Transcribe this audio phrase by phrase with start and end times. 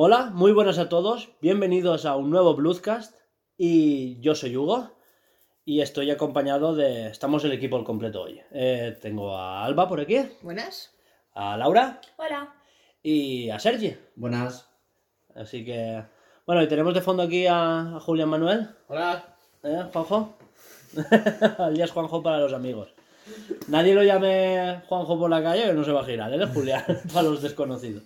[0.00, 3.16] Hola, muy buenas a todos, bienvenidos a un nuevo Bluescast
[3.56, 4.92] y yo soy Hugo
[5.64, 7.08] y estoy acompañado de...
[7.08, 8.40] Estamos el equipo al completo hoy.
[8.52, 10.94] Eh, tengo a Alba por aquí, Buenas.
[11.32, 12.54] a Laura Hola.
[13.02, 13.96] y a Sergi.
[14.14, 14.68] Buenas.
[15.34, 16.04] Así que...
[16.46, 18.68] Bueno, y tenemos de fondo aquí a, a Julián Manuel.
[18.86, 19.36] Hola.
[19.64, 20.38] ¿Eh, Juanjo?
[21.58, 22.94] Alias Juanjo para los amigos.
[23.66, 26.50] Nadie lo llame Juanjo por la calle que no se va a girar, él es
[26.50, 28.04] Julián para los desconocidos.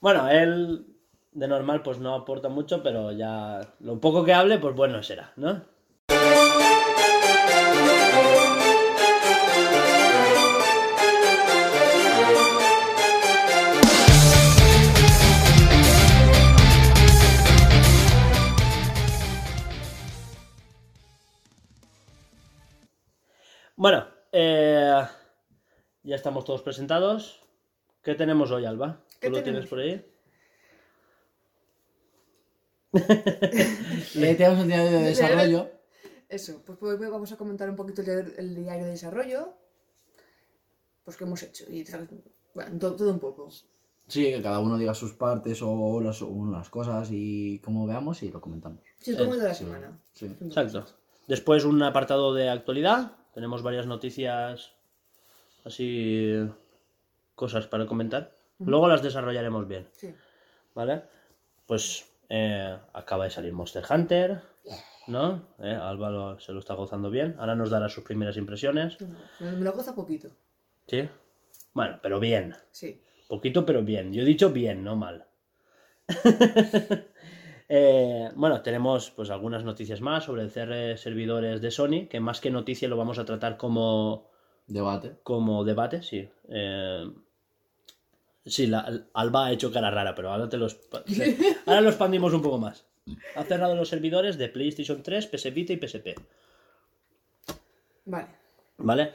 [0.00, 0.86] Bueno, él
[1.32, 5.32] de normal pues no aporta mucho, pero ya lo poco que hable pues bueno será,
[5.36, 5.62] ¿no?
[23.74, 25.06] Bueno, eh,
[26.02, 27.40] ya estamos todos presentados.
[28.02, 29.00] ¿Qué tenemos hoy, Alba?
[29.20, 30.04] ¿Tú ¿Qué lo tienes por ahí?
[34.14, 35.70] Eh, tenemos un diario de desarrollo.
[36.28, 39.54] Eso, pues hoy vamos a comentar un poquito el, diario- el diario de desarrollo.
[41.04, 41.64] Pues qué hemos hecho.
[41.70, 41.84] Y
[42.54, 43.48] bueno, todo, todo un poco.
[44.08, 48.22] Sí, que cada uno diga sus partes o las, o las cosas y como veamos
[48.22, 48.80] y lo comentamos.
[49.00, 49.98] Sí, como de la semana.
[50.12, 50.26] Sí.
[50.40, 50.86] Exacto.
[51.26, 53.12] Después un apartado de actualidad.
[53.34, 54.72] Tenemos varias noticias,
[55.64, 56.32] así,
[57.34, 58.32] cosas para comentar.
[58.58, 60.14] Luego las desarrollaremos bien, Sí.
[60.74, 61.02] ¿vale?
[61.66, 64.40] Pues eh, acaba de salir Monster Hunter,
[65.06, 65.42] ¿no?
[65.60, 67.36] Eh, Alba lo- se lo está gozando bien.
[67.38, 68.96] Ahora nos dará sus primeras impresiones.
[69.40, 70.28] Me, lo goza poquito.
[70.86, 71.08] ¿Sí?
[71.72, 72.54] Bueno, pero bien.
[72.70, 73.00] Sí.
[73.28, 74.12] Poquito, pero bien.
[74.12, 75.26] Yo he dicho bien, no mal.
[77.70, 82.18] Eh, bueno, tenemos pues algunas noticias más sobre el cierre de servidores de Sony, que
[82.18, 84.30] más que noticia lo vamos a tratar como,
[84.66, 85.16] Debate.
[85.22, 86.30] como debate, sí.
[86.48, 87.04] Eh,
[88.44, 90.78] sí, la, Alba ha hecho cara rara, pero ahora, te los,
[91.66, 92.84] ahora lo expandimos un poco más.
[93.36, 96.08] Ha cerrado los servidores de PlayStation 3, PS Vita y PSP.
[98.04, 98.28] Vale.
[98.78, 99.12] ¿Vale?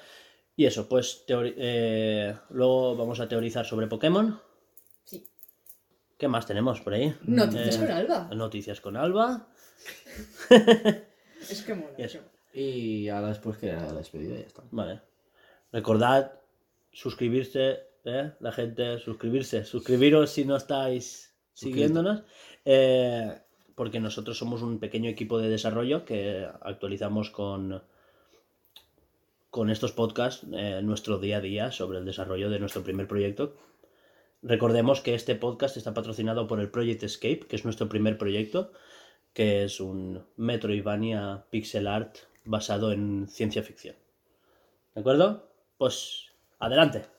[0.56, 4.40] Y eso, pues teori- eh, luego vamos a teorizar sobre Pokémon.
[5.04, 5.26] Sí.
[6.18, 7.16] ¿Qué más tenemos por ahí?
[7.24, 8.30] Noticias Eh, con Alba.
[8.36, 9.48] Noticias con Alba.
[11.50, 11.94] Es que mola.
[11.98, 12.20] Y eso.
[12.54, 14.64] Y ahora después que la despedida y ya está.
[14.72, 15.02] Vale.
[15.72, 16.32] Recordad
[16.92, 18.32] suscribirse, ¿eh?
[18.40, 19.66] la gente, suscribirse.
[19.66, 22.24] Suscribiros si no estáis siguiéndonos.
[22.66, 23.40] eh,
[23.76, 27.82] porque nosotros somos un pequeño equipo de desarrollo que actualizamos con,
[29.50, 33.56] con estos podcasts eh, nuestro día a día sobre el desarrollo de nuestro primer proyecto.
[34.44, 38.74] Recordemos que este podcast está patrocinado por el Project Escape, que es nuestro primer proyecto,
[39.34, 43.96] que es un Metroidvania pixel art basado en ciencia ficción.
[44.94, 45.50] ¿De acuerdo?
[45.78, 47.13] Pues adelante.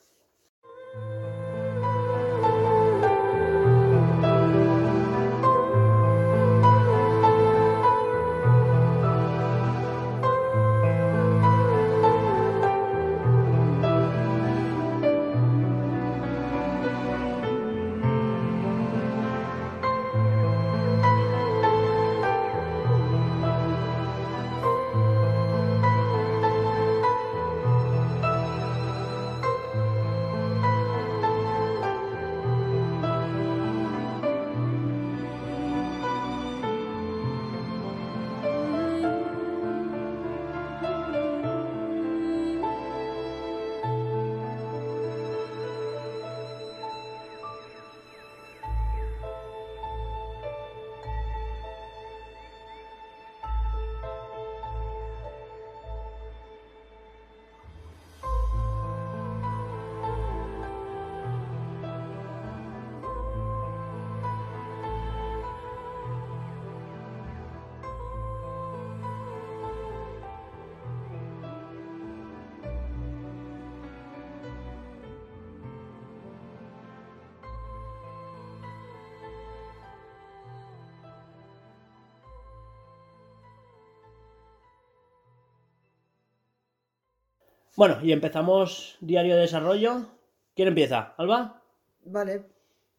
[87.76, 90.06] Bueno, y empezamos diario de desarrollo.
[90.54, 91.14] ¿Quién empieza?
[91.16, 91.62] ¿Alba?
[92.04, 92.42] Vale.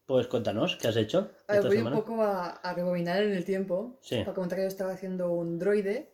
[0.04, 1.96] Pues cuéntanos, ¿qué has hecho A ver, esta voy semana?
[1.96, 3.96] un poco a, a rebobinar en el tiempo.
[4.02, 4.18] Sí.
[4.20, 6.12] Para comentar que yo estaba haciendo un droide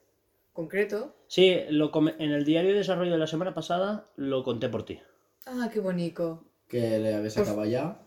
[0.52, 1.14] concreto.
[1.26, 5.00] Sí, lo en el diario de desarrollo de la semana pasada lo conté por ti.
[5.46, 6.44] Ah, qué bonito.
[6.68, 7.98] Que le habéis Pues- acabado ya.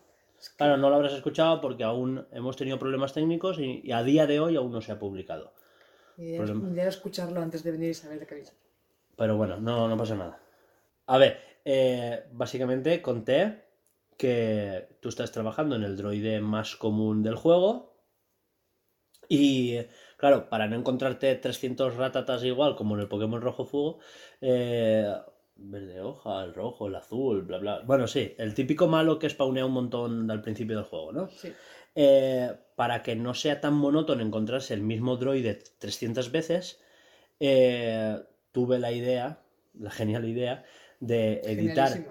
[0.58, 4.28] Claro, no lo habrás escuchado porque aún hemos tenido problemas técnicos y, y a día
[4.28, 5.54] de hoy aún no se ha publicado.
[6.18, 8.44] Era escucharlo antes de venir y saber de qué.
[9.18, 10.40] Pero bueno, no, no pasa nada.
[11.08, 13.64] A ver, eh, básicamente conté
[14.18, 17.96] que tú estás trabajando en el droide más común del juego
[19.28, 19.78] y
[20.18, 24.00] claro, para no encontrarte 300 ratatas igual como en el Pokémon Rojo Fuego,
[24.42, 25.12] eh,
[25.56, 27.82] verde hoja, el rojo, el azul, bla bla.
[27.86, 31.30] Bueno, sí, el típico malo que spawnea un montón al principio del juego, ¿no?
[31.30, 31.52] Sí.
[31.96, 36.82] Eh, para que no sea tan monótono encontrarse el mismo droide 300 veces,
[37.40, 38.20] eh,
[38.52, 39.42] tuve la idea,
[39.74, 40.66] la genial idea,
[41.00, 42.06] de editar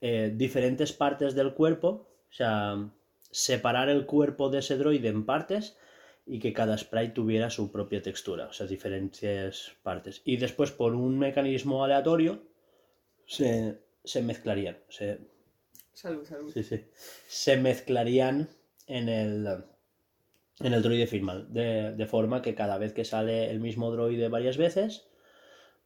[0.00, 2.90] eh, diferentes partes del cuerpo, o sea,
[3.30, 5.76] separar el cuerpo de ese droide en partes
[6.26, 10.20] y que cada sprite tuviera su propia textura, o sea, diferentes partes.
[10.24, 12.42] Y después, por un mecanismo aleatorio,
[13.26, 14.78] se, se mezclarían.
[14.88, 15.18] Se,
[15.92, 16.52] Salud, salud.
[16.52, 16.84] sí, sí,
[17.26, 18.48] se mezclarían
[18.86, 19.64] en el,
[20.60, 24.28] en el droide final, de, de forma que cada vez que sale el mismo droide
[24.28, 25.08] varias veces,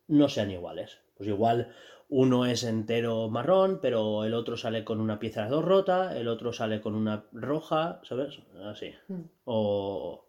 [0.08, 0.98] no sean iguales.
[1.16, 1.72] Pues igual
[2.14, 6.52] uno es entero marrón, pero el otro sale con una pieza dos rota, el otro
[6.52, 8.38] sale con una roja, ¿sabes?
[8.66, 8.92] Así.
[9.08, 9.20] Mm.
[9.46, 10.22] O,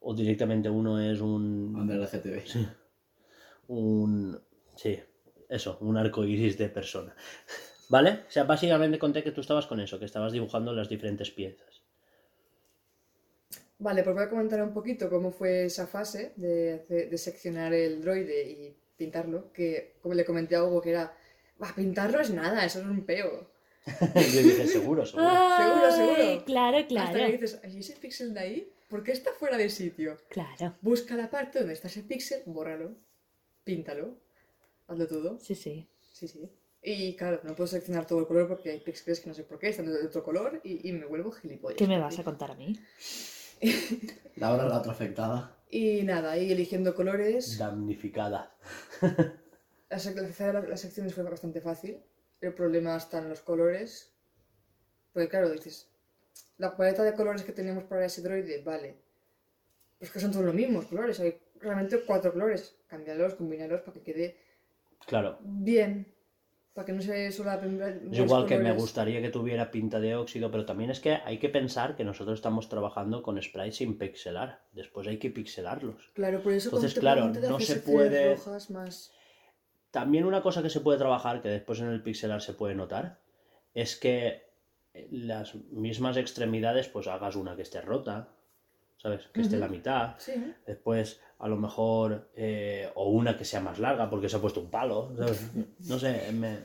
[0.00, 1.74] o directamente uno es un...
[1.74, 2.42] Under el GTV.
[3.68, 4.38] un...
[4.76, 5.00] Sí,
[5.48, 7.14] eso, un arco iris de persona.
[7.88, 8.24] ¿Vale?
[8.28, 11.80] O sea, básicamente conté que tú estabas con eso, que estabas dibujando las diferentes piezas.
[13.78, 18.02] Vale, pues voy a comentar un poquito cómo fue esa fase de, de seccionar el
[18.02, 21.16] droide y pintarlo, que como le comenté a Hugo que era,
[21.58, 23.48] "Bah, pintarlo es nada, eso es un peo.
[24.34, 25.28] Yo dije, seguro, seguro.
[25.58, 26.16] Seguro, seguro.
[26.22, 27.32] Ay, Claro, Hasta que claro.
[27.32, 28.72] dices, ¿y ese píxel de ahí?
[28.88, 30.16] ¿Por qué está fuera de sitio?
[30.30, 30.74] Claro.
[30.80, 32.92] Busca la parte donde está ese píxel, bórralo,
[33.64, 34.16] píntalo,
[34.88, 35.38] hazlo todo.
[35.38, 35.86] Sí, sí.
[36.12, 36.48] Sí, sí.
[36.82, 39.58] Y claro, no puedo seleccionar todo el color porque hay píxeles que no sé por
[39.58, 41.76] qué están de otro color y, y me vuelvo gilipollas.
[41.78, 42.78] ¿Qué me vas a contar a mí?
[44.36, 45.56] Laura, la otra afectada.
[45.76, 47.58] Y nada, ahí eligiendo colores.
[47.58, 48.54] Damnificada.
[49.00, 52.00] La, la- la- las secciones fue bastante fácil.
[52.40, 54.12] El problema está en los colores.
[55.12, 55.88] Porque claro, dices,
[56.58, 58.94] la paleta de colores que tenemos para ese droide, vale.
[59.98, 61.18] Pues que son todos los mismos colores.
[61.18, 62.76] Hay realmente cuatro colores.
[62.86, 64.38] Cámbialos, combínalos para que quede
[65.06, 65.38] Claro.
[65.42, 66.13] bien.
[66.74, 70.16] Para que no se solapen Es los igual que me gustaría que tuviera pinta de
[70.16, 73.96] óxido, pero también es que hay que pensar que nosotros estamos trabajando con sprites sin
[73.96, 74.60] pixelar.
[74.72, 76.10] Después hay que pixelarlos.
[76.14, 79.12] Claro, por eso Entonces, claro, no se puede- rojas más...
[79.92, 83.20] También una cosa que se puede trabajar, que después en el pixelar se puede notar,
[83.72, 84.42] es que
[85.12, 88.30] las mismas extremidades, pues hagas una que esté rota,
[88.96, 89.28] ¿sabes?
[89.32, 90.14] Que esté en la mitad.
[90.18, 90.32] Sí,
[90.66, 94.60] Después, a lo mejor, eh, o una que sea más larga porque se ha puesto
[94.60, 95.12] un palo.
[95.16, 95.40] ¿sabes?
[95.80, 96.60] No sé, me-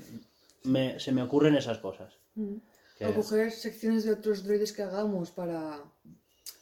[0.64, 2.14] me- se me ocurren esas cosas.
[2.36, 2.56] Mm.
[2.98, 5.80] que- O coger secciones de otros droides que hagamos para...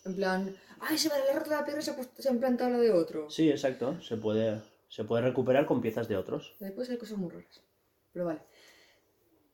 [0.06, 0.56] En plan...
[0.80, 2.80] ¡Ay, se me ha roto la piedra y se ha, puesto- se ha implantado la
[2.80, 3.30] de otro!
[3.30, 4.02] Sí, exacto.
[4.02, 6.56] Se puede, se puede recuperar con piezas de otros.
[6.60, 7.62] Después hay cosas muy raras.
[8.14, 8.40] Pero vale.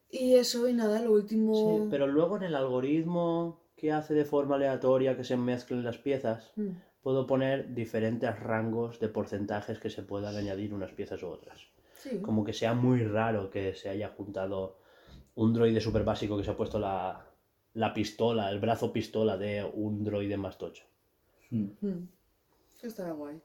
[0.09, 1.53] Y eso, y nada, lo último...
[1.83, 5.97] Sí, pero luego en el algoritmo que hace de forma aleatoria que se mezclen las
[5.97, 6.69] piezas, Mm.
[7.03, 11.59] Puedo poner diferentes rangos de porcentajes que se puedan añadir unas piezas u otras.
[11.93, 12.21] Sí.
[12.21, 14.79] Como que sea muy raro que se haya juntado
[15.35, 17.25] un droide súper básico que se ha puesto la,
[17.73, 20.85] la pistola, el brazo pistola de un droide más tocho.
[21.51, 21.65] Mm.
[21.81, 22.09] Mm.
[22.77, 23.41] Eso Estará guay.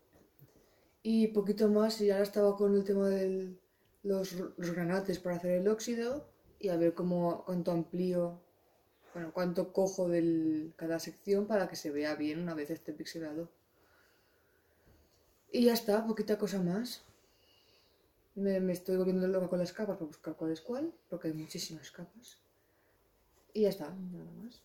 [1.02, 3.56] Y poquito más, y ahora estaba con el tema de
[4.02, 6.28] los, los granates para hacer el óxido
[6.58, 8.40] y a ver cómo cuánto amplío,
[9.14, 13.48] bueno, cuánto cojo de cada sección para que se vea bien una vez esté pixelado.
[15.50, 17.04] Y ya está, poquita cosa más.
[18.34, 21.34] Me, me estoy volviendo loca con las capas para buscar cuál es cuál, porque hay
[21.34, 22.38] muchísimas capas.
[23.54, 24.62] Y ya está, nada más.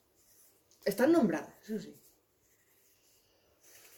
[0.86, 1.96] Están nombradas, eso sí.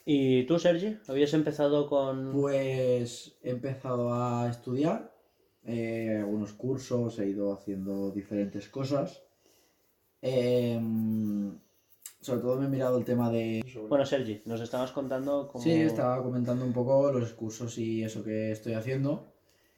[0.05, 0.99] ¿Y tú, Sergi?
[1.07, 2.31] ¿Habías empezado con...?
[2.31, 5.11] Pues he empezado a estudiar
[5.65, 9.23] eh, algunos cursos, he ido haciendo diferentes cosas.
[10.27, 11.55] Em,
[12.19, 13.63] sobre todo me he mirado el tema de...
[13.87, 15.63] Bueno, Sergi, nos estabas contando cómo...
[15.63, 19.27] Sí, estaba comentando un poco los cursos y eso que estoy haciendo.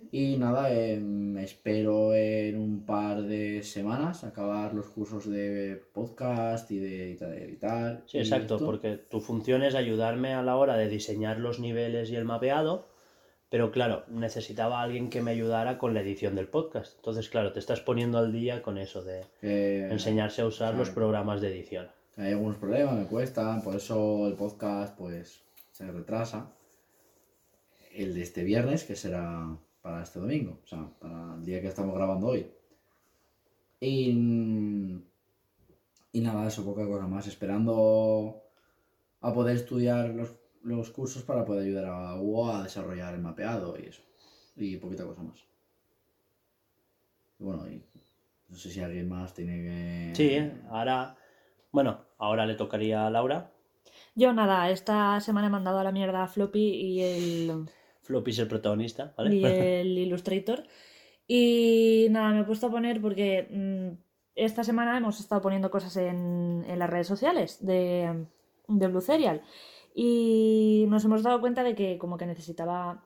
[0.09, 6.77] Y nada, em, espero en un par de semanas acabar los cursos de podcast y
[6.77, 8.03] de editar.
[8.05, 8.65] Sí, exacto, esto.
[8.65, 12.87] porque tu función es ayudarme a la hora de diseñar los niveles y el mapeado,
[13.49, 16.95] pero claro, necesitaba a alguien que me ayudara con la edición del podcast.
[16.97, 19.25] Entonces, claro, te estás poniendo al día con eso de
[19.89, 21.87] enseñarse a usar los programas de edición.
[22.17, 26.51] Hay algunos problemas, me cuestan, por eso el podcast pues se retrasa.
[27.93, 31.67] El de este viernes, que será para este domingo, o sea, para el día que
[31.67, 32.51] estamos grabando hoy.
[33.79, 34.09] Y,
[36.11, 38.43] y nada, eso, poca cosa más, esperando
[39.21, 43.77] a poder estudiar los, los cursos para poder ayudar a Hugo a desarrollar el mapeado
[43.77, 44.01] y eso.
[44.55, 45.45] Y poquita cosa más.
[47.39, 47.83] Y bueno, y
[48.49, 50.11] No sé si alguien más tiene que...
[50.15, 51.15] Sí, ahora.
[51.71, 53.51] Bueno, ahora le tocaría a Laura.
[54.15, 57.69] Yo nada, esta semana he mandado a la mierda a Floppy y el,
[58.01, 59.35] Floppy es el protagonista, ¿vale?
[59.35, 60.63] y el Illustrator.
[61.27, 64.01] Y nada, me he puesto a poner porque mm,
[64.35, 68.25] esta semana hemos estado poniendo cosas en, en las redes sociales de,
[68.67, 69.41] de Blue Serial.
[69.99, 73.03] Y nos hemos dado cuenta de que como que necesitaba...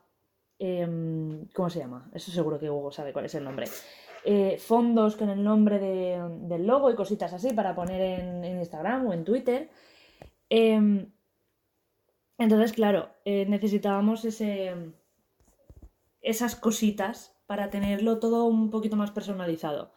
[0.60, 2.12] em, ¿Cómo se llama?
[2.14, 3.66] Eso seguro que Hugo sabe cuál es el nombre.
[4.26, 9.08] Eh, fondos con el nombre de- del logo y cositas así para poner en, Instagram
[9.08, 9.70] o en Twitter.
[10.50, 11.10] Em,
[12.38, 14.76] entonces, claro, eh, necesitábamos ese,
[16.22, 19.94] esas cositas para tenerlo todo un poquito más personalizado.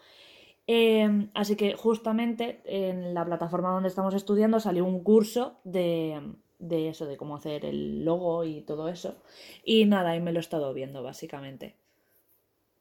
[0.69, 6.21] Eh, así que justamente en la plataforma donde estamos estudiando salió un curso de,
[6.69, 9.17] de eso, de cómo hacer el logo y todo eso.
[9.65, 11.77] Y nada, y me lo he estado viendo básicamente.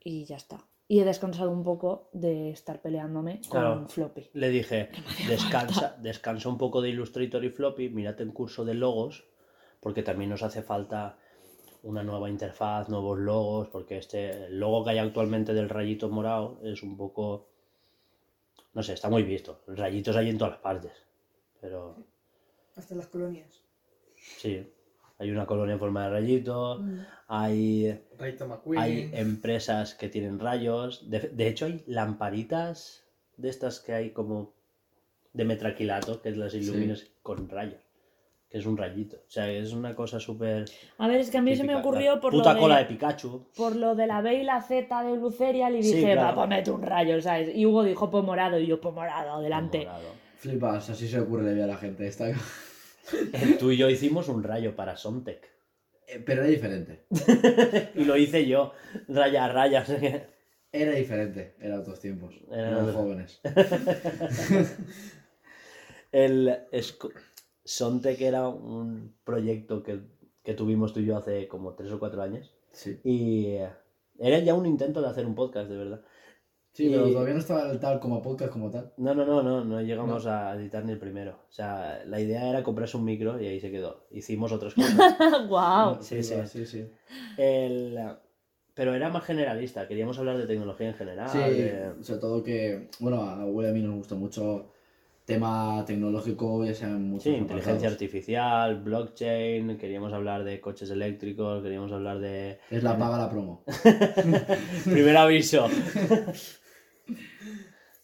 [0.03, 0.65] Y ya está.
[0.87, 3.89] Y he descansado un poco de estar peleándome con.
[3.89, 4.29] Floppy.
[4.33, 4.89] Le dije,
[5.27, 5.97] descansa, falta".
[6.01, 9.25] descansa un poco de Illustrator y Floppy, mírate un curso de logos,
[9.79, 11.17] porque también nos hace falta
[11.83, 16.59] una nueva interfaz, nuevos logos, porque este el logo que hay actualmente del rayito morado
[16.63, 17.49] es un poco,
[18.73, 19.61] no sé, está muy visto.
[19.67, 20.93] El rayito es ahí en todas las partes,
[21.59, 21.97] pero
[22.75, 23.62] Hasta las colonias.
[24.37, 24.65] Sí,
[25.19, 26.81] hay una colonia en forma de rayito,
[27.27, 28.81] hay Rayito McQueen.
[28.81, 31.09] Hay empresas que tienen rayos.
[31.09, 33.03] De, de hecho, hay lamparitas
[33.37, 34.53] de estas que hay como
[35.33, 37.81] de metraquilato, que las iluminas con rayos.
[38.49, 39.17] Que es un rayito.
[39.17, 40.65] O sea, es una cosa súper.
[40.99, 41.79] A ver, es que a mí se me típica.
[41.87, 43.47] ocurrió La por puta lo cola de de, Pikachu.
[43.55, 46.21] por lo de la B y la Z de Blue Serial y Sí, dije, claro.
[46.37, 47.49] va, ponete un rayo, ¿sabes?
[47.55, 49.79] Y Hugo dijo, pues morado, y yo, pues morado, adelante.
[49.79, 50.09] Morado.
[50.37, 52.05] Flipas, así se ocurre de ver a la gente.
[52.05, 52.31] Esta...
[53.11, 55.45] Eh, Tú y yo hicimos un rayo para Somtec.
[56.07, 57.05] Eh, Pero era diferente.
[57.95, 58.73] Y lo hice yo.
[59.07, 59.85] Raya a raya.
[60.71, 61.55] Era diferente.
[61.59, 62.33] Era otros tiempos.
[62.51, 63.41] Era Éramos otro- jóvenes.
[66.11, 66.57] El
[67.65, 70.01] Sontec era un proyecto que,
[70.43, 72.53] que tuvimos tú y yo hace como tres o cuatro años.
[72.71, 72.99] Sí.
[73.03, 73.69] Y eh,
[74.19, 76.01] era ya un intento de hacer un podcast, de verdad.
[76.73, 78.91] Sí, pero todavía no estaba el tal como podcast como tal.
[78.97, 81.33] No, no, no, no, no llegamos a editar ni el primero.
[81.47, 84.07] O sea, la idea era comprarse un micro y ahí se quedó.
[84.09, 85.47] Hicimos otras cosas.
[85.47, 85.97] ¡Guau!
[86.01, 86.29] Sí, sí.
[86.33, 86.87] Flipas, sí, sí.
[87.37, 87.99] El,
[88.73, 91.29] pero era más generalista, queríamos hablar de tecnología en general.
[91.29, 94.71] Sí, de- sobre todo que, bueno, a Will a mí nos gusta mucho
[95.25, 97.93] tema tecnológico, ya sean muchos Sí, inteligencia apartados.
[97.93, 102.57] artificial, blockchain, queríamos hablar de coches eléctricos, queríamos hablar de...
[102.71, 103.63] Es la paga la promo.
[104.85, 105.67] Primer aviso.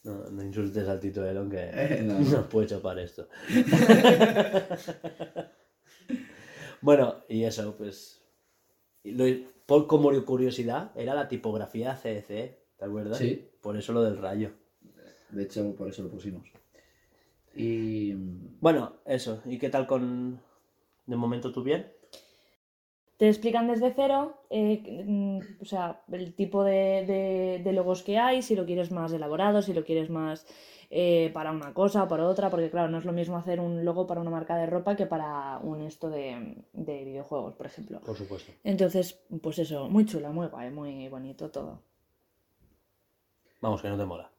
[0.03, 3.27] No, no insultes al Tito Elon que Eh, no, nos puede chopar esto.
[6.81, 8.21] bueno, y eso, pues...
[9.03, 12.27] lo- por como curiosidad, era la tipografía CDC,
[12.77, 13.17] ¿te acuerdas?
[13.19, 13.47] Sí.
[13.61, 14.51] Por eso lo del rayo.
[15.29, 16.47] De hecho, por eso lo pusimos.
[17.55, 18.13] Y.
[18.59, 19.43] Bueno, eso.
[19.45, 20.41] ¿Y qué tal con...
[21.05, 21.91] De momento tú bien?
[23.19, 28.17] Te explican desde cero, eh, mm, o sea, el tipo de, de- de logos que
[28.17, 30.47] hay, si lo quieres más elaborado, si lo quieres más
[30.89, 33.83] eh, para una cosa o para otra, porque claro, no es lo mismo hacer un
[33.83, 37.99] logo para una marca de ropa que para un esto de, de videojuegos, por ejemplo.
[37.99, 38.53] Por supuesto.
[38.63, 41.81] Entonces, pues eso, muy chula, muy guay, muy bonito todo.
[43.61, 44.31] Vamos, que no te mola.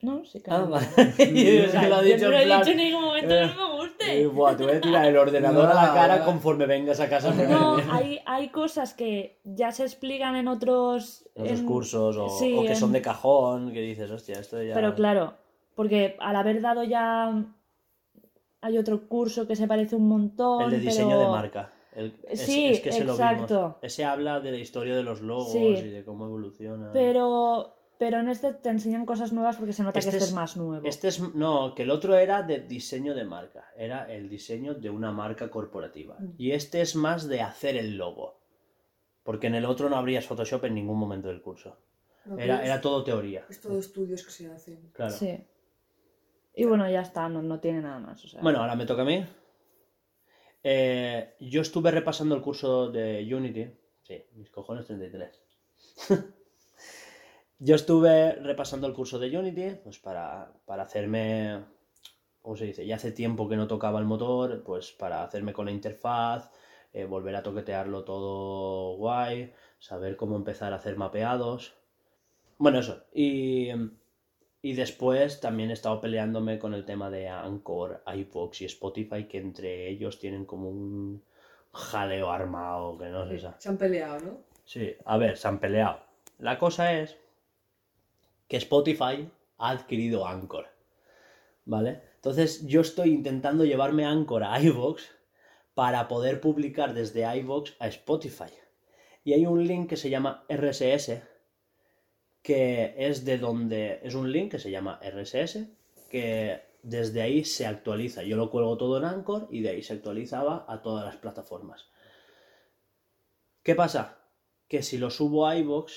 [0.00, 0.86] No, sí que Ah, me vale.
[0.96, 1.14] mola.
[1.18, 3.46] Yo O sea, lo he yo dicho no lo he dicho en ningún momento que
[3.54, 6.24] no me Eh, buah, te voy a tirar el ordenador a la No, cara no.
[6.26, 7.32] conforme vengas a casa.
[7.32, 11.26] No, hay, hay cosas que ya se explican en otros...
[11.34, 14.62] En otros en- cursos o, sí, o que son de cajón, que dices, hostia, esto
[14.62, 14.74] ya...
[14.74, 15.34] Pero claro,
[15.74, 17.44] porque al haber dado ya
[18.60, 20.62] hay otro curso que se parece un montón.
[20.62, 21.70] El de diseño pero- de marca.
[21.94, 23.56] El- es, Sí, es que se lo exacto.
[23.58, 23.74] vimos.
[23.80, 25.58] Ese habla de la historia de los logos Sí.
[25.64, 26.90] y de cómo evoluciona.
[26.92, 30.30] Pero, pero en este te enseñan cosas nuevas porque se nota Este que este es-
[30.30, 30.86] es más nuevo.
[30.86, 31.20] Este es...
[31.34, 33.70] No, que el otro era de diseño de marca.
[33.76, 36.16] Era el diseño de una marca corporativa.
[36.18, 36.34] Mm.
[36.38, 38.40] Y este es más de hacer el logo.
[39.22, 41.78] Porque en el otro no habrías Photoshop en ningún momento del curso.
[42.26, 43.44] No, Era, pero era es- todo teoría.
[43.48, 44.90] Es todo estudios que se hacen.
[44.92, 45.12] Claro.
[45.12, 45.38] Sí.
[46.54, 48.24] Y bueno, ya está, no, no tiene nada más.
[48.24, 48.40] o sea.
[48.40, 49.24] Bueno, ahora me toca a mí.
[50.62, 53.70] Eh, yo estuve repasando el curso de Unity.
[54.02, 55.42] Sí, mis cojones 33.
[57.58, 61.64] yo estuve repasando el curso de Unity, pues para, para hacerme.
[62.42, 62.86] ¿Cómo se dice?
[62.86, 66.50] Ya hace tiempo que no tocaba el motor, pues para hacerme con la interfaz,
[66.92, 71.74] eh, volver a toquetearlo todo guay, saber cómo empezar a hacer mapeados.
[72.58, 73.04] Bueno, eso.
[73.12, 73.68] Y.
[74.62, 79.38] Y después también he estado peleándome con el tema de Anchor, iVoox y Spotify, que
[79.38, 81.22] entre ellos tienen como un
[81.72, 83.38] jaleo armado, que no sé.
[83.38, 84.38] sa- Se han peleado, ¿no?
[84.64, 86.00] Sí, a ver, se han peleado.
[86.40, 87.16] La cosa es
[88.48, 90.66] que Spotify ha adquirido Anchor.
[91.64, 92.02] ¿Vale?
[92.16, 95.02] Entonces yo estoy intentando llevarme Anchor a iVoox
[95.74, 98.52] para poder publicar desde iVoox a Spotify.
[99.24, 101.22] Y hay un link que se llama RSS,
[102.42, 105.68] que es de donde es un link que se llama RSS,
[106.08, 108.22] que desde ahí se actualiza.
[108.22, 111.90] Yo lo cuelgo todo en Anchor y de ahí se actualizaba a todas las plataformas.
[113.64, 114.20] ¿Qué pasa?
[114.68, 115.92] Que si lo subo a iVoox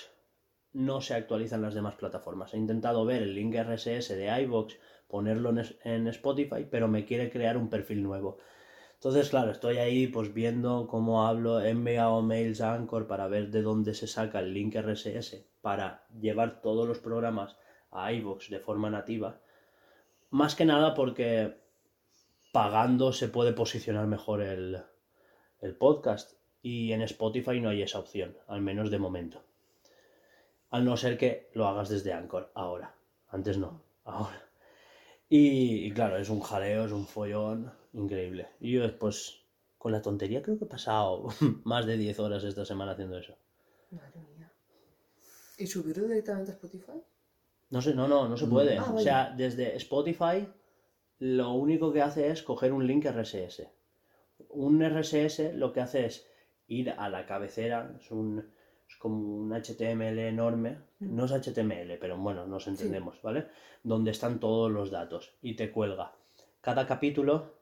[0.73, 2.53] no se actualizan las demás plataformas.
[2.53, 4.75] He intentado ver el link RSS de iVoox,
[5.07, 8.37] ponerlo en, Spotify, pero me quiere crear un perfil nuevo.
[8.93, 13.49] Entonces, claro, estoy ahí pues viendo cómo hablo, he enviado mails a Anchor para ver
[13.49, 17.55] de dónde se saca el link RSS para llevar todos los programas
[17.91, 19.39] a iVoox de forma nativa.
[20.29, 21.57] Más que nada porque
[22.51, 24.83] pagando se puede posicionar mejor el
[25.79, 29.48] podcast y en Spotify no hay esa opción, al menos de momento.
[30.69, 32.95] Al no ser que lo hagas desde Anchor ahora.
[33.29, 34.49] Antes no, ahora.
[35.27, 38.49] Y, y claro, es un jaleo, es un follón increíble.
[38.59, 39.41] Y yo después,
[39.77, 41.27] con la tontería, creo que he pasado
[41.63, 43.35] más de 10 horas esta semana haciendo eso.
[43.91, 44.51] Madre mía.
[45.57, 47.01] ¿Y subirlo directamente a Spotify?
[47.69, 48.77] No sé, no, no, no se puede.
[48.77, 50.47] Ah, o sea, desde Spotify
[51.19, 53.67] lo único que hace es coger un link RSS.
[54.49, 56.27] Un RSS lo que hace es
[56.67, 58.51] ir a la cabecera, es, un,
[58.89, 63.45] es como un HTML enorme, no es HTML, pero bueno, nos entendemos, ¿vale?
[63.83, 66.13] Donde están todos los datos y te cuelga
[66.61, 67.53] cada capítulo,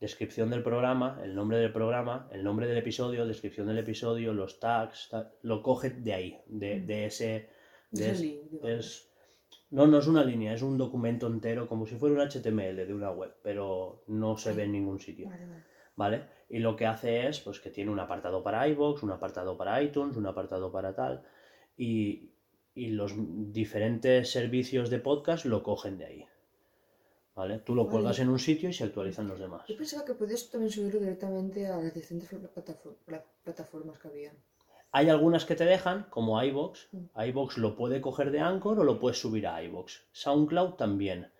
[0.00, 4.58] descripción del programa, el nombre del programa, el nombre del episodio, descripción del episodio, los
[4.58, 7.48] tags, ta- lo coge de ahí, de, de ese...
[7.92, 8.70] de Ese ese- link, digamos.
[8.86, 9.08] es,
[9.70, 12.92] no, no es una línea, es un documento entero, como si fuera un HTML de
[12.92, 15.28] una web, pero no se ve en ningún sitio.
[15.96, 16.22] ¿vale?
[16.52, 19.82] Y lo que hace es, pues que tiene un apartado para iVoox, un apartado para
[19.82, 21.22] iTunes, un apartado para tal,
[21.78, 22.28] y,
[22.74, 26.26] y los diferentes servicios de podcast lo cogen de ahí,
[27.34, 27.58] ¿vale?
[27.60, 27.92] Tú lo Vale.
[27.92, 29.62] cuelgas en un sitio y se actualizan los demás.
[29.66, 32.28] Yo pensaba que podías también subirlo directamente a las distintas
[33.06, 34.36] pla- plataformas que habían.
[34.94, 36.88] Hay algunas que te dejan, como iVoox.
[36.92, 37.20] Mm.
[37.28, 39.90] iVoox lo puede coger de Anchor o lo puedes subir a iVoox.
[40.12, 41.30] SoundCloud también.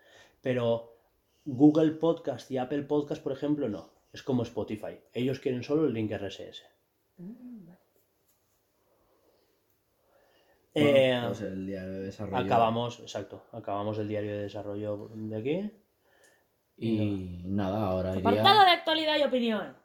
[0.41, 0.95] Pero
[1.45, 3.92] Google Podcast y Apple Podcast, por ejemplo, no.
[4.13, 4.99] Es como Spotify.
[5.13, 6.63] Ellos quieren solo el link RSS.
[7.17, 7.79] Mm, vale.
[10.75, 12.45] Eh, Bueno, pues el diario de desarrollo.
[12.45, 15.71] acabamos, exacto, acabamos el diario de desarrollo de aquí.
[16.79, 18.31] Y nada, ahora iría.
[18.31, 19.77] Apartado de actualidad y opinión.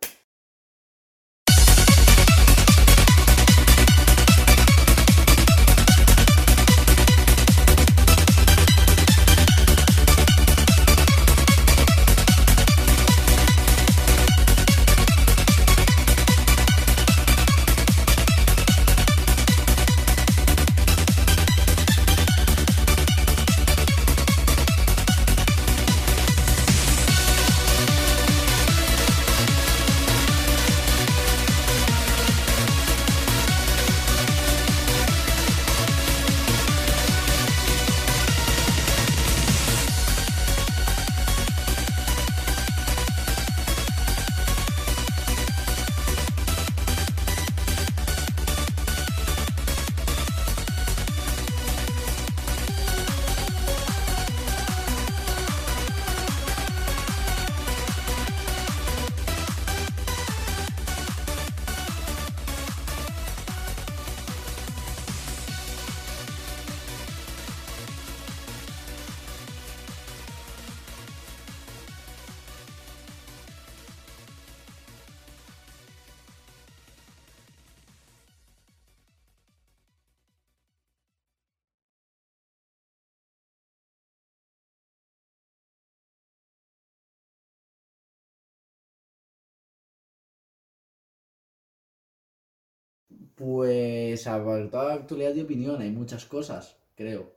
[93.37, 97.31] Pues apartado de actualidad y opinión, hay muchas cosas, creo.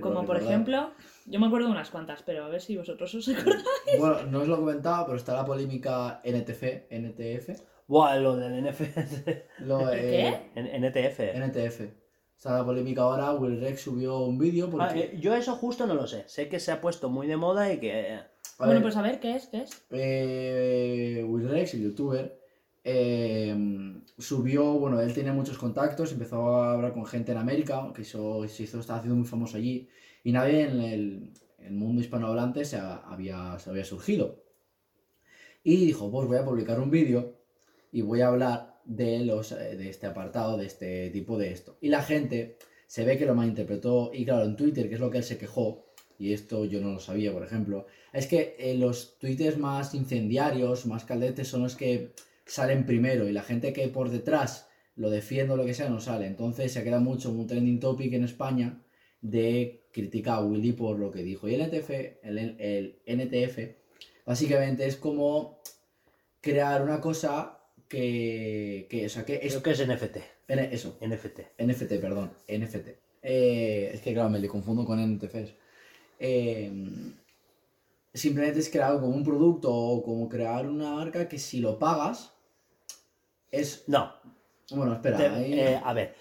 [0.00, 0.90] Como por ejemplo,
[1.26, 3.64] yo me acuerdo de unas cuantas, pero a ver si vosotros os acordáis.
[3.98, 7.50] Bueno, no os lo he comentado, pero está la polémica NTF, NTF.
[7.86, 8.80] Buah, lo del NF...
[9.60, 11.20] Lo, eh, N- NTF.
[11.36, 11.80] NTF.
[12.36, 14.84] Está la polémica ahora, Will Rex subió un vídeo porque...
[14.86, 16.24] Ah, eh, yo eso justo no lo sé.
[16.26, 18.14] Sé que se ha puesto muy de moda y que...
[18.14, 18.26] a
[18.58, 19.46] Bueno, ver, pues a ver, ¿qué es?
[19.46, 19.86] ¿Qué es?
[19.90, 22.40] eh, Will Rex, el youtuber,
[22.84, 23.56] eh,
[24.18, 28.18] subió, bueno, él tiene muchos contactos, empezó a hablar con gente en América, que se
[28.18, 28.44] hizo,
[28.80, 29.88] estaba haciendo muy famoso allí,
[30.22, 31.32] y nadie en el,
[31.70, 34.44] mundo hispanohablante se ha- había, surgido.
[35.62, 37.38] Y dijo, pues voy a publicar un vídeo
[37.90, 41.78] y voy a hablar de, los, eh, de este apartado, de este tipo de esto.
[41.80, 44.10] Y la gente se ve que lo malinterpretó.
[44.12, 45.86] Y claro, en Twitter, que es lo que él se quejó,
[46.18, 50.86] y esto yo no lo sabía, por ejemplo, es que eh, los twitters más incendiarios,
[50.86, 52.12] más caldetes, son los que
[52.46, 56.00] salen primero y la gente que por detrás lo defiende o lo que sea no
[56.00, 56.26] sale.
[56.26, 58.80] Entonces se queda mucho un trending topic en España
[59.20, 61.48] de criticar a Willy por lo que dijo.
[61.48, 61.90] Y el NTF,
[62.22, 63.58] el, el NTF
[64.26, 65.58] básicamente es como
[66.40, 69.56] crear una cosa que, que o sea, que es...
[69.56, 70.16] Creo que es NFT.
[70.48, 71.40] N- eso, NFT.
[71.58, 72.88] NFT, perdón, NFT.
[73.22, 75.54] Eh, es que claro, me le confundo con NTFs.
[76.18, 76.70] Eh,
[78.12, 82.33] simplemente es crear como un producto o como crear una marca que si lo pagas
[83.60, 83.84] es...
[83.88, 84.12] No,
[84.70, 86.14] Bueno, espera, te- ahí- eh, a ver.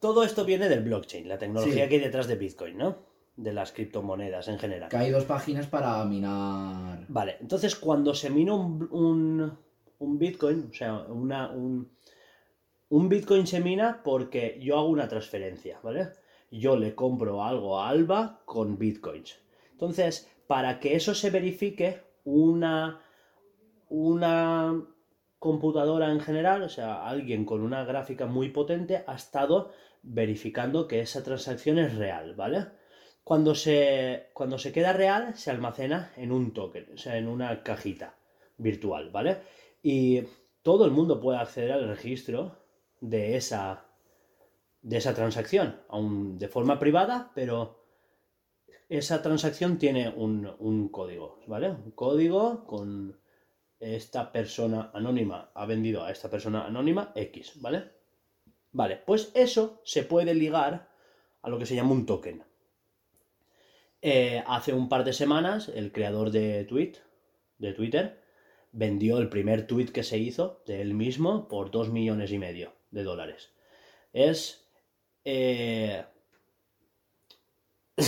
[0.00, 1.88] Todo esto viene del blockchain, la tecnología Sí.
[1.88, 2.96] que hay detrás de Bitcoin, ¿no?
[3.36, 4.88] De las criptomonedas en general.
[4.88, 7.04] que hay dos páginas para minar...
[7.08, 9.58] Vale, entonces cuando se mina un, un-
[9.98, 11.90] un Bitcoin, o sea, una, un,
[12.88, 16.08] un Bitcoin se mina porque yo hago una transferencia, ¿vale?
[16.50, 19.38] Yo le compro algo a Alba con Bitcoins.
[19.72, 23.00] Entonces, para que eso se verifique, una,
[23.88, 24.82] una
[25.40, 29.72] computadora en general, o sea, alguien con una gráfica muy potente, ha estado
[30.02, 32.66] verificando que esa transacción es real, ¿vale?
[33.24, 37.62] Cuando se, cuando se queda real, se almacena en un token, o sea, en una
[37.62, 38.16] cajita
[38.58, 39.38] virtual, ¿vale?
[39.82, 40.24] Y
[40.62, 42.58] todo el mundo puede acceder al registro
[43.00, 43.86] de esa,
[44.82, 47.82] de esa transacción, aún de forma privada, pero
[48.90, 51.70] esa transacción tiene un, un código, ¿vale?
[51.70, 53.19] Un código con
[53.80, 57.90] esta persona anónima ha vendido a esta persona anónima X, ¿vale?
[58.72, 60.88] Vale, pues eso se puede ligar
[61.42, 62.44] a lo que se llama un token.
[64.02, 66.94] Eh, hace un par de semanas, el creador de, tweet,
[67.58, 68.20] de Twitter
[68.72, 72.72] vendió el primer tweet que se hizo de él mismo por 2 millones y medio
[72.90, 73.50] de dólares.
[74.12, 74.68] Es.
[75.24, 76.04] eh,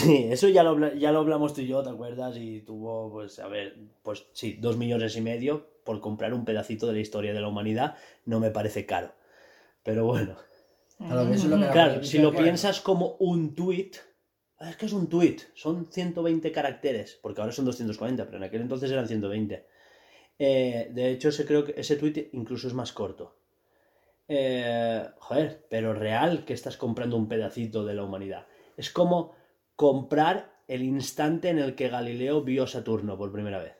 [0.02, 2.36] Sí, eso ya lo, ya lo hablamos tú y yo, ¿te acuerdas?
[2.36, 6.86] Y tuvo, pues, a ver, pues sí, 2 millones y medio por comprar un pedacito
[6.86, 9.12] de la historia de la humanidad no me parece caro.
[9.82, 10.36] Pero bueno.
[10.98, 13.92] Claro, que eso es lo que la Claro, polémica si lo piensas como un tweet,
[14.60, 18.62] es que es un tweet, son 120 caracteres, porque ahora son 240, pero en aquel
[18.62, 19.66] entonces eran 120.
[20.38, 23.36] Eh, de hecho, ese, creo que ese tweet incluso es más corto.
[24.28, 28.46] Eh, joder, pero real que estás comprando un pedacito de la humanidad.
[28.76, 29.34] Es como
[29.86, 33.74] comprar el instante en el que Galileo vio Saturno por primera vez.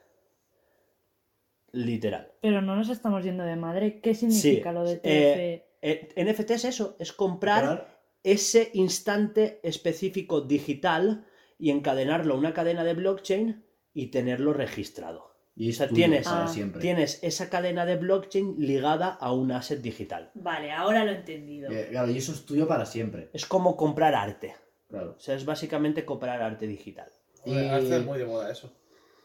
[1.71, 2.33] Literal.
[2.41, 4.01] Pero no nos estamos yendo de madre.
[4.01, 5.05] ¿Qué significa lo de TF?
[5.05, 11.25] eh, Eh, NFT es eso, es comprar ese instante específico digital
[11.57, 15.33] y encadenarlo a una cadena de blockchain y tenerlo registrado.
[15.55, 16.47] Y O sea, tienes- para Ah.
[16.47, 16.81] siempre.
[16.81, 20.31] Tienes esa cadena de blockchain ligada a un asset digital.
[20.35, 21.69] Vale, ahora lo he entendido.
[21.71, 23.29] Eh, Claro, y eso es tuyo para siempre.
[23.33, 24.55] Es como comprar arte.
[24.93, 25.15] Claro.
[25.17, 27.09] O sea, es básicamente comprar arte digital.
[27.45, 28.71] Y- Hace muy de moda eso.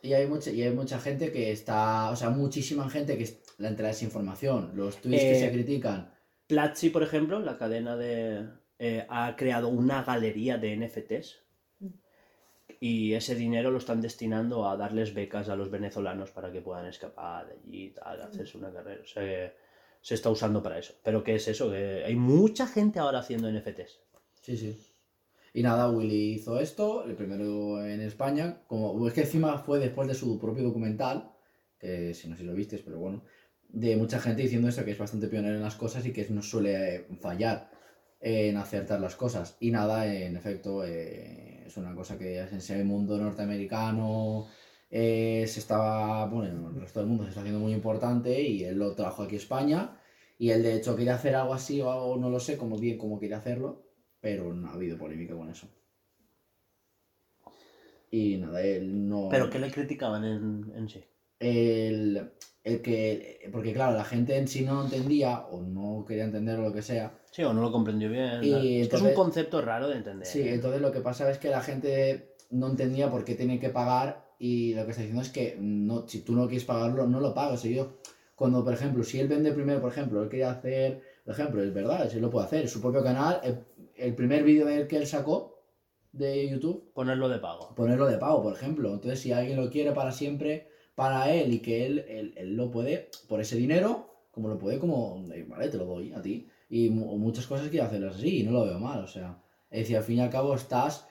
[0.01, 3.39] Y hay, mucha, y hay mucha gente que está, o sea, muchísima gente que es-
[3.59, 6.15] la entra desinformación, los tweets que Eh, se critican.
[6.47, 8.49] Platzi, por ejemplo, la cadena de.
[8.79, 11.41] eh, ha creado una galería de NFTs.
[12.81, 16.87] Y ese dinero lo están destinando a darles becas a los venezolanos para que puedan
[16.87, 19.03] escapar de allí y tal, hacerse una carrera.
[19.03, 19.53] O sea, que
[20.01, 20.95] se está usando para eso.
[21.03, 21.71] Pero ¿qué es eso?
[21.71, 23.99] Que hay mucha gente ahora haciendo NFTs.
[24.43, 24.81] Sí, sí.
[25.55, 30.09] Y nada, Willy hizo esto, el primero en España, como es que encima fue después
[30.09, 31.33] de su propio documental,
[31.79, 33.25] que si no sé si lo viste, pero bueno,
[33.69, 36.43] de mucha gente diciendo eso, que es bastante pionero en las cosas y que no
[36.43, 37.71] suele fallar
[38.21, 39.57] en acertar las cosas.
[39.61, 44.49] Y nada, en efecto, eh, es una cosa que en ese mundo norteamericano
[44.91, 48.79] eh, se estaba, bueno, el resto del mundo se está haciendo muy importante y él
[48.79, 50.01] lo trajo aquí a España.
[50.39, 52.97] Y él de hecho quería hacer algo así o algo, no lo sé, como bien
[52.99, 53.88] cómo quiere hacerlo,
[54.29, 55.67] pero no ha habido polémica con eso.
[58.11, 59.29] Y nada, él no...
[59.31, 61.03] ¿Pero qué le criticaban en, en sí?
[61.38, 62.31] El,
[62.62, 63.49] el que...
[63.51, 66.83] Porque claro, la gente en sí no entendía o no quería entender o lo que
[66.83, 67.19] sea.
[67.31, 68.45] Sí, o no lo comprendió bien.
[68.45, 70.27] Y es que es entonces- un concepto raro de entender.
[70.27, 73.71] Sí, entonces lo que pasa es que la gente no entendía por qué tiene que
[73.71, 77.21] pagar y lo que está diciendo es que no, si tú no quieres pagarlo, no
[77.21, 77.64] lo pagas.
[77.64, 77.97] Y yo,
[78.35, 81.75] cuando, por ejemplo, si él vende primero, por ejemplo, él quería hacer, por ejemplo, es
[81.75, 83.41] verdad, si lo puede hacer, su propio canal,
[83.99, 85.63] el, primer vídeo del que él sacó
[86.13, 87.75] de YouTube, Ponerlo de pago.
[87.75, 88.93] ponerlo de pago, por ejemplo.
[88.95, 92.71] Entonces, si alguien lo quiere para siempre, para él y que él, él, él lo
[92.71, 96.49] puede por ese dinero, como lo puede, como, eh, vale, te lo doy a ti.
[96.71, 99.39] Y mu- muchas cosas quiere hacerlas así y no lo veo mal, o sea.
[99.71, 101.07] Es decir, al fin y al cabo estás.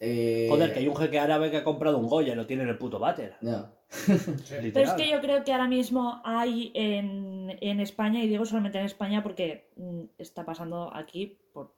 [0.00, 2.62] eh, Joder, que hay un jeque árabe que ha comprado un Goya y lo tiene
[2.64, 3.34] en el puto váter.
[3.42, 4.72] Literal.
[4.72, 8.78] Pero es que yo creo que ahora mismo hay en, en España, y digo solamente
[8.78, 11.74] en España porque mm, está pasando aquí por,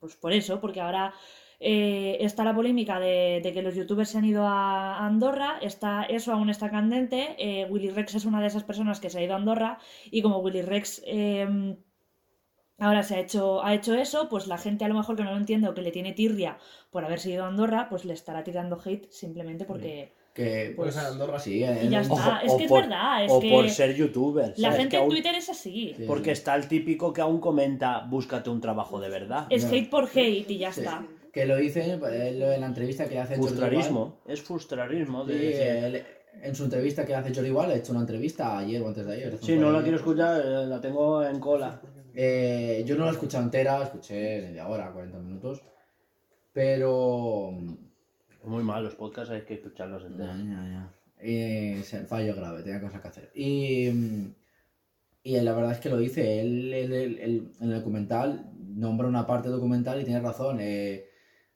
[0.00, 1.12] Pues por eso, porque ahora
[1.60, 6.32] eh, está la polémica de, que los youtubers se han ido a Andorra, está, eso
[6.32, 7.20] aún está candente.
[7.38, 9.78] eh, Willy Rex es una de esas personas que se ha ido a Andorra
[10.10, 11.76] y como Willy Rex eh,
[12.78, 15.32] ahora se ha hecho, ha hecho eso, pues la gente a lo mejor que no
[15.32, 16.58] lo entiende o que le tiene tirria
[16.90, 20.12] por haberse ido a Andorra, pues le estará tirando hate simplemente porque...
[20.38, 21.36] Que, Pues en Andorra.
[21.40, 22.40] sí, Y en- ya está.
[22.44, 24.54] es o que es por- verdad, es o que por ser youtuber.
[24.56, 25.94] la gente en aún- Twitter es así.
[25.96, 26.04] Sí.
[26.06, 29.48] Porque está el típico que aún comenta, búscate un trabajo de verdad.
[29.50, 29.70] Es No.
[29.72, 30.80] hate por hate y ya Sí.
[30.82, 31.04] está.
[31.32, 32.00] Que lo dice él
[32.40, 34.20] en la entrevista que hace Frustrarismo.
[34.28, 35.24] Es frustrarismo.
[35.24, 36.04] De decir, él-
[36.40, 39.12] en su entrevista que hace Jordi Wild, ha hecho una entrevista ayer o antes de
[39.14, 39.38] ayer.
[39.42, 41.80] Sí, no la quiero escuchar, eh, la tengo en cola.
[42.20, 45.62] Eh, yo no la he escuchado entera, escuché media hora, 40 minutos.
[46.52, 47.52] Pero.
[48.48, 50.36] Muy mal, los podcasts hay que escucharlos Ya, enteros.
[50.38, 51.26] ya, ya.
[51.26, 53.30] Y se- fallo grave, tenía cosas que hacer.
[53.34, 53.88] Y,
[55.22, 60.00] y la verdad es que lo dice, él en el documental nombra una parte documental
[60.00, 60.58] y tiene razón.
[60.60, 61.04] eh,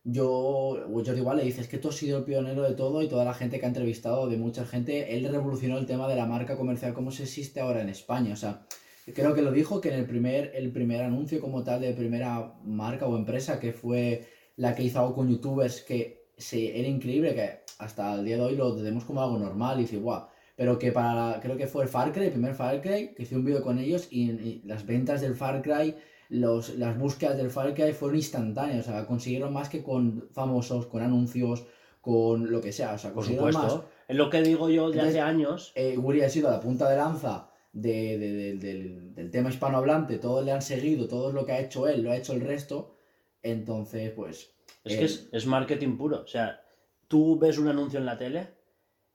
[0.05, 3.09] yo, Jordi igual le dice, es que tú has sido el pionero de todo y
[3.09, 6.27] toda la gente que ha entrevistado, de mucha gente, él revolucionó el tema de la
[6.27, 8.33] marca comercial como se existe ahora en España.
[8.33, 8.67] O sea,
[9.15, 12.53] creo que lo dijo que en el primer, el primer anuncio como tal de primera
[12.65, 14.27] marca o empresa que fue
[14.57, 18.43] la que hizo algo con youtubers que se, era increíble que hasta el día de
[18.43, 20.27] hoy lo tenemos como algo normal y dice, guau.
[20.57, 23.37] Pero que para, creo que fue el Far Cry, el primer Far Cry, que hice
[23.37, 25.95] un vídeo con ellos y, y las ventas del Far Cry,
[26.29, 30.87] los, las búsquedas del Far Cry fueron instantáneas, o sea, consiguieron más que con famosos,
[30.87, 31.65] con anuncios,
[32.03, 33.77] con lo que sea, o sea, consiguieron supuesto.
[33.79, 33.87] más.
[34.09, 35.73] Es lo que digo yo de hace años.
[35.75, 40.19] Eh, Guri ha sido la punta de lanza de- de- de- del, del tema hispanohablante,
[40.19, 42.95] todos le han seguido, todo lo que ha hecho él, lo ha hecho el resto,
[43.43, 44.51] entonces, pues...
[44.85, 46.23] Es eh, que es, es marketing puro.
[46.23, 46.61] O sea,
[47.09, 48.49] tú ves un anuncio en la tele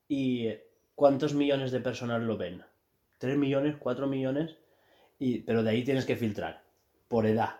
[0.07, 0.49] y
[0.95, 2.63] ¿cuántos millones de personas lo ven?
[3.17, 3.75] ¿Tres millones?
[3.79, 4.55] ¿Cuatro millones?
[5.19, 6.61] Y, pero de ahí tienes que filtrar.
[7.07, 7.55] Por edad,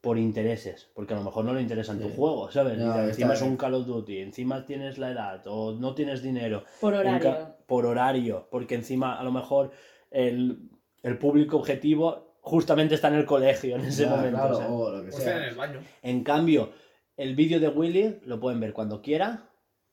[0.00, 0.88] por intereses.
[0.94, 2.14] Porque a lo mejor no le interesan tu Sí.
[2.16, 2.78] juego, ¿sabes?
[2.78, 6.64] No, encima es un Call of Duty, encima tienes la edad, o no tienes dinero.
[6.80, 7.20] Por horario.
[7.20, 8.48] ca- por horario.
[8.50, 9.72] Porque encima a lo mejor
[10.10, 10.68] el,
[11.02, 14.42] el público objetivo justamente está en el colegio en ese ya, momento.
[14.68, 15.48] o lo que O sea, en sea.
[15.48, 15.80] el baño.
[16.02, 16.70] En cambio,
[17.22, 19.48] el vídeo de Willy lo pueden ver cuando quiera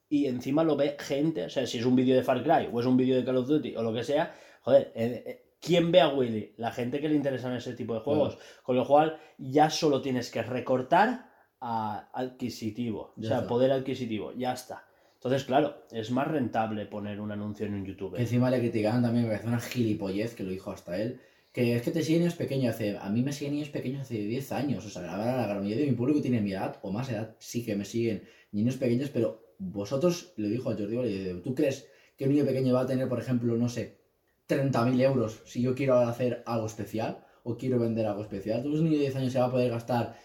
[0.10, 2.80] y encima lo ve gente, o sea, si es un vídeo de Far Cry o
[2.80, 5.92] es un vídeo de Call of Duty o lo que sea, joder, eh, eh, ¿quién
[5.92, 6.54] ve a Willy?
[6.58, 8.38] La gente que le interesan ese tipo de juegos.
[8.64, 11.30] Con lo cual, ya solo tienes que recortar
[11.62, 13.48] a adquisitivo, o Ya sea, está.
[13.50, 14.86] poder adquisitivo, ya está.
[15.16, 18.16] Entonces, claro, es más rentable poner un anuncio en un YouTube.
[18.18, 21.20] encima le criticaban también, me parece una gilipollez, que lo dijo hasta él,
[21.52, 24.16] que es que te siguen niños pequeños, hace, a mí me siguen niños pequeños hace
[24.16, 26.92] 10 años, o sea, la, la gran mayoría de mi público tiene mi edad o
[26.92, 31.12] más edad, sí que me siguen niños pequeños, pero vosotros, le dijo a Jordi, Wild,
[31.12, 34.00] le dice, ¿tú crees que un niño pequeño va a tener, por ejemplo, no sé,
[34.48, 38.64] 30.000 euros si yo quiero hacer algo especial o quiero vender algo especial?
[38.64, 40.18] ¿Tú un niño de 10 años se va a poder gastar,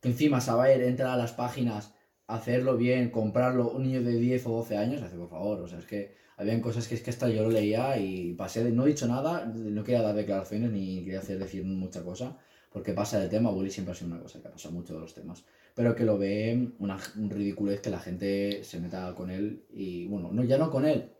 [0.00, 1.94] que encima saber entrar a las páginas,
[2.26, 5.78] hacerlo bien, comprarlo, un niño de 10 o 12 años, hace por favor, o sea,
[5.78, 8.84] es que habían cosas que es que hasta yo lo leía y pasé de, no
[8.84, 12.38] he dicho nada, no quería dar declaraciones ni quería hacer decir mucha cosa,
[12.70, 15.00] porque pasa el tema, bully siempre ha sido una cosa que ha pasado mucho de
[15.00, 15.44] los temas,
[15.74, 20.06] pero que lo ve una un ridiculez que la gente se meta con él y
[20.06, 21.12] bueno, no, ya no con él,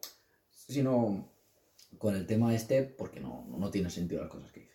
[0.51, 1.29] sino
[1.99, 4.75] con el tema este porque no, no tiene sentido las cosas que dice.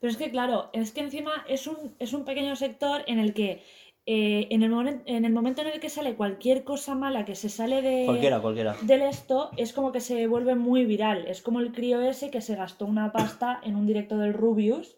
[0.00, 3.34] Pero es que, claro, es que encima es un, es un pequeño sector en el
[3.34, 3.62] que
[4.10, 7.34] eh, en, el momen- en el momento en el que sale cualquier cosa mala que
[7.34, 8.74] se sale de, Cualquiera, cualquiera.
[8.80, 11.26] del esto, es como que se vuelve muy viral.
[11.26, 14.96] Es como el crío ese que se gastó una pasta en un directo del Rubius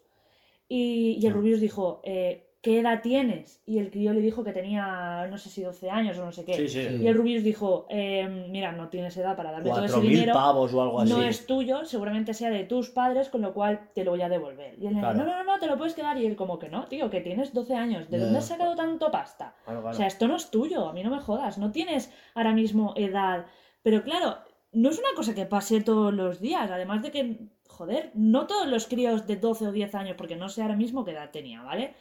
[0.69, 1.35] y, y el Ah.
[1.35, 3.61] Rubius dijo, eh, ¿qué edad tienes?
[3.65, 6.45] Y el crío le dijo que tenía, no sé si 12 años o no sé
[6.45, 6.53] qué.
[6.53, 6.79] Sí, sí.
[7.01, 10.33] Y el Rubius dijo, eh, mira, no tienes edad para darme todo ese 4.000 dinero
[10.33, 11.11] pavos o algo así.
[11.11, 14.29] no es tuyo, seguramente sea de tus padres, con lo cual te lo voy a
[14.29, 14.75] devolver.
[14.79, 15.17] Y él le dijo, Claro.
[15.17, 16.17] no, no, no, te lo puedes quedar.
[16.17, 18.09] Y él como que no, tío, que tienes 12 años.
[18.09, 19.55] ¿De dónde has sacado tanto pasta?
[19.65, 21.57] O sea, esto no es tuyo, a mí no me jodas.
[21.57, 23.47] No tienes ahora mismo edad.
[23.81, 24.37] Pero claro,
[24.71, 26.69] no es una cosa que pase todos los días.
[26.69, 30.47] Además de que, joder, no todos los críos de 12 o 10 años, porque no
[30.47, 31.95] sé ahora mismo qué edad tenía, ¿vale?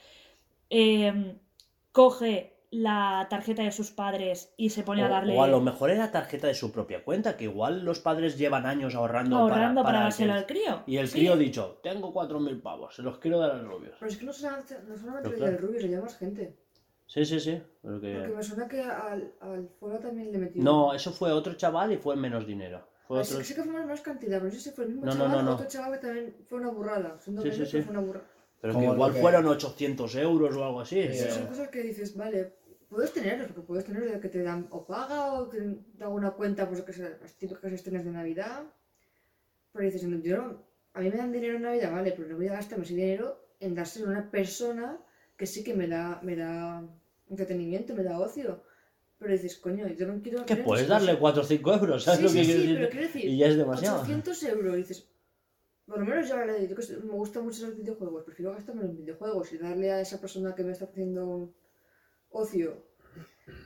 [0.71, 1.37] Eh,
[1.93, 5.37] coge la tarjeta de sus padres y se pone a darle...
[5.37, 8.65] O a lo mejor era tarjeta de su propia cuenta, que igual los padres llevan
[8.65, 10.85] años ahorrando, ahorrando para, para, dárselo al crío.
[10.87, 11.19] Y el Sí.
[11.19, 13.97] crío ha dicho, tengo 4.000 pavos, se los quiero dar a los rubios.
[13.99, 15.53] Pero es que no solamente, no solamente claro.
[15.53, 16.57] del Rubio, le llama más gente.
[17.07, 17.61] Sí, sí, sí.
[17.83, 20.63] Porque me suena que al, al fuera también le metió.
[20.63, 22.87] No, eso fue otro chaval y fue menos dinero.
[23.09, 23.45] Fue Ah, sí, otro...
[23.45, 25.33] sí que fue más, más cantidad, pero no sé si fue el mismo No, chaval
[25.33, 25.55] no, no.
[25.55, 27.19] otro chaval que también fue una burrada.
[27.19, 28.27] Siendo Sí, que sí, fue una burrada.
[28.61, 31.03] Pero que igual que- fueron 800 euros o algo así.
[31.09, 32.53] Sí, Sí, que- son cosas que dices, vale,
[32.89, 35.59] puedes tenerlos, porque puedes tener de que te dan o paga o te
[35.99, 38.65] dan una cuenta, pues que sea, las típicas gestiones de Navidad.
[39.73, 40.63] Pero dices, yo no-
[40.95, 43.41] a mí me dan dinero en Navidad, vale, pero no voy a gastarme ese dinero
[43.61, 44.99] en dárselo a una persona
[45.37, 46.83] que sí que me da, me da
[47.31, 48.63] entretenimiento, me da ocio.
[49.19, 50.45] Pero dices, coño, yo no quiero...
[50.47, 51.21] Que puedes darle cosas.
[51.21, 52.91] 4 o 5 euros, ¿sabes Sí, lo sí, que sí, quiero pero decir?
[52.91, 53.97] quiero decir, Y ya es demasiado.
[54.01, 55.09] 800 euros, dices,
[55.91, 56.75] por lo menos yo ahora le- que
[57.05, 60.63] me gustan mucho los videojuegos, prefiero gastarme en videojuegos y darle a esa persona que
[60.65, 61.55] me está haciendo un
[62.31, 62.77] ocio,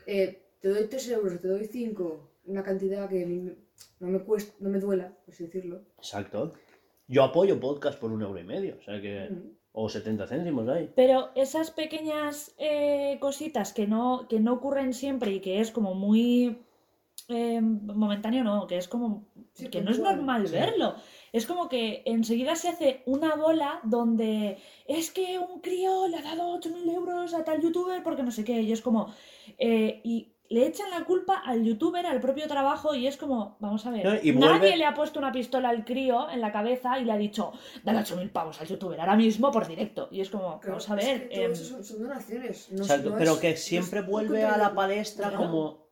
[0.07, 3.57] eh, te doy 3 euros, te doy 5, una cantidad que a mí me-
[4.01, 5.83] no me cuesta, no me duela, por así decirlo.
[5.99, 6.53] Exacto.
[7.07, 9.29] Yo apoyo podcast por un euro y medio, o sea que...
[9.31, 9.51] Mm.
[9.77, 10.93] O 70 céntimos ahí.
[10.95, 15.95] Pero esas pequeñas eh, cositas que no, que no ocurren siempre y que es como
[15.97, 16.59] muy
[17.27, 20.53] eh, momentáneo, no, que es como Sí, que no es normal sí.
[20.55, 20.95] verlo.
[21.35, 26.23] Es como que enseguida se hace una bola donde es que un crío le ha
[26.23, 29.13] dado 8.000 euros a tal youtuber porque no sé qué, y es como...
[29.59, 33.85] eh, y le echan la culpa al youtuber, al propio trabajo, y es como, vamos
[33.87, 36.53] a ver, No, y nadie vuelve- le ha puesto una pistola al crío en la
[36.53, 40.07] cabeza y le ha dicho, dale 8.000 pavos al youtuber ahora mismo por directo.
[40.13, 41.29] Y es como, Claro, vamos a es ver...
[41.31, 42.71] que em, son, son donaciones.
[42.71, 45.45] No, no pero es- que siempre vuelve a la palestra Claro.
[45.45, 45.84] como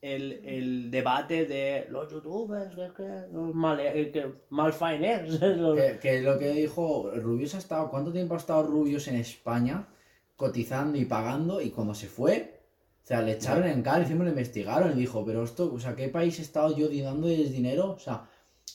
[0.00, 5.40] el, el debate de los youtubers, que, que los mal, eh, que malfaeners.
[5.56, 9.16] los- Que, que lo que dijo, Rubius ha estado, ¿cuánto tiempo ha estado Rubius en
[9.16, 9.88] España
[10.36, 11.60] cotizando y pagando?
[11.60, 12.60] Y cuando se fue,
[13.02, 15.96] o sea, le echaron en cara, encima lo investigaron y dijo, pero esto, o sea,
[15.96, 17.92] ¿qué país he estado yo dándoles dinero?
[17.92, 18.28] O sea,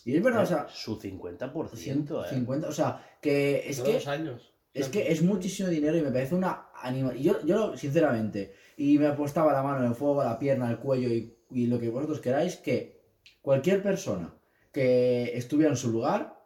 [0.05, 1.77] y es verdad, o sea, Su 50%, ¿eh?
[1.77, 3.95] 150, o sea, que es Todos que...
[3.95, 4.49] los años.
[4.73, 7.13] Es que es muchísimo dinero y me parece una anima...
[7.15, 10.79] y Yo, yo, sinceramente, y me apostaba la mano en el fuego, la pierna, el
[10.79, 13.01] cuello y, y lo que vosotros queráis, que
[13.41, 14.33] cualquier persona
[14.71, 16.41] que estuviera en su lugar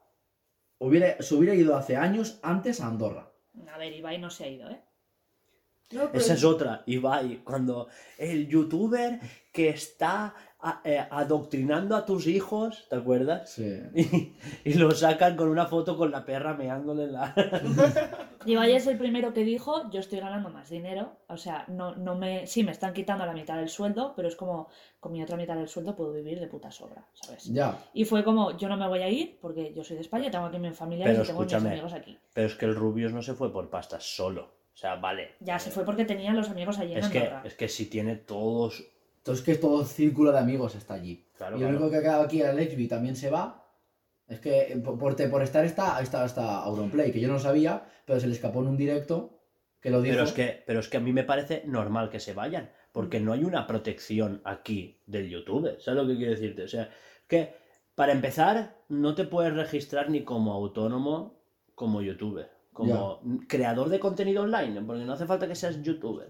[0.79, 3.31] hubiera, se hubiera ido hace años antes a Andorra.
[3.73, 4.81] A ver, Ibai no se ha ido, ¿eh?
[5.91, 7.87] No, pero Esa es otra, Ibai, cuando
[8.17, 9.21] el youtuber
[9.53, 13.49] que está a- eh, adoctrinando a tus hijos, ¿te acuerdas?
[13.51, 13.79] Sí.
[14.65, 17.33] Y, y lo sacan con una foto con la perra meándole en la...
[18.45, 22.15] Ibai es el primero que dijo, yo estoy ganando más dinero, o sea, no, no
[22.15, 24.69] me, sí, me están quitando la mitad del sueldo, pero es como,
[25.01, 27.43] con mi otra mitad del sueldo puedo vivir de puta sobra, ¿sabes?
[27.45, 27.77] Ya.
[27.93, 30.45] Y fue como, yo no me voy a ir porque yo soy de España, tengo
[30.45, 32.17] aquí mi familia Pero y tengo mis amigos aquí.
[32.33, 34.43] Pero es que el Rubius no se fue por pastas solo.
[34.73, 35.35] O sea, vale.
[35.41, 37.41] Ya se fue porque tenía los amigos allí en Es que, Andorra.
[37.45, 38.83] es que si tiene todos...
[39.27, 41.27] Entonces que todo el círculo de amigos está allí.
[41.35, 41.77] Claro, y lo claro.
[41.77, 43.65] único que ha quedado aquí, Alexby también se va.
[44.25, 47.83] Es que eh, por, por, estar está, está hasta Auronplay, que yo no lo sabía,
[48.05, 49.41] pero se le escapó en un directo
[49.81, 50.15] que lo dijo.
[50.15, 53.19] Pero es que, pero es que a mí me parece normal que se vayan, porque
[53.19, 56.63] no hay una protección aquí del youtuber, ¿sabes lo que quiero decirte?
[56.63, 56.89] O sea,
[57.27, 57.53] que
[57.95, 61.41] para empezar, no te puedes registrar ni como autónomo
[61.75, 66.29] como youtuber, como creador de contenido online, porque no hace falta que seas youtuber.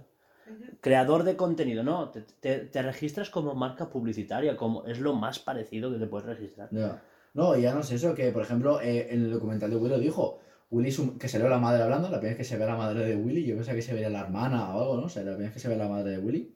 [0.82, 5.92] Creador de contenido, no, te, te- registras como marca publicitaria, como es lo más parecido
[5.92, 6.70] que te puedes registrar.
[6.72, 7.02] Ya.
[7.34, 10.00] No, ya no es eso, que por ejemplo, eh, en el documental de Willy lo
[10.00, 10.40] dijo.
[10.70, 12.76] Willy, que se le ve la madre hablando, la primera vez que se ve la
[12.76, 15.04] madre de Willy, yo pensaba que se veía la hermana o algo, ¿no?
[15.06, 16.54] O sea, la primera vez que se ve la madre de Willy.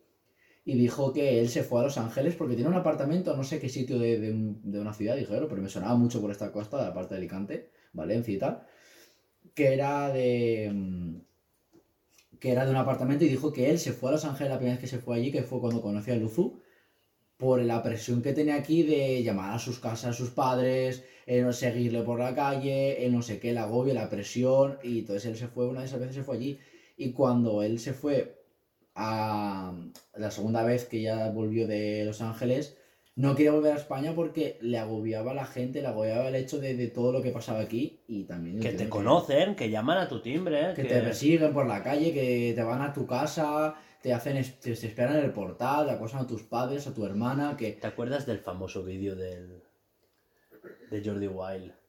[0.66, 3.60] Y dijo que él se fue a Los Ángeles porque tiene un apartamento, no sé
[3.60, 6.78] qué sitio de, de de una ciudad, dijeron, pero me sonaba mucho por esta costa,
[6.78, 8.64] de la parte de Alicante, Valencia y tal,
[9.56, 11.22] que era de.
[12.42, 14.58] Que era de un apartamento y dijo que él se fue a Los Ángeles la
[14.58, 16.60] primera vez que se fue allí, que fue cuando conoció a Luzu,
[17.38, 21.42] por la presión que tenía aquí de llamar a sus casas a sus padres, eh,
[21.44, 25.26] no seguirle por la calle, el no sé qué, el agobio, la presión, y entonces
[25.28, 26.60] él se fue, una de esas veces se fue allí,
[26.98, 28.44] y cuando él se fue
[28.96, 29.74] a
[30.16, 32.76] la segunda vez que ya volvió de Los Ángeles,
[33.16, 36.76] no quería volver a España porque le agobiaba la gente, le agobiaba el hecho de,
[36.76, 38.60] de todo lo que pasaba aquí, y también...
[38.60, 42.54] Que te conocen, que llaman a tu timbre, que te persiguen por la calle, que
[42.56, 46.28] te van a tu casa, te hacen te esperan en el portal, te acosan a
[46.28, 49.64] tus padres, a tu hermana, que ¿Te acuerdas del famoso vídeo del
[50.90, 51.81] de Jordi Wild?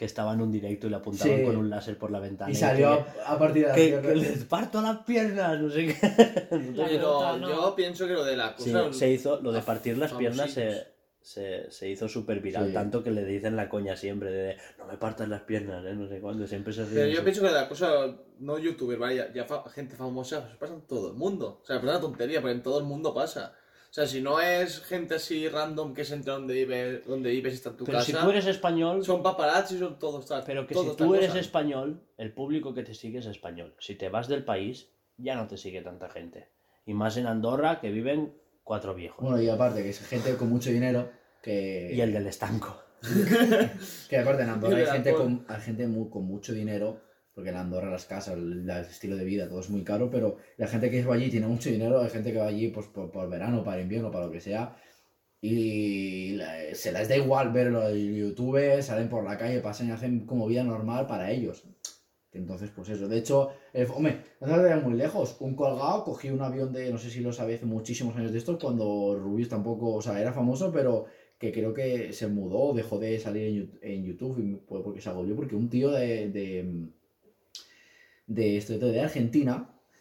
[0.00, 1.44] Que estaba en un directo y le apuntaban Sí.
[1.44, 2.50] con un láser por la ventana.
[2.50, 5.88] y salió que, a, partir de la que, que les parto las piernas, no sé
[5.88, 5.94] qué.
[6.50, 7.48] Pero no.
[7.50, 8.92] yo pienso que lo de la Sí, cosa.
[8.94, 10.86] se hizo, lo de fa- partir las piernas se, famosillos.
[11.20, 12.72] se, se hizo súper viral, Sí.
[12.72, 15.94] tanto que le dicen la coña siempre de no me partas las piernas, ¿eh?
[15.94, 16.84] no sé cuándo, siempre se.
[16.84, 17.90] Pero yo pienso que la cosa,
[18.38, 19.16] no youtuber, ¿vale?
[19.16, 21.60] Ya, ya fa- gente famosa, pues pasa en todo el mundo.
[21.62, 23.52] O sea, es una tontería, porque en todo el mundo pasa.
[23.90, 27.54] O sea, si no es gente así random que se entra donde vive, donde vives
[27.54, 30.26] y está tu Pero casa, si tú eres español, son paparazzi, son todos.
[30.26, 31.40] tal- pero que todo si tú eres cosa.
[31.40, 33.74] español, el público que te sigue es español.
[33.80, 36.48] Si te vas del país, ya no te sigue tanta gente.
[36.86, 38.32] Y más en Andorra, que viven
[38.62, 39.22] cuatro viejos.
[39.24, 41.10] Bueno, y aparte, que es gente con mucho dinero,
[41.42, 41.90] que...
[41.92, 42.80] Y el del estanco.
[44.08, 47.00] Que aparte en Andorra hay gente, con, hay gente muy, con mucho dinero,
[47.40, 50.36] porque en Andorra las casas, el, el estilo de vida, todo es muy caro, pero
[50.56, 53.10] la gente que va allí tiene mucho dinero, hay gente que va allí pues, por,
[53.10, 54.76] por verano, para invierno, para lo que sea,
[55.40, 59.92] y la- se les da igual verlo en YouTube, salen por la calle, pasan y
[59.92, 61.64] hacen como vida normal para ellos.
[62.32, 63.08] Entonces, pues eso.
[63.08, 65.36] De hecho, eh, hombre, no te vayas muy lejos.
[65.40, 68.58] Un colgado cogí un avión de, no sé si lo hace muchísimos años de esto,
[68.58, 71.06] cuando Rubius tampoco, o sea, era famoso, pero
[71.38, 75.56] que creo que se mudó, dejó de salir en, en YouTube porque se agobió, porque
[75.56, 76.88] un tío de, de,
[78.30, 79.54] de, esto, de Argentina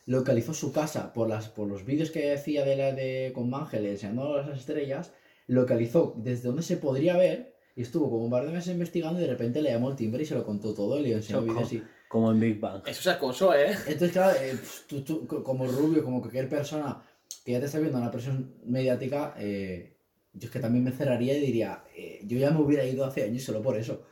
[0.06, 3.86] localizó su casa por, las, por los vídeos que hacía de la de con Mangel
[3.86, 5.12] enseñando las estrellas,
[5.48, 9.24] localizó desde dónde se podría ver y estuvo como un par de meses investigando y
[9.24, 11.74] de repente le llamó el timbre y se lo contó todo y le enseñó vídeos
[11.74, 11.84] y...
[12.08, 12.82] Como en Big Bang.
[12.88, 13.70] Eso es acoso, ¿eh?
[13.86, 17.04] Entonces, claro, eh, pues, tú, tú, co- como Rubio, como cualquier persona
[17.46, 19.96] que ya te está viendo una presión mediática, eh,
[20.34, 23.24] yo es que también me cerraría y diría, eh, yo ya me hubiera ido hace
[23.26, 24.04] años solo por eso,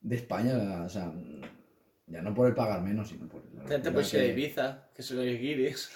[0.00, 1.12] de España, o sea,
[2.10, 3.42] ya no por el pagar menos, sino por...
[3.68, 5.90] Gente pues que- Ibiza, que se lo guiris.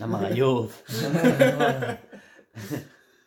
[0.00, 0.82] A Magalluf.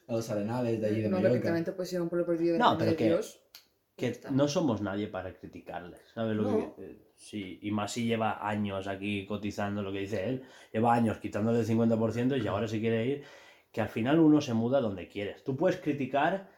[0.07, 1.31] a los arenales de allí de no, Mallorca.
[1.33, 3.39] perfectamente puede ser un pueblo perdido de No, pero de que- Dios.
[3.95, 4.31] que está.
[4.31, 6.75] no somos nadie para criticarles, ¿sabes lo No.
[6.75, 10.93] que eh, Sí, y más si lleva años aquí cotizando lo que dice él, lleva
[10.95, 13.23] años quitándole el 50% y ahora se quiere ir,
[13.71, 15.43] que al final uno se muda donde quieres.
[15.43, 16.49] Tú puedes criticar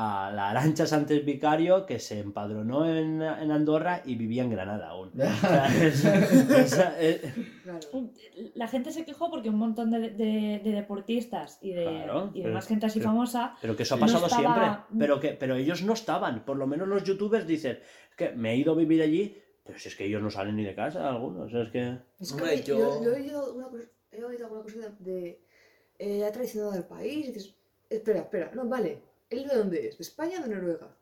[0.00, 4.90] a la Arancha Sánchez Vicario que se empadronó en, en Andorra y vivía en Granada
[4.90, 5.10] aún.
[5.10, 6.94] O sea, es- o sea,
[7.64, 7.80] Claro.
[8.54, 12.38] La gente se quejó porque un montón de, de- de deportistas y de, Claro, y
[12.38, 14.54] de pero- más gente así pero- famosa Pero que eso ha No pasado estaba-
[14.86, 14.98] siempre.
[14.98, 16.44] Pero que pero ellos no estaban.
[16.44, 17.78] Por lo menos los youtubers dicen
[18.16, 20.64] que me he ido a vivir allí, pero si es que ellos no salen ni
[20.64, 21.52] de casa, algunos.
[21.52, 21.98] Es que.
[22.20, 23.02] Es Hombre, que yo- yo...
[23.04, 25.40] yo he oído una cosa, he oído alguna cosa de, de
[25.98, 27.54] eh, ha traicionado al país y dices,
[27.90, 29.98] espera, espera, no, vale, ¿él de dónde es?
[29.98, 30.96] ¿De España o de Noruega?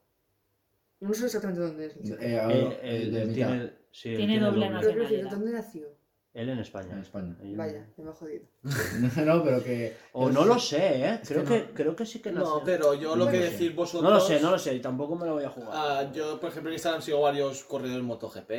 [1.01, 1.97] No sé exactamente dónde es.
[2.20, 5.31] Eh, a- Él, eh, él- de tiene, sí, él Tiene tiene doble Pero nacionalidad.
[5.31, 5.89] ¿dónde nació?
[6.33, 6.93] Él en España.
[6.93, 7.37] En España.
[7.57, 8.45] Vaya, me ha jodido.
[9.24, 9.97] no, pero que...
[10.12, 11.18] O no lo sé, ¿eh?
[11.22, 12.62] Es Creo que que, no- creo que sí que No, nació.
[12.64, 14.03] pero yo lo que decís vosotros...
[14.03, 15.70] No lo sé, no lo sé, y tampoco me lo voy a jugar.
[15.72, 18.51] Ah, yo, por ejemplo, en Instagram sigo varios corredores MotoGP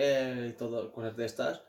[0.49, 1.61] y todo, cosas de estas.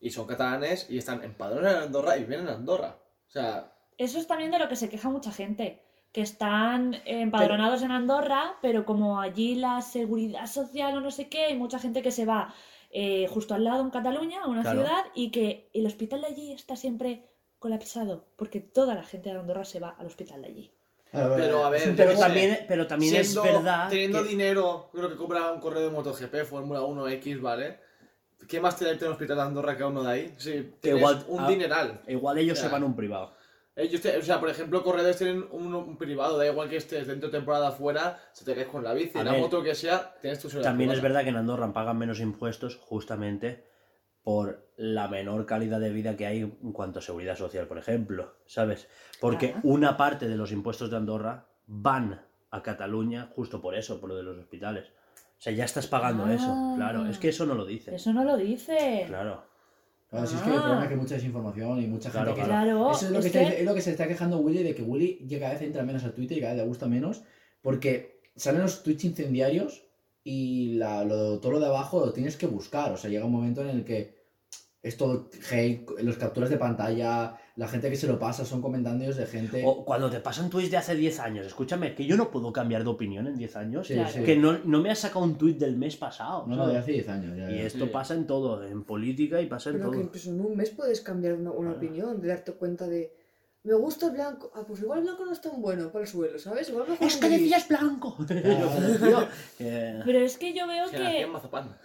[0.00, 2.98] Y son catalanes y están empadronados en Andorra y viven en Andorra.
[3.26, 5.82] O sea, Eso es también de lo que se queja mucha gente,
[6.12, 11.44] que están empadronados en Andorra, pero como allí la seguridad social o no sé qué,
[11.46, 12.52] hay mucha gente que se va
[12.92, 14.80] eh, justo al lado en Cataluña, a una Claro.
[14.80, 17.28] ciudad, y que el hospital de allí está siempre
[17.60, 20.72] colapsado, porque toda la gente de Andorra se va al hospital de allí.
[21.12, 22.18] Pero, a ver, es pero sé.
[22.20, 23.88] también, pero también es siendo- verdad.
[23.88, 27.78] Teniendo que- dinero, creo que compra un corredor de MotoGP, Fórmula 1 X, ¿vale?
[28.48, 30.34] ¿Qué más te da irte a un hospital de Andorra que a uno de ahí?
[30.38, 32.00] Sí, igual- un ah, dineral.
[32.08, 33.32] Igual ellos O sea, se van a un privado.
[33.80, 37.06] Ellos te- o sea, por ejemplo, corredores tienen un, un privado, da igual que estés
[37.06, 40.38] dentro de temporada afuera, se te caes con la bici, la moto que sea, tienes
[40.40, 43.64] tu seguridad También es verdad que en Andorra pagan menos impuestos justamente
[44.22, 48.34] por la menor calidad de vida que hay en cuanto a seguridad social, por ejemplo,
[48.46, 48.86] ¿sabes?
[49.20, 49.60] Porque Ajá.
[49.64, 52.20] una parte de los impuestos de Andorra van
[52.50, 54.88] a Cataluña justo por eso, por lo de los hospitales.
[55.38, 56.34] O sea, ya estás pagando Ah.
[56.34, 57.06] eso, claro.
[57.06, 57.94] Es que eso no lo dice.
[57.94, 59.04] Eso no lo dice.
[59.06, 59.42] Claro.
[60.10, 60.60] Claro, si es que el Ah.
[60.60, 62.46] problema es que hay mucha desinformación y mucha Claro, gente que...
[62.48, 64.62] Claro, Eso es lo es que, que- está- es lo que se está quejando Willy
[64.64, 67.22] de que Willy cada vez entra menos a Twitter y cada vez le gusta menos
[67.62, 69.84] porque salen los tweets incendiarios
[70.24, 72.90] y la- lo- todo lo de abajo lo tienes que buscar.
[72.92, 74.18] O sea, llega un momento en el que
[74.82, 79.16] es todo hate, los capturas de pantalla, la gente que se lo pasa son comentarios
[79.16, 79.62] de gente...
[79.66, 82.84] O cuando te pasan tweets de hace 10 años, escúchame, que yo no puedo cambiar
[82.84, 83.86] de opinión en 10 años.
[83.86, 84.10] Sí, Claro.
[84.10, 84.22] sí.
[84.22, 86.46] Que no, no me has sacado un tweet del mes pasado.
[86.46, 86.72] No, no, ¿sabes?
[86.74, 87.36] de hace 10 años.
[87.36, 87.62] ya, Y ya.
[87.64, 87.90] esto Sí.
[87.92, 90.04] pasa en todo, en política y pasa en Pero que todo.
[90.06, 91.76] incluso en un mes puedes cambiar una, una Claro.
[91.76, 93.12] opinión, de darte cuenta de.
[93.62, 94.50] Me gusta el blanco.
[94.54, 96.70] Ah, pues igual el blanco no es tan bueno para el suelo, ¿sabes?
[96.70, 98.16] Igual mejor Es que decías blanco.
[98.26, 99.28] Claro.
[99.58, 101.26] Pero es que yo veo que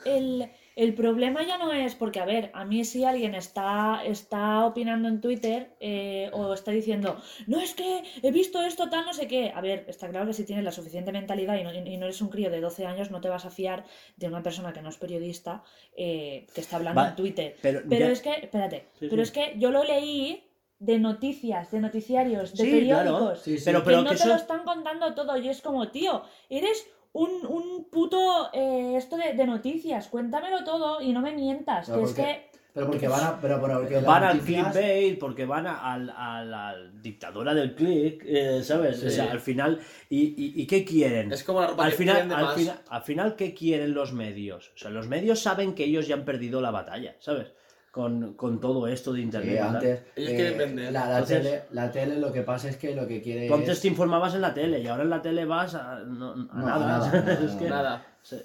[0.05, 4.65] el, el problema ya no es porque, a ver, a mí si alguien está, está
[4.65, 9.13] opinando en Twitter eh, o está diciendo, no es que he visto esto, tal, no
[9.13, 9.51] sé qué.
[9.55, 12.21] A ver, está claro que si tienes la suficiente mentalidad y no, y no eres
[12.21, 13.86] un crío de 12 años, no te vas a fiar
[14.17, 15.63] de una persona que no es periodista
[15.95, 17.55] eh, que está hablando Va, en Twitter.
[17.61, 19.21] pero Pero ya- es que, espérate, Sí, pero sí.
[19.21, 20.43] es que yo lo leí
[20.78, 23.19] de noticias, de noticiarios, de Sí, periódicos.
[23.19, 23.36] claro.
[23.38, 23.63] Sí, sí.
[23.63, 24.28] Pero, que pero no que te eso...
[24.28, 26.86] lo están contando todo y es como, tío, eres
[27.16, 32.01] un, un puto eh, esto de, de noticias, cuéntamelo todo y no me mientas, Claro,
[32.01, 33.39] que es porque- que Pero porque van a...
[33.39, 38.61] Pero porque Van al clickbait, porque van a, al- a la dictadura del click, eh,
[38.63, 38.97] ¿sabes?
[39.01, 39.16] O Sí.
[39.16, 41.32] sea, al final, ¿y, y, y qué quieren?
[41.32, 42.55] Es como la ropa Al que final, vende al, más.
[42.55, 44.72] final, al final, ¿qué quieren los medios?
[44.76, 47.53] O sea, los medios saben que ellos ya han perdido la batalla, ¿sabes?
[47.95, 49.53] Con, con todo esto de internet.
[49.53, 50.01] Sí, antes...
[50.17, 50.91] Ellos eh, quieren vender.
[50.91, 53.53] La, la Entonces- tele, la tele lo que pasa es que lo que quiere Tú
[53.53, 53.81] antes es...
[53.81, 56.65] te informabas en la tele y ahora en la tele vas a, no- a No,
[56.65, 56.85] nada.
[56.87, 57.23] nada, ¿sabes?
[57.25, 58.05] nada, Es que- Nada.
[58.21, 58.41] sí.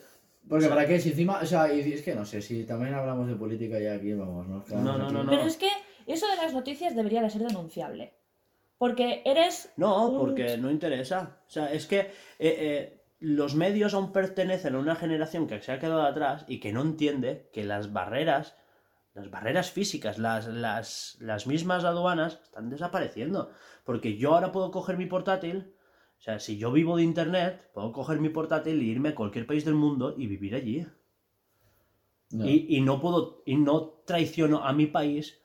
[0.48, 3.26] Porque para qué, si encima, o sea, y es que no sé, si también hablamos
[3.26, 4.64] de política ya aquí, vamos, ¿no?
[4.68, 5.30] No, no, no, no.
[5.30, 5.68] Pero es que
[6.06, 8.14] eso de las noticias debería de ser denunciable.
[8.78, 9.70] Porque eres...
[9.76, 11.38] No, un- porque no interesa.
[11.48, 15.72] O sea, es que eh, eh, los medios aún pertenecen a una generación que se
[15.72, 18.54] ha quedado atrás y que no entiende que las barreras,
[19.14, 23.50] las barreras físicas, las, las, las mismas aduanas están desapareciendo.
[23.84, 25.74] Porque yo ahora puedo coger mi portátil,
[26.18, 29.46] o sea, si yo vivo de internet, puedo coger mi portátil e irme a cualquier
[29.46, 30.86] país del mundo y vivir allí.
[32.30, 32.46] No.
[32.46, 35.40] Y, y no puedo, y no traiciono a mi país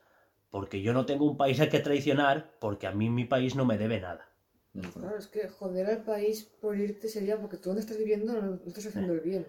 [0.52, 3.66] porque yo no tengo un país al que traicionar porque a mí mi país no
[3.66, 4.30] me debe nada.
[4.94, 8.42] Claro, es que joder al país por irte sería porque tú donde estás viviendo no,
[8.42, 9.48] no estás haciendo el bien.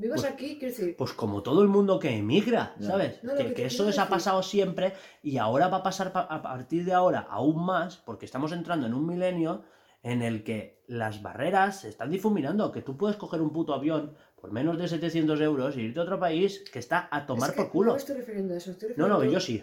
[0.00, 2.88] Vivas Pues- aquí, quiero decir, Pues como todo el mundo que emigra, Ya.
[2.88, 3.22] ¿sabes?
[3.22, 6.22] No, que, que que eso les ha pasado siempre y ahora va a pasar pa-
[6.22, 9.62] a partir de ahora aún más porque estamos entrando en un milenio
[10.02, 14.14] en el que las barreras se están difuminando, que tú puedes coger un puto avión
[14.40, 17.56] por menos de 700 euros e irte a otro país que está a tomar es
[17.56, 17.90] que por culo.
[17.92, 19.62] No estoy refiriendo a eso, estoy No, no, refiriendo- yo sí.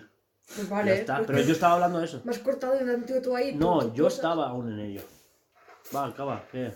[0.55, 2.21] Pues Ya vale, está, pues pero yo estaba hablando de eso.
[2.23, 3.55] Me has cortado y metido tú ahí.
[3.55, 4.19] No, yo cosas.
[4.19, 5.01] estaba aún en ello.
[5.95, 6.71] Va, acaba, ¿qué?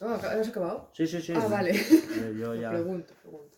[0.00, 0.90] Ah, ¿has acabado?
[0.92, 1.32] Sí, sí, sí.
[1.36, 1.72] Ah, vale.
[1.72, 2.70] Eh, Yo ya...
[2.70, 3.56] Pregunto, pregunto.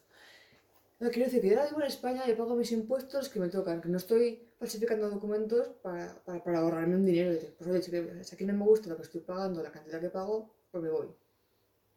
[0.99, 3.49] No, quiero decir que yo ahora vivo en España y pago mis impuestos que me
[3.49, 7.33] tocan, que no estoy falsificando documentos para, para, para ahorrarme un dinero.
[7.33, 9.73] Dices, Pues oye, si, que- si aquí no me gusta lo que estoy pagando, la
[9.73, 11.09] cantidad que pago, pues me voy.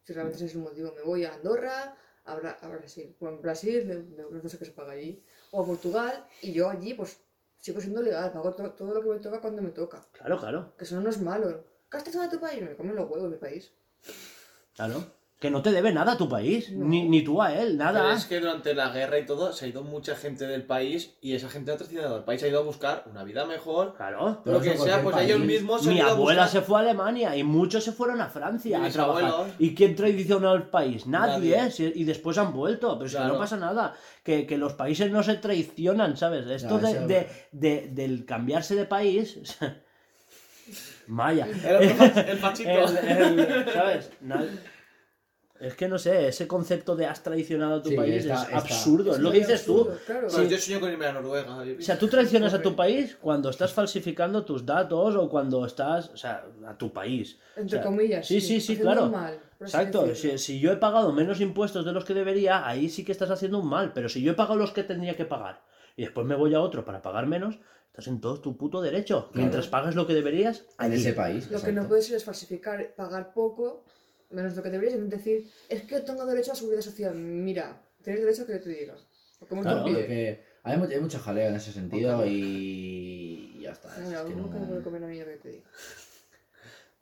[0.04, 3.16] Si realmente ese es el motivo, me voy a Andorra, a, Bra- a Brasil.
[3.20, 5.24] Pues en Brasil, de- de- no sé qué se paga allí.
[5.52, 7.20] O a Portugal, y yo allí, pues
[7.60, 10.04] sigo siendo legal, pago to- todo lo que me toca cuando me toca.
[10.14, 11.64] Claro, claro, Que eso no es malo.
[11.92, 12.62] ¿Gastas de tu país?
[12.64, 13.72] Me comen los huevos mi país.
[14.76, 15.16] Claro.
[15.38, 16.86] Que no te debe nada a tu país, No.
[16.86, 18.14] ni, ni tú a él, Pero nada.
[18.16, 21.34] es que durante la guerra y todo se ha ido mucha gente del país y
[21.36, 23.96] esa gente ha traicionado al país, ha ido a buscar una vida mejor.
[23.98, 24.42] Claro.
[24.46, 27.36] Lo que sea, pues ellos mismos se han Mi ido abuela se fue a Alemania
[27.36, 29.26] y muchos se fueron a Francia Y a trabajar.
[29.26, 29.54] abuelos.
[29.60, 31.06] ¿Y quién traicionó al país?
[31.06, 31.86] Nadie, Nadie.
[31.86, 31.92] ¿eh?
[31.94, 33.34] Y después han vuelto, pero si Claro.
[33.34, 33.94] no pasa nada.
[34.24, 36.48] Que, que los países no se traicionan, ¿sabes?
[36.48, 39.38] Esto de- de- del cambiarse de país.
[41.08, 41.48] Maya.
[41.48, 42.70] El fa- el fachito.
[42.70, 44.12] El- el- ¿Sabes?
[44.22, 44.46] Na-
[45.58, 48.42] Es que no sé, ese concepto de has traicionado a tu Sí, país está- es
[48.44, 49.90] está- absurdo, es lo que dices tú.
[50.06, 50.28] Claro.
[50.28, 51.56] Yo sueño con irme a Noruega.
[51.56, 56.10] O sea, tú traicionas a tu país cuando estás falsificando tus datos o cuando estás,
[56.10, 57.40] o sea, a tu país.
[57.56, 58.28] Entre O sea, comillas.
[58.28, 59.08] Sí, sí, sí, claro.
[59.10, 63.06] mal, Exacto, si, si yo he pagado menos impuestos de los que debería, ahí sí
[63.06, 65.62] que estás haciendo un mal, pero si yo he pagado los que tendría que pagar
[65.96, 67.56] y después me voy a otro para pagar menos,
[67.96, 69.30] estás en todo tu puto derecho.
[69.34, 71.50] Mientras pagas lo que deberías, En ese país.
[71.50, 73.86] Lo que no puedes ser es falsificar, pagar poco,
[74.32, 77.16] menos lo que deberías, y decir, es que tengo derecho a seguridad social.
[77.16, 78.96] Mira, tienes derecho a que te diga.
[79.40, 83.60] Porque hemos Claro, te Lo que- hay, hay mucha jalea en ese sentido y y
[83.62, 83.88] ya está.
[83.98, 84.84] es Mira, que uno que no puede no...
[84.84, 85.64] comer a mí lo que te diga.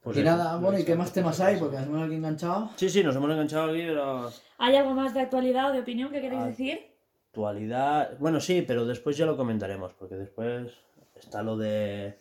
[0.04, 0.30] Pues y eso.
[0.30, 1.58] nada, bueno, ¿y qué más temas hay?
[1.58, 2.70] Porque nos hemos aquí enganchado.
[2.76, 4.32] Sí, sí, nos hemos enganchado aquí, pero...
[4.60, 6.48] ¿Hay algo más de actualidad o de opinión que queréis Ah.
[6.48, 6.93] decir?
[7.34, 8.16] Actualidad...
[8.20, 10.72] Bueno, sí, pero después ya lo comentaremos, porque después
[11.16, 12.20] está lo de...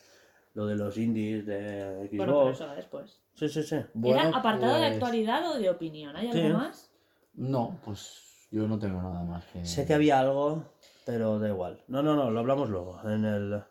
[0.54, 2.16] Lo de los indies de Xbox.
[2.16, 3.20] Bueno, pero eso va después.
[3.34, 3.76] Sí, sí, sí.
[3.92, 6.16] Bueno, ¿Era apartado de pues, actualidad o de opinión?
[6.16, 6.52] ¿Hay algo Sí.
[6.54, 6.90] más?
[7.34, 9.66] No, pues yo no tengo nada más que...
[9.66, 10.64] Sé que había algo,
[11.04, 11.82] pero da igual.
[11.88, 12.98] No, no, no, lo hablamos luego.
[13.04, 13.62] En el...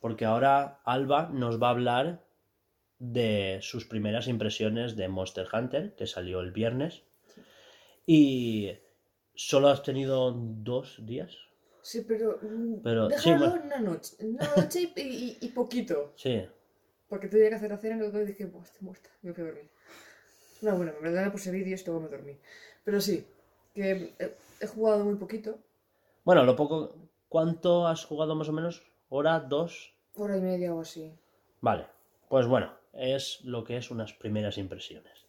[0.00, 2.24] Porque ahora Alba nos va a hablar
[2.98, 7.04] de sus primeras impresiones de Monster Hunter, que salió el viernes.
[8.04, 8.72] Y
[9.34, 11.36] solo has tenido dos días.
[11.82, 12.38] Sí, pero.
[12.42, 13.64] mm, Pero, sí, déjalo bueno.
[13.64, 14.16] una noche.
[14.20, 16.12] Una noche y, y- y poquito.
[16.16, 16.42] Sí,
[17.08, 19.10] Porque tenía que hacer la cena y luego dije, Buah, estoy muerta.
[19.22, 19.70] Y me fui a dormir.
[20.62, 22.38] No, bueno, en verdad me puse vídeos y luego me dormí.
[22.84, 23.26] Pero sí,
[23.74, 25.58] que he, he jugado muy poquito.
[26.24, 26.94] Bueno, lo poco.
[27.28, 28.82] ¿Cuánto has jugado más o menos?
[29.08, 29.40] ¿Hora?
[29.40, 29.92] ¿Dos?
[30.14, 31.12] Hora y media o así.
[31.60, 31.86] Vale.
[32.28, 35.21] Pues bueno, es lo que es unas primeras impresiones.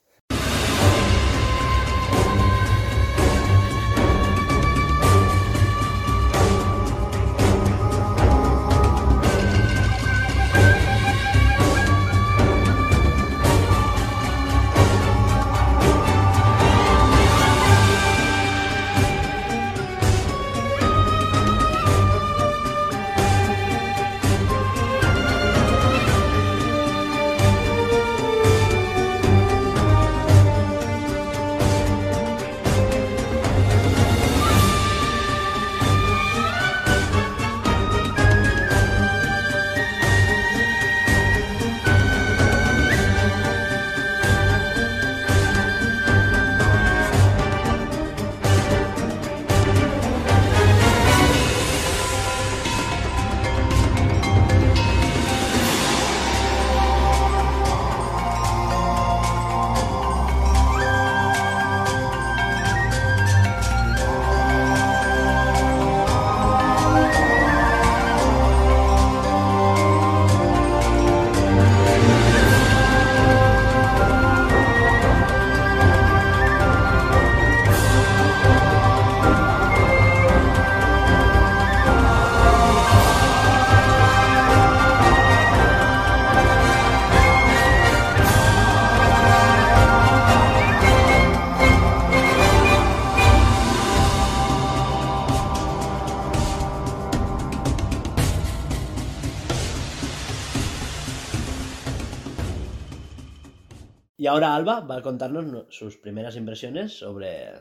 [104.33, 107.51] Ahora Alba va a contarnos no- sus primeras impresiones sobre...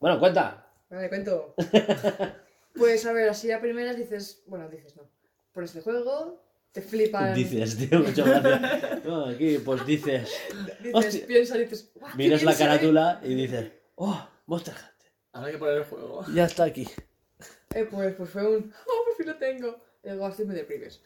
[0.00, 0.66] Bueno, cuenta.
[0.90, 1.54] Vale, cuento.
[2.74, 5.02] pues a ver, así a primeras dices, bueno, dices no.
[5.52, 6.42] Pones el juego,
[6.72, 7.32] te flipan.
[7.34, 9.04] Dices, tío, muchas gracias.
[9.04, 10.30] No, aquí pues dices...
[10.80, 11.26] dices, hostia.
[11.26, 12.68] piensas, dices, "Guau, qué Miras la se ve".
[12.68, 13.70] carátula y dices...
[13.94, 15.12] Oh, Monster Hunter.
[15.32, 16.24] Ahora hay que poner el juego.
[16.34, 16.88] Ya está aquí.
[17.74, 19.78] Eh, pues, pues fue un, oh, por fin lo tengo.
[20.02, 21.00] Y luego así me deprimes.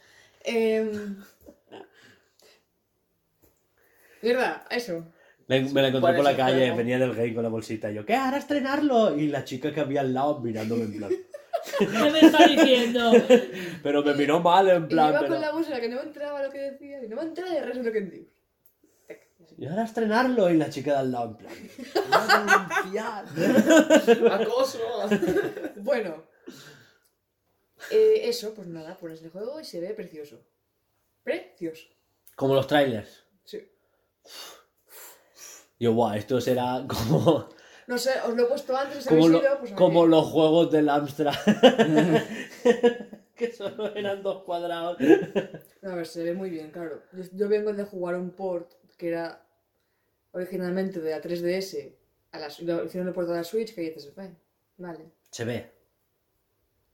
[0.44, 0.90] Eh...
[4.22, 5.04] Mierda, eso.
[5.46, 6.76] Me, me la encontré ¿Cuál por la calle, juego?
[6.76, 7.90] venía del gay con la bolsita.
[7.90, 8.14] y Yo, ¿qué?
[8.14, 9.16] ¿Ahora estrenarlo?
[9.16, 11.10] Y la chica que había al lado mirándome en plan.
[11.78, 13.12] ¿Qué me está diciendo?
[13.82, 15.10] Pero me miró mal en Y plan.
[15.10, 15.32] iba Pero...
[15.32, 17.02] con la bolsa que no me entraba lo que decía.
[17.04, 18.26] Y no me entraba de resto lo que digo.
[19.56, 21.54] Y ahora estrenarlo y la chica de al lado en plan.
[24.32, 24.78] ¡Acoso!
[25.76, 26.24] Bueno.
[27.90, 30.40] Eh, eso, pues nada, pones el juego y se ve precioso.
[31.22, 31.86] Precioso.
[32.36, 33.24] Como los trailers.
[35.78, 37.48] Yo, guau, esto será como,
[37.86, 40.88] No sé, os lo he puesto antes, como, lo- ido, pues como los juegos del
[40.88, 41.34] Amstrad.
[43.36, 44.98] que solo eran dos cuadrados.
[45.82, 47.02] No, a ver, se ve muy bien, claro.
[47.12, 49.44] Yo, yo vengo de jugar un port que era
[50.32, 51.92] originalmente de la 3DS
[52.32, 54.34] a la, lo hicieron el port a la Switch que dices, "Bueno,
[54.76, 55.04] vale.
[55.30, 55.70] Se ve.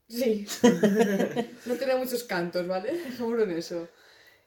[0.09, 0.47] Sí.
[1.66, 2.93] no tiene muchos cantos, ¿vale?
[2.93, 3.89] Dejémoslo en eso.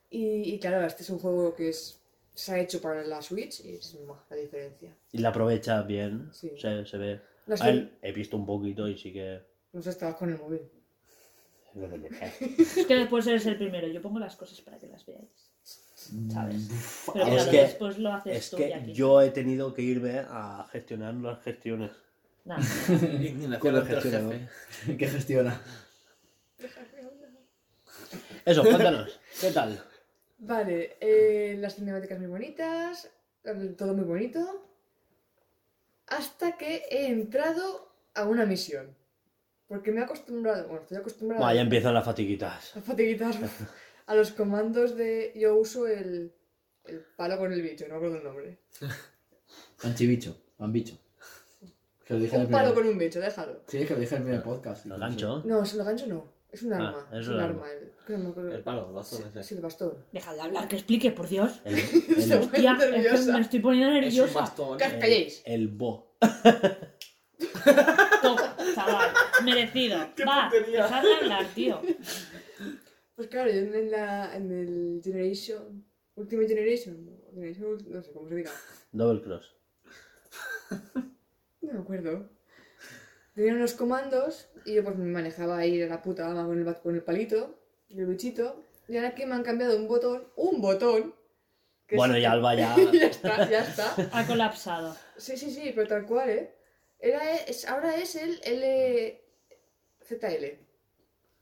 [0.10, 1.97] Y, y claro, este es un juego que es,
[2.38, 3.98] se ha hecho para la Switch y es
[4.30, 4.96] la diferencia.
[5.12, 6.30] Y la aprovecha bien.
[6.32, 6.52] Sí.
[6.58, 7.20] Se, se ve.
[7.48, 9.42] No A sé, él he visto un poquito y sí que.
[9.74, 10.62] no sé, estabas con el móvil.
[12.58, 13.88] Es que después eres el primero.
[13.88, 15.30] Yo pongo las cosas para que las veáis.
[16.32, 16.70] ¿Sabes?
[17.14, 18.94] Pero Es claro, que- después lo haces Es tú y que aquí.
[18.94, 21.92] yo he tenido que irme a gestionar las gestiones.
[22.46, 22.62] Nada.
[22.88, 24.98] El gestión, jefe.
[24.98, 25.62] ¿Qué gestiona?
[28.46, 29.20] Eso, cuéntanos.
[29.42, 29.84] ¿Qué tal?
[30.40, 33.10] Vale, eh, las cinemáticas muy bonitas,
[33.78, 34.70] todo muy bonito.
[36.08, 38.96] Hasta que he entrado a una misión.
[39.68, 42.78] Porque me he acostumbrado, bueno, estoy acostumbrado Buah, ya empiezan las fatiguitas.
[42.78, 43.38] a fatiguitas
[44.06, 45.34] a los comandos de.
[45.36, 46.34] Yo uso el,
[46.86, 48.60] el palo con el bicho, no me acuerdo el nombre.
[49.84, 50.98] Anchibicho, Bambicho.
[52.06, 52.84] Que lo dije en el Un palo primer...
[52.86, 53.62] con un bicho, déjalo.
[53.68, 54.86] Sí, que lo dije en el primer podcast.
[54.86, 55.42] Lo gancho.
[55.46, 57.08] No, es el gancho no, es un Ah, arma.
[57.14, 57.66] es es un un arma.
[57.66, 57.72] arma.
[57.72, 58.52] el- que no me acuerdo.
[58.56, 59.44] El palo, el bastón ese.
[59.44, 60.06] Sí, el bastón.
[60.12, 61.62] Deja de hablar, que explique, por Dios.
[61.66, 61.78] El,
[62.22, 63.34] Se el, pone Ya, es que nerviosa.
[63.34, 64.40] me estoy poniendo Es un nerviosa.
[64.40, 64.78] bastón.
[64.78, 65.00] Que os eh.
[65.00, 65.42] calléis.
[65.46, 66.18] el bo.
[68.22, 69.12] Toma, chaval.
[69.44, 69.98] Merecido.
[70.16, 71.82] ¡Qué Va, dejad de hablar, tío.
[73.16, 75.86] Pues claro, yo en, la, en el Generation.
[76.16, 77.20] Ultimate Generation.
[77.34, 78.52] Generation, no sé cómo se diga.
[78.92, 79.56] Double cross.
[81.62, 82.30] No me acuerdo.
[83.38, 86.66] Tenía unos comandos y yo pues me manejaba ahí a la puta ama con el,
[86.66, 88.64] bat- con el palito y el bichito.
[88.88, 91.14] Y ahora que me han cambiado un botón, un botón.
[91.86, 92.76] que Bueno, es- ya Alba ya.
[92.92, 93.96] ya está, ya está.
[94.12, 94.98] Ha colapsado.
[95.18, 96.56] Sí, sí, sí, pero tal cual, ¿eh?
[97.00, 99.22] Era, es, ahora es el L...
[100.04, 100.46] ZL.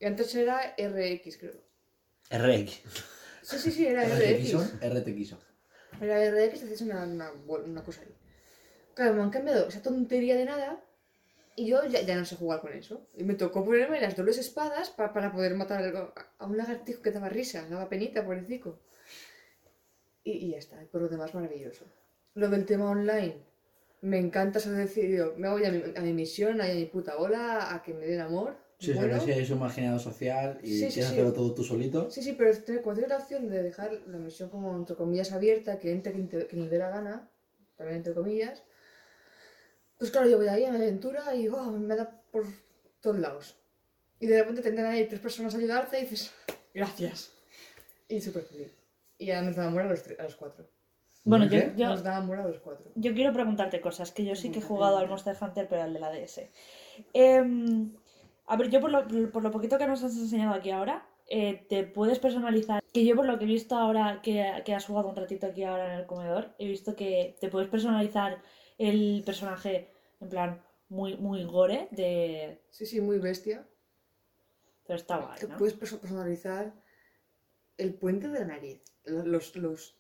[0.02, 1.54] Y antes era RX, creo.
[2.30, 2.82] RX.
[3.42, 4.50] Sí, sí, sí, era RX.
[4.52, 5.40] son, RTX son.
[6.02, 8.14] Era RX, hacías una, una, una cosa ahí.
[8.96, 10.84] Claro, me han cambiado esa tontería de nada
[11.56, 13.08] y yo ya, ya no sé jugar con eso.
[13.16, 17.12] Y me tocó ponerme las dobles espadas pa- para poder matar a un lagartijo que
[17.12, 18.80] daba risa, daba penita, pobrecito.
[20.24, 21.86] Y, y ya está, por lo demás maravilloso.
[22.34, 23.36] Lo del tema online,
[24.02, 26.86] me encanta eso de decir, yo, me voy a mi, a mi misión, a mi
[26.86, 28.56] puta bola, a que me den amor.
[28.80, 31.14] Sí, bueno, sí, es un marginado social y Sí, sí, quieres sí.
[31.14, 32.12] hacerlo todo tú solito.
[32.12, 32.52] Sí, sí, pero
[32.84, 36.28] cuando tienes la opción de dejar la misión como entre comillas abierta, que entre quien,
[36.28, 37.30] te- quien le dé la gana,
[37.78, 38.64] también entre comillas,
[39.98, 42.46] pues claro, yo voy ahí a mi aventura y oh, me da por
[43.02, 43.56] todos lados.
[44.20, 46.32] Y de repente tendrán ahí tres personas a ayudarte y dices,
[46.74, 47.32] gracias.
[48.08, 48.72] Y súper feliz.
[49.18, 50.68] Y ya nos da amor a los, tre- a los cuatro.
[51.24, 52.92] Bueno, yo, yo, Nos da amor a los cuatro.
[52.94, 55.94] yo quiero preguntarte cosas, que yo sí que he jugado al Monster Hunter, pero al
[55.94, 56.42] de la DS.
[57.14, 57.96] Em,
[58.48, 61.66] a ver, yo por lo, por lo poquito que nos has enseñado aquí ahora, eh,
[61.68, 62.84] te puedes personalizar.
[62.94, 65.64] Que yo por lo que he visto ahora, que, que has jugado un ratito aquí
[65.64, 68.42] ahora en el comedor, he visto que te puedes personalizar
[68.78, 72.62] el personaje en plan muy, muy gore de...
[72.70, 73.68] Sí, sí, muy bestia.
[74.88, 75.58] Pero está guay, ¿no?
[75.58, 76.74] puedes perso- personalizar
[77.78, 78.82] el puente de la nariz.
[79.04, 79.96] Los, los, los,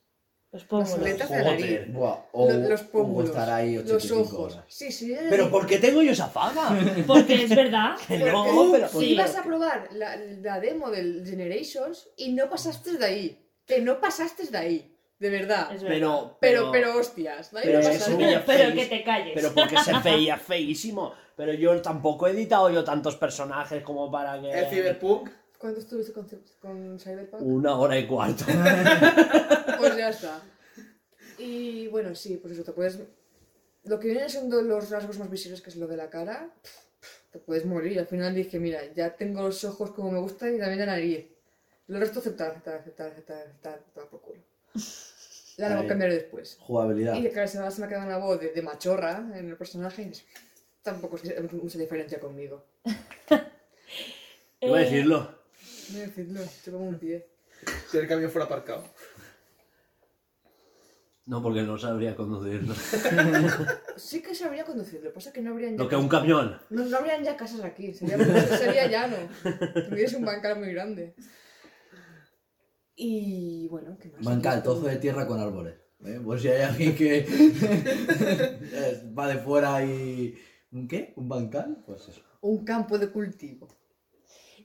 [0.52, 0.94] Los pómulos.
[0.94, 1.80] aletas de la nariz.
[1.94, 3.30] Buah, o, los o pómulos.
[3.30, 4.54] estar ahí los 85 ojos.
[4.54, 4.66] horas.
[4.68, 5.16] Sí, sí.
[5.30, 5.50] Pero.
[5.50, 6.78] ¿por qué tengo yo esa fama?
[7.08, 7.96] Porque es verdad.
[8.08, 8.88] Que no, pero.
[8.90, 9.14] Sí.
[9.14, 13.50] ibas a probar la, la demo del Generations y no pasaste de ahí.
[13.66, 14.95] Que no pasaste de ahí.
[15.20, 15.70] De verdad.
[15.70, 15.88] Verdad.
[15.88, 17.54] Pero, Pero, pero hostias.
[17.54, 17.60] ¿no?
[17.64, 19.32] pero es un- Pero, pero que te calles.
[19.36, 21.14] Pero porque se veía feísimo.
[21.38, 24.52] Pero yo tampoco he editado yo tantos personajes como para que.
[24.52, 25.30] El Cyberpunk.
[25.58, 26.28] ¿Cuánto estuviste con,
[26.60, 27.42] con Cyberpunk?
[27.42, 28.44] Una hora y cuarto.
[29.78, 30.42] Pues ya está.
[31.38, 33.00] Y bueno, sí, pues eso, te puedes...
[33.84, 36.50] Lo que vienen siendo los rasgos más visibles, que es lo de la cara,
[37.32, 38.00] te puedes morir.
[38.00, 41.26] Al final dije, mira, ya tengo los ojos como me gusta y también la nariz.
[41.88, 44.40] Lo resto aceptar, aceptar, aceptar, aceptar, aceptar, por culo.
[45.58, 45.88] Ya lo Ahí.
[45.88, 46.58] cambiaré después.
[46.60, 47.16] Jugabilidad.
[47.16, 49.56] Y claro, se me, se me ha quedado una voz de, de machorra en el
[49.56, 50.12] personaje y
[50.84, 52.66] tampoco es mucha diferencia conmigo.
[54.60, 55.40] Iba a Eh, decirlo.
[55.94, 57.26] No decirlo, te pongo un pie.
[57.90, 58.84] Si el camión fuera aparcado.
[61.28, 62.76] No, porque no sabría conducirlo.
[63.96, 66.60] Sí que sabría conducirlo, pasa que no habrían ya Lo que un casas- camión.
[66.70, 68.18] No, no habrían ya casas aquí, sería,
[68.58, 69.16] sería llano.
[69.90, 71.14] Tuviese un bancal muy grande.
[72.96, 74.24] Y bueno, ¿qué más?
[74.24, 75.76] Bancal, Esto- trozo de tierra con árboles.
[76.06, 76.20] ¿eh?
[76.24, 77.26] Por si hay alguien que
[79.18, 80.36] va de fuera y...
[80.72, 81.14] ¿Un qué?
[81.16, 81.84] ¿Un bancal?
[81.86, 82.22] Pues eso.
[82.42, 83.68] Un campo de cultivo.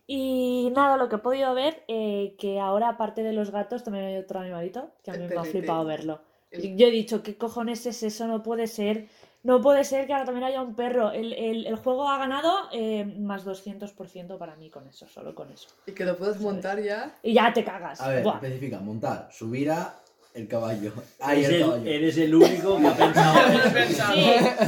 [0.07, 4.07] Y nada, lo que he podido ver, eh, que ahora aparte de los gatos también
[4.07, 6.21] hay otro animalito, que a mí El me ha flipado verlo.
[6.51, 8.27] El- Yo he dicho, ¿qué cojones es eso?
[8.27, 9.09] No puede ser.
[9.43, 11.11] No puede ser que ahora también haya un perro.
[11.13, 15.51] El, el- el juego ha ganado eh, más 200% para mí con eso, solo con
[15.51, 15.69] eso.
[15.87, 17.17] Y que lo puedes montar ya.
[17.23, 18.01] Y ya te cagas.
[18.03, 18.35] A ver, Buah.
[18.35, 19.95] especifica, montar, subir a
[20.35, 20.93] el caballo.
[21.21, 21.91] Ahí Eres el el, caballo.
[21.91, 23.39] eres el único que ha pensado.
[24.15, 24.25] Sí,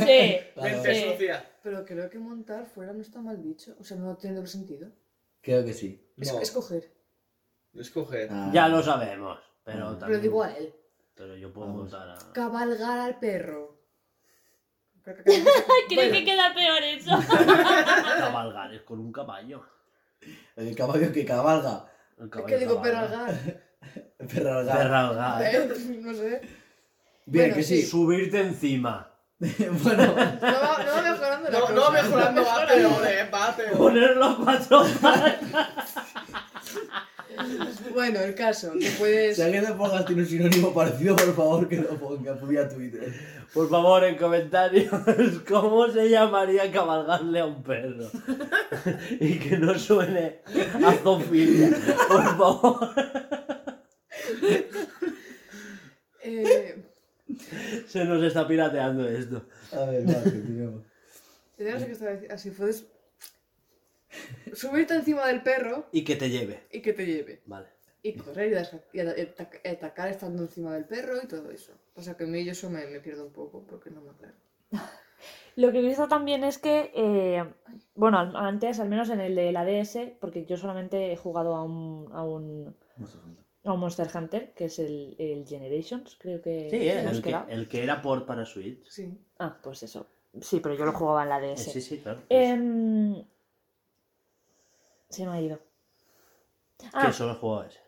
[0.07, 0.39] sí.
[0.55, 0.71] Claro.
[0.77, 1.11] Mente Sí.
[1.13, 1.45] sucia.
[1.63, 3.75] Pero creo que montar fuera no está mal dicho.
[3.79, 4.89] O sea, no tiene sentido.
[5.43, 6.01] Creo que sí.
[6.17, 6.41] Es, No.
[6.41, 6.91] escoger.
[7.75, 8.29] Escoger.
[8.31, 9.39] Ah, Ya lo sabemos.
[9.65, 10.09] Pero Pero también.
[10.09, 10.75] Pero digo a él.
[11.15, 11.83] Pero yo puedo Vamos.
[11.93, 12.33] montar a.
[12.33, 13.72] Cabalgar al perro.
[15.05, 15.17] Creo
[16.13, 17.11] que, queda peor eso.
[18.19, 19.65] Cabalgar es con un caballo.
[20.57, 21.87] El caballo que cabalga.
[22.19, 23.27] El Es caballo que digo cabalga.
[23.27, 23.63] peralgar.
[24.33, 24.79] Perralgar.
[24.79, 25.43] Perralgar.
[25.43, 25.69] ¿eh?
[26.01, 26.41] No sé.
[27.27, 27.83] Bien, Bueno, que sí.
[27.83, 29.09] Subirte encima.
[29.39, 31.75] bueno, No va, no mejorando la No, cosa.
[31.75, 33.77] no mejorando, va peor, eh, va peor.
[33.77, 34.85] Ponerlo a cuatro.
[37.93, 39.37] Bueno, el caso, que puedes...
[39.37, 43.13] si alguien de Porgas tiene un sinónimo parecido, por favor, que lo ponga vía Twitter.
[43.55, 44.91] Por favor, en comentarios,
[45.49, 48.07] ¿cómo se llamaría cabalgarle a un perro?
[49.21, 50.41] y que no suene
[50.85, 51.71] a zoofilia.
[52.09, 52.91] Por favor.
[56.25, 56.77] Eh,
[57.89, 59.45] Se nos está pirateando esto.
[59.73, 60.85] A ver, va, continuemos.
[61.57, 62.87] tenemos que estar así, puedes
[64.53, 66.63] subirte encima del perro Y que te lleve.
[66.71, 67.43] y que te lleve.
[67.47, 67.67] Vale.
[68.05, 71.51] Y correr y, das- y y ataca- y atacar estando encima del perro y todo
[71.51, 71.73] eso.
[71.95, 74.35] Pasa que a mí yo eso me, me pierdo un poco porque no me aclaro.
[75.57, 77.45] Lo que he visto también es que, eh,
[77.95, 81.63] bueno, antes, al menos en el de la DS, porque yo solamente he jugado a
[81.63, 82.75] un, a un,
[83.65, 87.37] a un Monster Hunter, que es el, el Generations, creo que Sí, eh, el, que,
[87.49, 88.85] el que era por para Switch.
[88.89, 89.17] Sí.
[89.39, 90.07] Ah, pues eso.
[90.41, 91.71] Sí, pero yo lo jugaba en la Eh, DS.
[91.73, 92.21] Sí, sí, claro.
[92.31, 93.23] Em,
[95.11, 95.59] se me ha ido.
[96.79, 97.82] que Ah, solo he jugado a ese.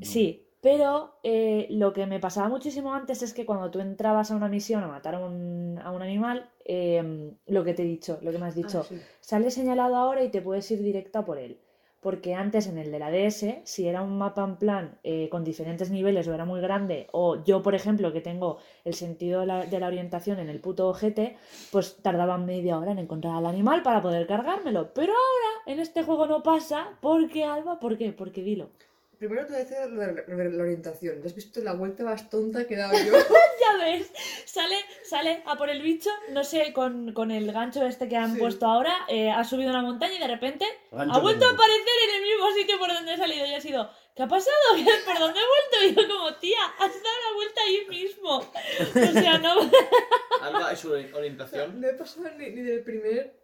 [0.00, 4.36] Sí, pero eh, lo que me pasaba muchísimo antes es que cuando tú entrabas a
[4.36, 8.18] una misión a matar a un, a un animal, em, lo que te he dicho,
[8.22, 9.00] lo que me has dicho, Ah, sí.
[9.20, 11.60] sale señalado ahora y te puedes ir directa por él.
[12.00, 15.42] Porque antes en el de la DS, si era un mapa en plan eh, con
[15.44, 19.46] diferentes niveles o era muy grande, o yo, por ejemplo, que tengo el sentido de
[19.46, 21.36] la, de la orientación en el puto ojete,
[21.72, 24.92] pues tardaba media hora en encontrar al animal para poder cargármelo.
[24.94, 26.96] Pero ahora en este juego no pasa.
[27.00, 27.80] ¿Por qué, Alba?
[27.80, 28.12] ¿Por qué?
[28.12, 28.70] Porque dilo.
[29.18, 31.20] Primero te voy a decir lo de la orientación.
[31.22, 33.12] ¿Ya has visto la vuelta más tonta que he dado yo?
[33.58, 34.12] Ya ves,
[34.44, 38.34] sale, sale a por el bicho, no sé, con, con el gancho este que han
[38.34, 38.38] Sí.
[38.38, 41.98] puesto ahora, eh, ha subido una montaña y de repente Gancho ha vuelto a aparecer
[42.08, 44.54] en el mismo sitio por donde he salido y ha sido, ¿qué ha pasado?
[45.06, 46.00] ¿Por dónde he vuelto?
[46.00, 48.36] Y yo como, tía, has dado la vuelta ahí mismo.
[48.38, 49.70] O sea, no...
[50.42, 51.80] Alba y su orientación.
[51.80, 53.34] No he pasado ni, ni del primer...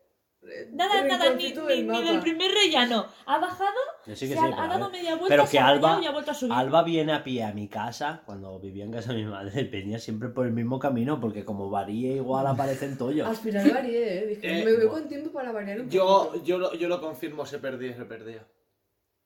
[0.45, 3.07] eh, Nada, nada, ni, del ni del primer rellano.
[3.27, 6.01] Ha bajado, sí, se ha, sí, dado a media vuelta, Pero se que ha Alba,
[6.03, 6.53] y ha vuelto a subir.
[6.53, 9.99] Alba viene a pie a mi casa, cuando vivía en casa de mi madre, venía
[9.99, 13.29] siempre por el mismo camino, porque como varía igual aparecen tollos.
[13.29, 14.27] Al final varié, ¿eh?
[14.27, 14.91] Dije, Eh, me voy bueno.
[14.93, 18.45] con tiempo para variar un Yo, yo, lo, yo lo confirmo, se perdía, se perdía.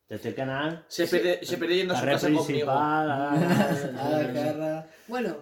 [0.08, 2.44] Desde el canal, Se, se perdía yendo a su casa conmigo.
[2.44, 4.86] principal, A ah, la cara.
[5.08, 5.36] Bueno.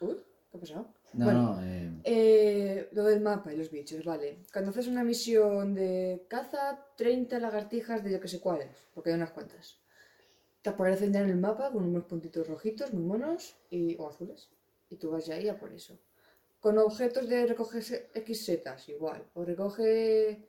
[0.00, 0.16] Uy,
[0.50, 0.86] ¿qué ha pasado?
[1.12, 1.42] No, Bueno.
[1.56, 4.38] no, eh, Eh, lo del mapa y los bichos, vale.
[4.52, 9.16] Cuando haces una misión de caza, 30 lagartijas de yo que sé cuáles, porque hay
[9.16, 9.78] unas cuantas.
[10.62, 14.50] Te aparecen ya en el mapa con unos puntitos rojitos, muy monos, y, o azules.
[14.88, 15.98] Y tú vas ya ahí a por eso.
[16.60, 19.24] Con objetos de recoger X setas, igual.
[19.34, 20.46] O recoge...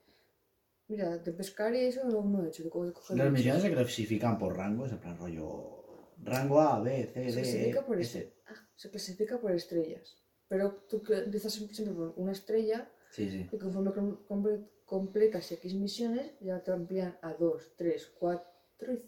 [0.87, 2.63] Mira, de pescar y eso no, no he hecho.
[3.11, 6.09] Las misiones se clasifican por rangos, en plan rollo.
[6.23, 10.20] Rango A, B, C, Se D, clasifica por este- ah, se clasifica por estrellas.
[10.51, 13.47] Pero tú empiezas siempre por una estrella Sí, sí.
[13.51, 19.01] Y conforme com- comple- completas X misiones, ya te amplían a 2, 3, 4 y...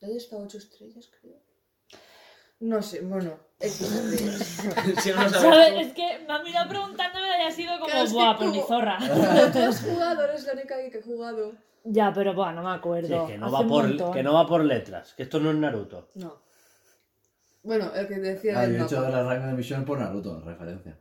[0.00, 1.36] Ya hay hasta 8 estrellas, creo.
[2.58, 3.38] No sé, bueno.
[3.60, 5.00] X3.
[5.02, 5.22] Si no
[5.80, 8.60] Es que me ha mirado preguntándome y ha sido como, Claro, es buah, por mi
[8.62, 8.98] zorra.
[9.52, 11.52] Tú has jugado, eres la única que he jugado.
[11.84, 13.26] ya, pero buah, no me Sí, acuerdo.
[13.28, 16.08] que, no va por, que no va por letras, que esto no es Naruto.
[16.16, 16.42] No.
[17.62, 20.98] Bueno, el que decía Ah, del yo he hecho rango de misión por Naruto, referencia.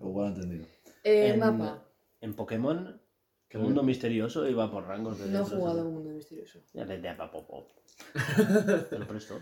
[0.00, 0.66] Igual entendido.
[1.04, 1.84] El en, mapa.
[2.20, 3.00] En Pokémon,
[3.48, 6.60] Que Mundo Misterioso iba por rangos de No he jugado a un mundo misterioso.
[6.72, 7.70] Ya le de pa, pop, pop.
[8.90, 9.40] Te lo presto.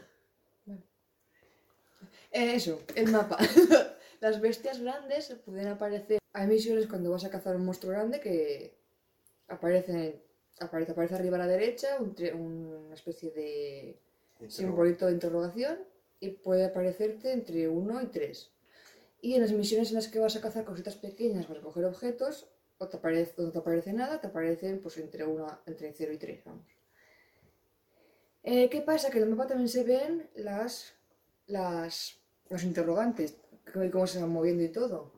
[2.32, 3.38] Eh, eso, el mapa.
[4.20, 6.18] Las bestias grandes pueden aparecer.
[6.32, 8.78] Hay misiones cuando vas a cazar un monstruo grande que
[9.48, 10.20] aparecen.
[10.58, 14.00] Aparece, aparece arriba a la derecha un una especie de
[14.48, 15.78] simbolito de interrogación
[16.20, 18.52] y puede aparecerte entre 1 y 3.
[19.20, 22.48] Y en las misiones en las que vas a cazar cositas pequeñas para coger objetos,
[22.78, 26.18] o te aparece, no te aparece nada, te aparecen pues entre, uno, entre 0 y
[26.18, 26.66] 3, vamos.
[28.42, 29.10] Eh, ¿Qué pasa?
[29.10, 30.92] Que en el mapa también se ven las,
[31.46, 33.36] las, los interrogantes,
[33.90, 35.12] cómo se van moviendo y todo.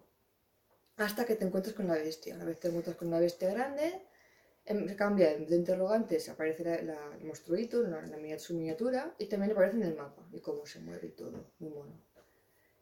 [0.96, 2.34] Hasta que te encuentras con la bestia.
[2.36, 4.07] Una vez te encuentras con una bestia grande,
[4.68, 9.52] se cambia de interrogantes, aparece la, la- el monstruito, la, la su miniatura, y también
[9.52, 11.92] aparece en el mapa, y cómo se mueve y todo, muy mono.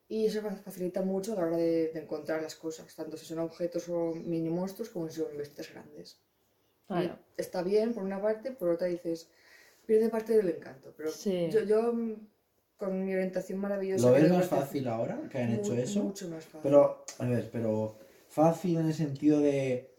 [0.09, 3.27] Y eso fa- facilita mucho a la hora de, de encontrar las cosas, tanto si
[3.27, 6.21] son objetos o mini monstruos como si son bestias grandes.
[6.87, 7.19] Claro.
[7.37, 9.29] Y está bien por una parte, por otra dices,
[9.85, 10.95] pierde parte del encanto.
[10.97, 11.49] Pero Sí.
[11.51, 12.15] yo, yo, mm,
[12.77, 14.07] con mi orientación maravillosa...
[14.07, 16.05] ¿Lo ves más fácil ahora que han mu- hecho eso?
[16.05, 16.61] Mucho más fácil.
[16.63, 19.96] Pero, a ver, pero fácil en el sentido de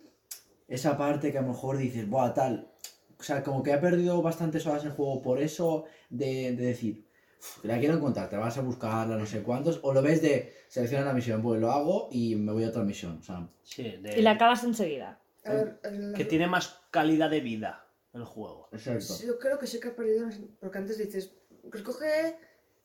[0.68, 2.72] esa parte que a lo mejor dices, buah, tal.
[3.20, 7.08] O sea, como que ha perdido bastantes horas el juego por eso de, de decir,
[7.40, 9.80] "Uf, la quiero encontrar, te vas a buscarla, no sé cuántos.
[9.84, 12.84] O lo ves de selecciona la misión, pues lo hago y me voy a otra
[12.84, 13.18] misión.
[13.20, 15.20] O sea, Sí, de- Y la acabas enseguida.
[15.46, 15.80] A ver,
[16.16, 18.68] que tiene más calidad de vida el juego.
[18.74, 19.14] exacto.
[19.26, 20.28] Yo creo que sí que ha perdido,
[20.60, 21.32] porque antes dices,
[21.74, 22.36] escoge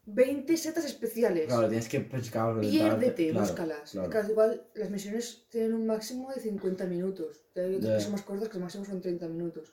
[0.04, 1.46] 20 setas especiales.
[1.46, 2.58] Claro, tienes que pescar.
[2.60, 3.90] Piérdete, claro, búscalas.
[3.92, 4.28] claro.
[4.30, 7.44] Igual las misiones tienen un máximo de 50 minutos.
[7.54, 9.72] Hay otras que son más cortas que el máximo son 30 minutos.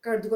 [0.00, 0.28] Claro, tú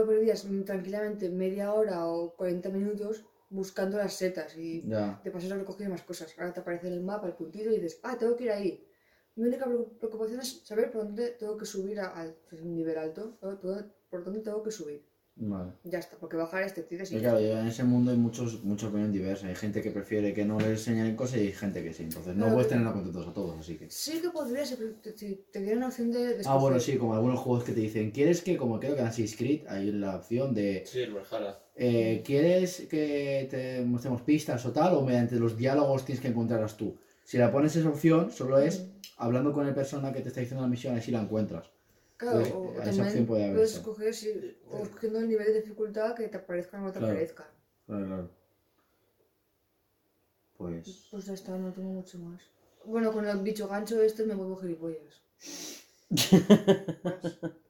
[0.44, 5.20] mm, tranquilamente media hora o 40 minutos buscando las setas y Ya.
[5.24, 6.34] de paso has recogido más cosas.
[6.38, 8.84] Ahora te aparece en el mapa el puntito y dices, ah, tengo que ir ahí.
[9.36, 12.98] Mi única preocu- preocupación es saber por dónde tengo que subir a- al pues, nivel
[12.98, 15.06] alto, por dónde tengo que subir.
[15.40, 15.70] Vale.
[15.84, 19.12] Ya está, porque bajar este tiras y claro, en ese mundo hay muchos, muchas opiniones
[19.12, 19.44] diversas.
[19.48, 22.02] Hay gente que prefiere que no les señalen cosas y hay gente que sí.
[22.02, 23.88] Entonces no puedes que- tener contentos a todos, así que.
[23.88, 26.96] Sí que podría ser, pero te, te, te dieran la opción de, Ah, bueno, sí,
[26.96, 29.92] como algunos juegos que te dicen, ¿quieres que, como creo que en Assassin's Creed, hay
[29.92, 31.60] la opción de, Sí, el Valhalla.
[31.76, 34.94] eh, ¿quieres que te mostremos pistas o tal?
[34.96, 36.96] O mediante los diálogos tienes que encontrarlas tú.
[37.22, 38.90] Si la pones esa opción, solo es Mm.
[39.18, 41.70] hablando con el persona que te está diciendo la misión, así la encuentras.
[42.18, 46.36] Claro, Pues, o, también puedes escoger si, o escogiendo el nivel de dificultad que te
[46.36, 47.12] aparezcan o no te Claro.
[47.12, 47.46] aparezcan.
[47.86, 48.30] Claro, claro.
[50.56, 51.06] Pues.
[51.12, 52.42] Pues ya está, no tengo mucho más.
[52.84, 55.22] Bueno, con el bicho gancho este me vuelvo gilipollas.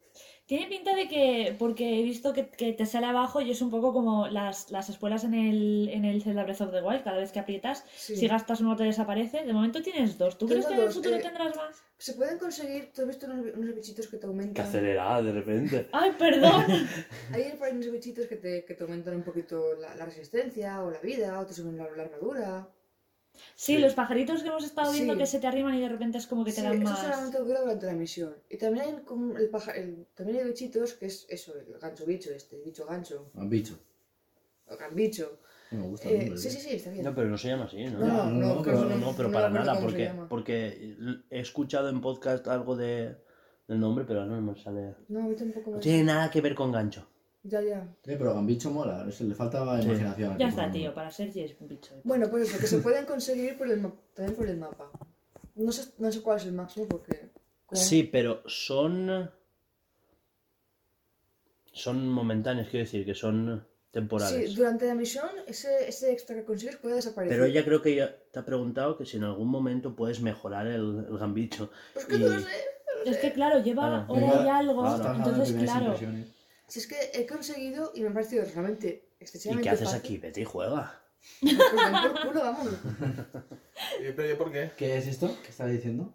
[0.48, 3.68] Tiene pinta de que, porque he visto que, que te sale abajo y es un
[3.70, 7.18] poco como las, las espuelas en el, en el Zelda Breath of the Wild, cada
[7.18, 8.16] vez que aprietas, Sí.
[8.16, 9.44] si gastas uno te desaparece.
[9.44, 10.38] De momento tienes dos.
[10.38, 11.82] ¿Tú Tengo crees que en el futuro eh, tendrás más?
[11.98, 14.66] Se pueden conseguir, ¿tú has visto unos, unos bichitos que te Que aumentan?
[14.66, 15.88] acelerada de repente.
[15.92, 16.64] ¡Ay, perdón!
[17.34, 21.00] Hay unos bichitos que te, que te aumentan un poquito la, la resistencia o la
[21.00, 22.66] vida, o te suben la, la armadura.
[23.54, 23.78] Sí, Sí.
[23.78, 25.18] los pajaritos que hemos estado viendo Sí.
[25.18, 26.98] que se te arriman y de repente es como que te Sí, dan eso más.
[27.00, 28.34] solamente dura durante la misión.
[28.48, 32.04] Y también hay como el paja, el- también hay bichitos que es eso, el gancho
[32.06, 33.78] bicho este, el bicho gancho, Han bicho.
[34.68, 35.38] o gran bicho.
[35.70, 36.50] No me gusta el Eh, nombre, sí, ¿eh?
[36.50, 37.04] sí, sí, está bien.
[37.04, 37.98] No, pero no se llama así, ¿no?
[37.98, 40.96] No, no, no, no, no, pero No, no, pero para nada, porque,
[41.30, 43.16] he escuchado en podcast algo de,
[43.66, 44.94] del nombre, pero no me sale.
[45.08, 47.06] No, a mí tampoco No tiene nada que ver con gancho.
[47.48, 47.78] Ya, ya.
[48.04, 49.86] Eh, pero Gambicho mola, es- le falta Sí.
[49.88, 50.36] imaginación.
[50.38, 51.94] Ya está, tío, para Sergi es un bicho.
[52.04, 54.90] Bueno, pues eso, que se pueden conseguir por el ma- también por el mapa.
[55.54, 57.30] No sé, no sé cuál es el máximo porque...
[57.72, 59.30] Sí, pero son.
[61.72, 64.50] Son momentáneos, quiero decir, que son temporales.
[64.50, 67.36] Sí, durante la misión ese, ese extra que consigues puede desaparecer.
[67.36, 70.66] Pero ella creo que ya te ha preguntado que si en algún momento puedes mejorar
[70.66, 71.70] el, el gambicho.
[71.94, 72.46] Pues que y- no lo sé.
[73.06, 74.12] Es que claro, lleva Claro.
[74.26, 74.84] hora y algo,
[75.14, 75.94] entonces claro.
[76.68, 79.24] Si es que he conseguido y me ha parecido realmente ¿Y
[79.60, 79.98] qué haces fácil.
[79.98, 80.18] aquí?
[80.18, 81.02] Vete y juega.
[81.40, 82.68] Pues por culo, vamos.
[84.00, 84.70] ¿Y- ¿Pero por qué?
[84.76, 86.14] ¿Qué es esto que estás diciendo?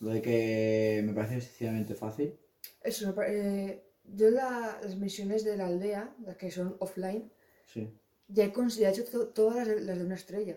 [0.00, 2.34] Lo de que me parece excesivamente fácil.
[2.82, 7.32] Eso, eh, yo la- las misiones de la aldea, las que son offline,
[7.66, 7.88] Sí.
[8.28, 10.56] ya he, ya he hecho to- todas las de, las de una estrella.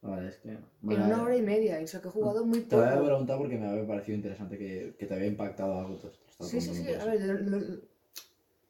[0.00, 0.50] Vale, es que.
[0.50, 1.78] en Bueno, una hora y media.
[1.82, 3.04] O sea, que he jugado muy Te voy a poco.
[3.06, 5.96] preguntar porque me había parecido interesante que, que te había impactado algo.
[5.96, 6.94] te- te estaba Sí, sí, sí.
[6.94, 7.80] A ver, lo- lo-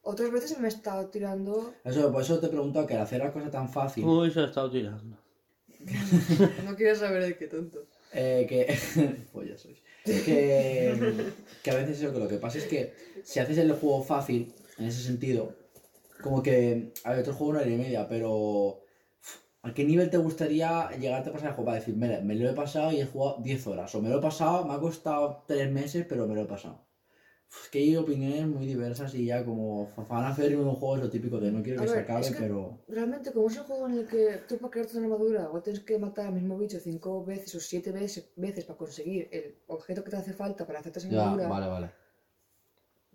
[0.09, 1.73] otras veces me he estado tirando.
[1.83, 2.11] Eso.
[2.11, 4.03] Por eso te he preguntado que al hacer la cosa tan fácil.
[4.03, 5.17] Uy, se ha estado tirando.
[6.65, 7.85] No quiero saber de qué tonto.
[8.13, 8.77] Eh, que.
[9.31, 9.81] pues ya sois.
[10.03, 10.95] Que,
[11.63, 12.93] que a veces eso, que lo que pasa es que
[13.23, 15.55] si haces el juego fácil, en ese sentido,
[16.21, 16.91] como que.
[17.03, 18.83] A ver, otro juego una hora y media, pero.
[19.61, 21.65] ¿A qué nivel te gustaría llegarte a pasar el juego?
[21.65, 23.93] Para decir, mira, me lo he pasado y he jugado 10 horas.
[23.93, 26.88] O me lo he pasado, me ha costado 3 meses, pero me lo he pasado.
[27.71, 31.39] Que hay opiniones muy diversas y ya como fan hacer un juego es lo típico
[31.39, 32.77] de no quiero A que se acabe, es que- pero.
[32.87, 35.81] Realmente, como es un juego en el que tú para crearte una armadura o tienes
[35.83, 40.03] que matar al mismo bicho cinco veces o siete veces, veces para conseguir el objeto
[40.03, 41.89] que te hace falta para hacerte esa Ya, armadura, vale, vale.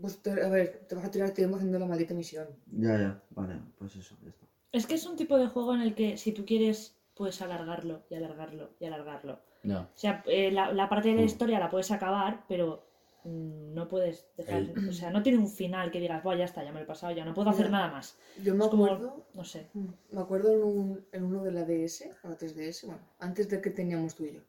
[0.00, 2.48] pues te- a ver, te vas a tirar tiempo haciendo la maldita misión.
[2.72, 4.46] Ya, ya, vale, pues eso, ya está.
[4.72, 8.02] Es que es un tipo de juego en el que si tú quieres, puedes alargarlo
[8.10, 9.38] y alargarlo y alargarlo.
[9.62, 9.82] Ya.
[9.82, 11.26] O sea, eh, la, la parte de la Mm.
[11.26, 12.84] historia la puedes acabar, pero
[13.24, 14.62] no puedes dejar.
[14.62, 16.84] El- O sea, no tiene un final que digas, bueno, ya está, ya me lo
[16.84, 18.16] he pasado, ya no puedo hacer nada más.
[18.42, 19.68] Yo me Es como- acuerdo, No sé.
[20.10, 23.60] me acuerdo en, un, en uno de la DS, o la 3DS, bueno, antes de
[23.60, 24.40] que teníamos tú y yo,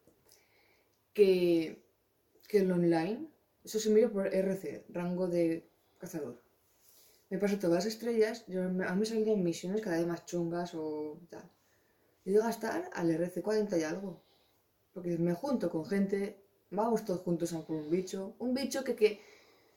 [1.14, 1.82] que,
[2.48, 3.28] que el online,
[3.64, 5.68] eso se mira por RC, rango de
[5.98, 6.42] cazador.
[7.30, 10.26] Me paso todas las estrellas, yo, me- a mí me salían misiones cada vez más
[10.26, 11.50] chungas o tal.
[12.24, 14.22] Y de gastar al RC 40 y algo.
[14.94, 16.38] Porque me junto con gente,
[16.72, 19.22] vamos todos juntos a un bicho, un bicho que, que,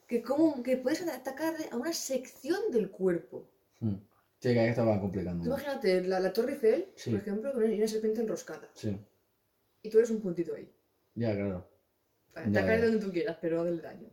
[0.07, 3.49] que, como, que puedes atacarle a una sección del cuerpo.
[3.81, 3.95] Hmm.
[4.41, 5.43] Sí, que ahí estaba complicando.
[5.43, 7.11] Tú imagínate la, la Torre Eiffel, Sí.
[7.11, 8.69] por ejemplo, con una serpiente enroscada.
[8.75, 8.97] Sí,
[9.83, 10.71] Y tú eres un puntito ahí.
[11.15, 11.67] ya, claro.
[12.35, 12.85] Vale, Ya, atacar ya.
[12.87, 14.09] donde tú quieras, pero del daño.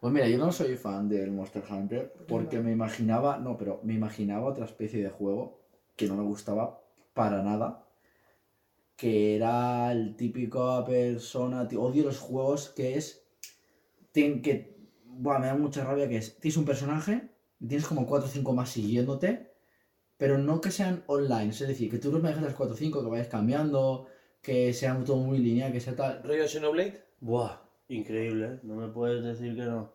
[0.00, 2.64] Pues mira, yo no soy fan del Monster Hunter porque no?
[2.64, 5.58] me imaginaba, no, pero me imaginaba otra especie de juego
[5.96, 6.80] que no me gustaba
[7.14, 7.84] para nada.
[8.98, 13.24] Que era el típico persona, odio los juegos que es,
[14.10, 17.30] tienen que, buah, me da mucha rabia que es, tienes un personaje,
[17.60, 19.52] y tienes como 4 o 5 más siguiéndote,
[20.16, 23.04] pero no que sean online, es decir, que tú los manejes las 4 o 5,
[23.04, 24.08] que vayas cambiando,
[24.42, 26.22] que sean todo muy lineal, que sea tal.
[26.24, 27.04] ¿Rollo Xenoblade?
[27.20, 28.58] Buah, increíble, ¿eh?
[28.64, 29.92] No me puedes decir que no.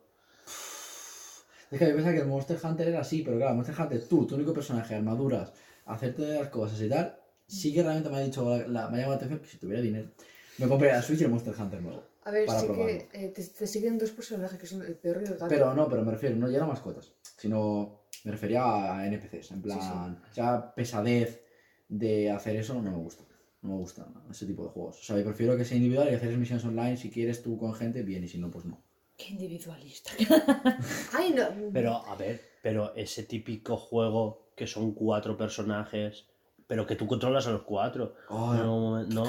[1.70, 4.26] Es que yo pensaba que el Monster Hunter era así, pero claro, Monster Hunter, tú,
[4.26, 5.52] tu único personaje, armaduras,
[5.84, 9.00] hacerte las cosas y tal, sí que realmente me ha dicho, la, la- me ha
[9.02, 10.10] llamado la atención que si tuviera dinero,
[10.58, 12.02] me compraría la Switch y el Monster Hunter nuevo.
[12.24, 12.86] A ver, Para sí probarlo.
[12.86, 15.46] que eh, te, te siguen dos personajes que son el perro y el gato.
[15.48, 19.60] Pero no, pero me refiero, no ya no mascotas, sino me refería a NPCs, en
[19.62, 21.42] plan, ya pesadez
[21.88, 23.24] de hacer eso no me gusta.
[23.60, 25.00] No me gusta ese tipo de juegos.
[25.00, 26.96] O sea, yo prefiero que sea individual y hacer misiones online.
[26.98, 28.82] Si quieres tú con gente, bien, y si no, pues no.
[29.16, 30.10] Qué individualista.
[31.12, 31.44] Ay, no.
[31.72, 36.26] Pero, a ver, pero ese típico juego que son cuatro personajes,
[36.66, 38.14] pero que tú controlas a los cuatro.
[38.30, 39.24] No, no.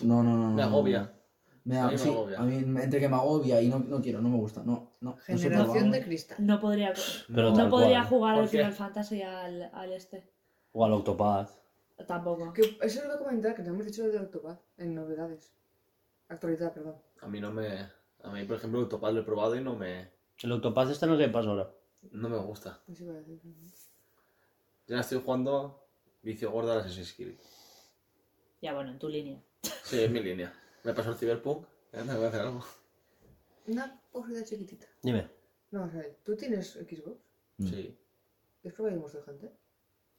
[0.00, 0.50] No, no, no.
[0.50, 1.02] Me no, agobia.
[1.02, 1.24] no.
[1.64, 2.38] Me, A mí me sí, agobia.
[2.38, 4.62] a mí entre que me agobia y no, no quiero, no me gusta.
[4.64, 5.12] No, no.
[5.12, 5.90] no Generación probado.
[5.92, 6.36] de cristal.
[6.40, 6.92] No podría,
[7.34, 8.08] Pero no podría cual.
[8.08, 8.48] jugar al.
[8.48, 10.30] Final Fantasy al, al este.
[10.72, 11.50] O al Octopath.
[12.06, 12.52] Tampoco.
[12.52, 15.54] Que eso es lo comentar, que no hemos dicho de Octopath en novedades.
[16.28, 16.96] Actualidad, perdón.
[17.22, 17.66] A mí no me.
[18.22, 20.10] A mí, por ejemplo, Autopad lo he probado y no me.
[20.42, 21.70] El Octopath está en el que pasa ahora.
[22.10, 22.80] No me gusta.
[22.88, 23.40] Eso iba a decir.
[24.86, 25.83] Ya estoy jugando
[26.24, 27.36] vicio gordo al Assassin's Creed.
[28.60, 29.40] Ya bueno, en tu línea.
[29.82, 30.52] Sí, es mi línea.
[30.82, 31.66] Me pasó el Cyberpunk.
[31.92, 32.64] Ya me voy a hacer algo.
[33.66, 34.86] Una cosita chiquitita.
[35.02, 35.28] Dime.
[35.70, 36.16] No, vamos a ver.
[36.24, 37.18] ¿Tú tienes Xbox?
[37.58, 37.66] Mm.
[37.68, 37.96] Sí.
[38.62, 39.52] ¿Es probado Monster Hunter?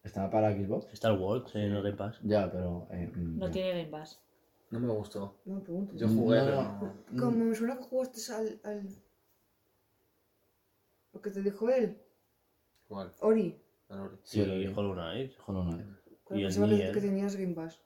[0.03, 0.87] ¿Está para Xbox?
[0.93, 2.19] Está el World, sí, no Game Pass.
[2.23, 2.87] Ya, pero.
[2.91, 3.51] eh, mm, No ya.
[3.53, 4.19] tiene Game Pass.
[4.69, 5.35] No me gustó.
[5.45, 5.95] No me pregunto.
[5.95, 6.93] Yo jugué, No, pero no.
[7.11, 7.23] no.
[7.23, 8.87] Como me suena que jugaste al, al...
[11.13, 11.97] Lo que te dijo él,
[12.89, 13.11] Igual.
[13.21, 13.59] Ori.
[14.23, 15.33] Sí, Sí, Hollow Knight.
[15.45, 15.85] Hollow Knight.
[16.31, 16.91] Y el que, Nier.
[16.93, 17.79] que tenías Game Pass.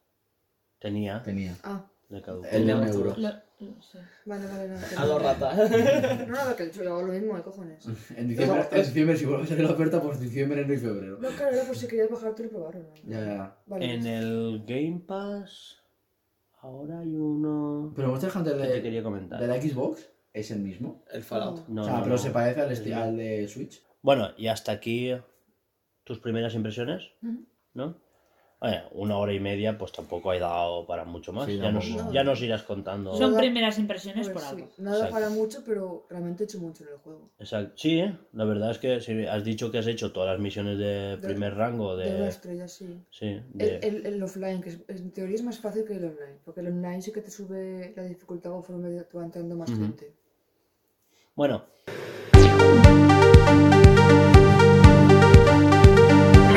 [0.80, 1.22] Tenía.
[1.22, 1.58] Tenía.
[1.64, 2.47] Ah, De caduco.
[2.50, 3.14] El de un euro.
[3.18, 3.97] Lo- sí.
[4.26, 4.68] vale, vale.
[4.70, 5.70] No, A dos ratas.
[6.30, 7.86] No, no, que yo hago lo mismo, ¿qué cojones?
[8.16, 11.18] En diciembre, en diciembre, si vuelve a salir la oferta, pues diciembre, enero y febrero.
[11.20, 12.82] No, claro, era por si querías bajarte y probarlo.
[13.04, 13.12] ¿no?
[13.12, 13.58] Ya, ya.
[13.66, 13.93] Vale.
[13.93, 15.76] En el Game Pass.
[16.62, 17.91] Ahora hay uno.
[17.95, 19.39] Pero Monster Hunter que te de, quería comentar.
[19.39, 21.04] de la Xbox es el mismo.
[21.12, 21.68] El Fallout.
[21.68, 22.22] No, o sea, no, pero no.
[22.22, 23.82] se parece al, esti- al de Switch.
[24.02, 25.14] Bueno, y hasta aquí
[26.10, 27.45] tus primeras impresiones, Ujú.
[27.76, 27.95] ¿no?
[28.62, 31.45] Oye, una hora y media, pues tampoco he dado para mucho más.
[31.45, 32.12] Sí, ya, nos, tampoco.
[32.14, 33.14] ya nos irás contando.
[33.16, 34.70] Son primeras impresiones ver, por sí, algo.
[34.80, 35.14] Nada Exacto.
[35.16, 37.30] para mucho, pero realmente he hecho mucho en el juego.
[37.38, 37.74] Exacto.
[37.76, 38.18] Sí, ¿eh?
[38.34, 41.53] la verdad es que si has dicho que has hecho todas las misiones de primer
[41.53, 42.30] rango, De una de...
[42.30, 42.99] estrella, sí.
[43.12, 43.76] Sí, El, de...
[43.84, 46.68] el, el offline, que es- en teoría es más fácil que el online, porque el
[46.70, 49.80] online sí que te sube la dificultad conforme te va entrando más Ujú.
[49.84, 50.12] gente.
[51.36, 51.64] Bueno,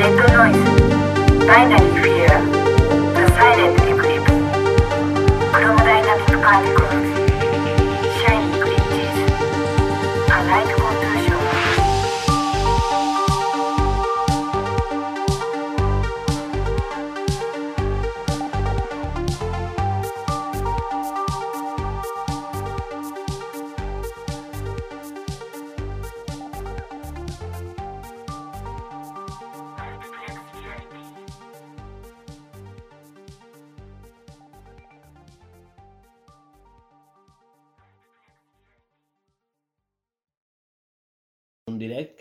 [0.03, 0.53] Detroit.
[1.47, 2.12] Binary free.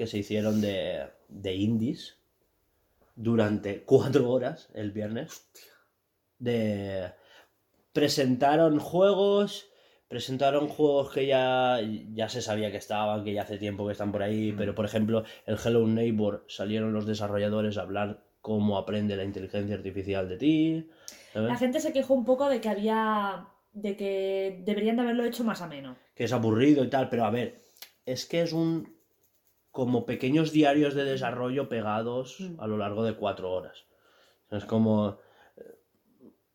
[0.03, 2.17] Que se hicieron de, de indies
[3.15, 5.47] durante cuatro horas el viernes.
[6.41, 7.13] De
[7.93, 9.69] presentaron juegos,
[10.09, 11.79] presentaron juegos que ya,
[12.15, 14.87] ya se sabía que estaban, que ya hace tiempo que están por ahí, pero por
[14.87, 20.37] ejemplo, el Hello Neighbor salieron los desarrolladores a hablar cómo aprende la inteligencia artificial de
[20.37, 20.91] ti.
[21.33, 21.49] ¿sabes?
[21.49, 23.47] La gente se quejó un poco de que había.
[23.73, 25.95] de que deberían de haberlo hecho más ameno.
[26.17, 27.63] que es aburrido y tal, pero a ver,
[28.05, 29.01] es que es un
[29.73, 32.61] como pequeños diarios de desarrollo pegados Mm.
[32.61, 33.85] a lo largo de cuatro horas.
[34.51, 35.17] Es como
[35.57, 35.63] eh,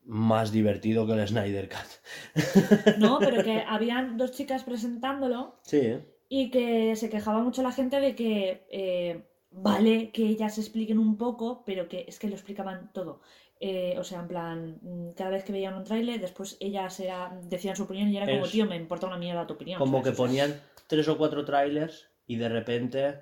[0.04, 2.34] más divertido que el Snyder Cut.
[2.98, 5.98] No, pero que habían dos chicas presentándolo Sí,
[6.28, 11.16] y que se quejaba mucho la gente de que eh, vale que ellas expliquen un
[11.16, 13.20] poco, pero que es que lo explicaban todo.
[13.60, 17.36] Eh, o sea, en plan, mm, cada vez que veían un tráiler, después ellas era,
[17.44, 19.78] decían su opinión y era como, Es- tío, me importa una mierda tu opinión.
[19.80, 20.12] como ¿sabes?
[20.12, 23.20] que ponían tres o cuatro trailers y de repente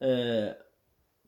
[0.00, 0.56] eh,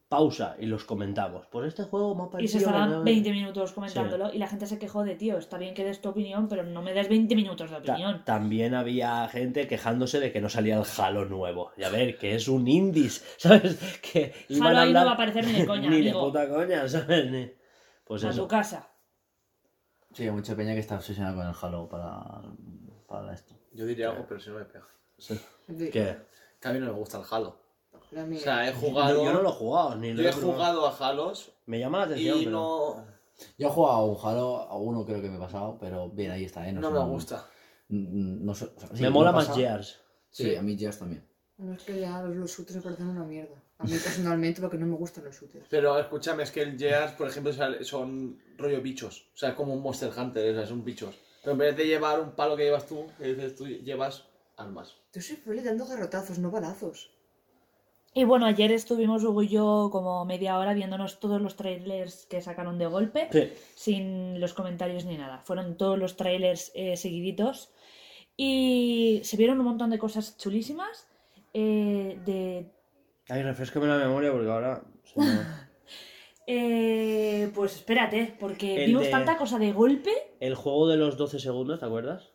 [0.09, 1.47] pausa y los comentamos.
[1.51, 2.71] Pues este juego me ha Y se parecido...
[2.71, 6.01] estaban 20 minutos comentándolo y la gente se quejó de, tío, está bien que des
[6.01, 8.25] tu opinión, pero no me des 20 minutos de Ta- opinión.
[8.25, 11.73] también había gente quejándose de que no salía el Halo nuevo.
[11.77, 13.77] Y a ver, que es un indies, ¿sabes?
[14.01, 16.27] Que iban Halo a ahí no va a aparecer ni de coña, ni de amigo.
[16.27, 17.31] puta coña, ¿sabes?
[17.31, 17.51] Ni-
[18.05, 18.49] Pues a tu eso.
[18.49, 18.89] casa.
[20.13, 22.43] Sí, hay mucha peña que está obsesionada con el Halo para,
[23.09, 23.55] para esto.
[23.73, 24.87] Yo diría algo, pero si no me pega.
[25.93, 26.17] ¿Qué?
[26.67, 27.57] Que a mí no me gusta el Halo.
[27.93, 29.15] O sea, he jugado.
[29.19, 30.53] No, yo no lo he jugado, ni lo yo he probado.
[30.81, 32.57] jugado a Halos Me llama la atención, y pero...
[32.57, 33.05] no,
[33.59, 36.31] Yo he jugado a un Halo, a uno creo que me he pasado, pero bien,
[36.31, 36.73] ahí está, ¿eh?
[36.73, 37.47] no me gusta.
[37.89, 39.55] No, sé, o sea, sí, me mola más.
[39.55, 40.01] Gears.
[40.31, 40.57] Sí, Sí.
[40.57, 41.25] a mí Gears también.
[41.59, 43.63] No es que ya los, shooters me parecen una mierda.
[43.79, 45.67] A mí personalmente porque no me gustan los shooters.
[45.71, 47.53] Pero escúchame, es que el Gears, por ejemplo,
[47.83, 49.29] son rollo bichos.
[49.35, 51.15] O sea, es como un Monster Hunter, o sea, son bichos.
[51.43, 54.25] Pero en vez de llevar un palo que llevas tú, que dices tú, llevas
[54.57, 54.97] armas.
[55.13, 57.11] Yo soy feliz dando garrotazos, no balazos.
[58.15, 62.41] Y bueno, ayer estuvimos Hugo y yo como media hora viéndonos todos los trailers que
[62.41, 63.53] sacaron de golpe, Sí.
[63.75, 65.41] sin los comentarios ni nada.
[65.45, 67.71] Fueron todos los trailers eh, seguiditos
[68.39, 71.09] y se vieron un montón de cosas chulísimas.
[71.59, 72.71] eh, de,
[73.29, 74.83] Ay, refrescame la memoria porque ahora...
[75.05, 75.27] se me-
[76.47, 80.11] eh, pues espérate, porque El vimos de- tanta cosa de golpe.
[80.41, 82.31] El juego de los 12 segundos, ¿te acuerdas?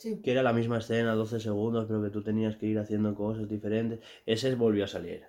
[0.00, 0.22] Sí.
[0.22, 3.46] Que era la misma escena, 12 segundos, pero que tú tenías que ir haciendo cosas
[3.50, 4.00] diferentes.
[4.24, 5.24] Ese volvió a salir.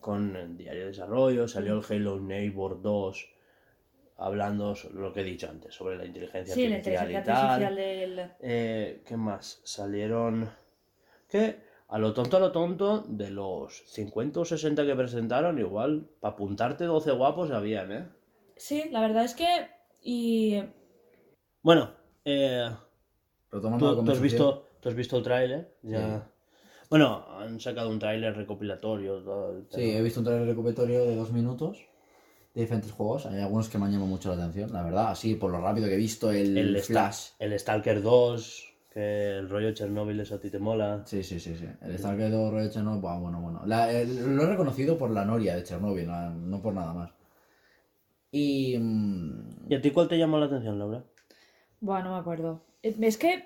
[0.00, 3.28] Con el diario de desarrollo, salió el Halo Neighbor 2,
[4.16, 7.76] hablando lo que he dicho antes, sobre la inteligencia Sí, la artificial inteligencia y tal.
[7.76, 8.30] del...
[8.40, 9.60] Eh, ¿Qué más?
[9.64, 10.48] Salieron...
[11.28, 11.60] ¿Qué?
[11.88, 16.32] A lo tonto, a lo tonto, de los 50 o 60 que presentaron, igual, para
[16.32, 18.08] apuntarte 12 guapos habían, ¿eh?
[18.56, 19.68] Sí, la verdad es que...
[20.00, 20.62] Y
[21.62, 22.70] Bueno, eh,
[23.50, 25.74] la ¿tú, tú has visto, tú has visto el tráiler?
[25.82, 26.30] Ya...
[26.90, 29.22] Bueno, han sacado un tráiler recopilatorio.
[29.22, 31.78] todo Sí, he visto un trailer recopilatorio de dos minutos
[32.54, 33.26] de diferentes juegos.
[33.26, 35.10] Hay algunos que me han llamado mucho la atención, la verdad.
[35.10, 37.28] Así, por lo rápido que he visto el, el, Flash.
[37.38, 41.02] el Stalker 2, que el rollo Chernobyl eso a ti te mola.
[41.04, 41.66] Sí, sí, sí, sí.
[41.82, 43.62] El Stalker 2 de Chernobyl, bueno, bueno.
[43.66, 47.10] La- el- lo he reconocido por la noria de Chernobyl, no, no por nada más.
[48.30, 48.76] Y...
[48.78, 51.04] mm, ¿Y a ti cuál te llamó la atención, Laura?
[51.80, 52.62] Bueno, no me acuerdo.
[52.82, 53.44] Eh, Es que...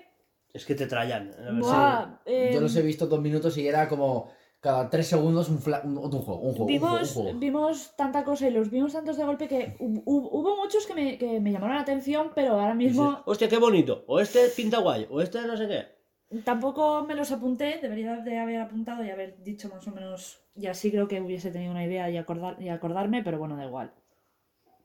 [0.53, 4.29] Es que te buah, eh, Yo los he visto dos minutos y era como
[4.59, 7.39] cada tres segundos un, fla- un, otro juego, un juego, un juego, un Vimos, juego.
[7.39, 10.93] vimos tanta cosa y los vimos tantos de golpe que hu- hu- hubo muchos que
[10.93, 14.03] me, que me llamaron la atención, pero ahora Dices, mismo Hostia, qué bonito.
[14.07, 16.39] O este pinta guay, o este no sé qué.
[16.43, 17.79] tampoco me los apunté.
[17.81, 20.39] Debería de haber apuntado y haber dicho más o menos.
[20.55, 23.65] Y así creo que hubiese tenido una idea y, acordar, y acordarme, pero bueno, da
[23.65, 23.91] igual.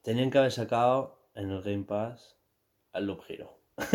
[0.03, 2.38] Tenían que haber sacado en el Game Pass
[2.99, 3.59] al Loop Hero.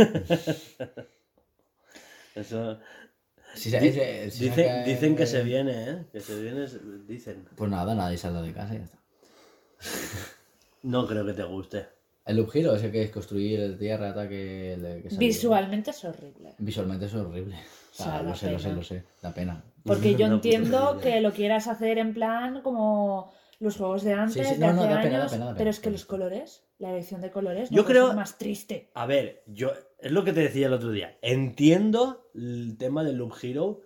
[2.35, 2.79] Eso.
[3.55, 6.05] Dicen, que se viene, ¿eh?
[6.11, 6.65] Que se viene,
[7.07, 7.45] dicen.
[7.55, 8.97] Pues nada, nadie saldrá de casa y ya está.
[10.83, 11.85] No creo que te guste.
[12.25, 14.73] El loop hero, ese que es construir el tierra, ataque...
[14.73, 16.55] el que Visualmente es horrible.
[16.57, 17.55] Visualmente es horrible.
[17.55, 17.59] O
[17.93, 19.03] sea, O sea, lo sé, lo sé, lo sé.
[19.21, 19.63] Da pena.
[19.85, 23.33] Porque yo No, puta entiendo que lo quieras hacer en plan como
[23.63, 25.45] los juegos de antes, Sí, sí, de no, no, hace da pena, da años, pena,
[25.45, 25.57] da pena.
[25.57, 28.37] pero es que los colores, la elección de colores, Yo no puede creo- ser más
[28.37, 28.89] triste.
[28.93, 29.71] A ver, yo.
[29.99, 31.17] Es lo que te decía el otro día.
[31.21, 33.81] Entiendo el tema del Loop Hero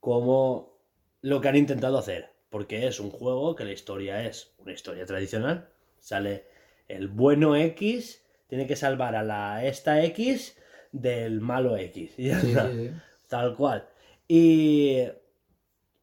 [0.00, 0.78] como
[1.22, 2.30] lo que han intentado hacer.
[2.50, 5.68] Porque es un juego que la historia es una historia tradicional.
[5.98, 6.44] Sale
[6.88, 10.56] el bueno X, tiene que salvar a la esta X
[10.92, 12.12] del malo X.
[12.18, 12.70] Y ya Sí, está.
[12.70, 12.90] sí, sí.
[13.28, 13.88] Tal cual.
[14.28, 15.02] Y.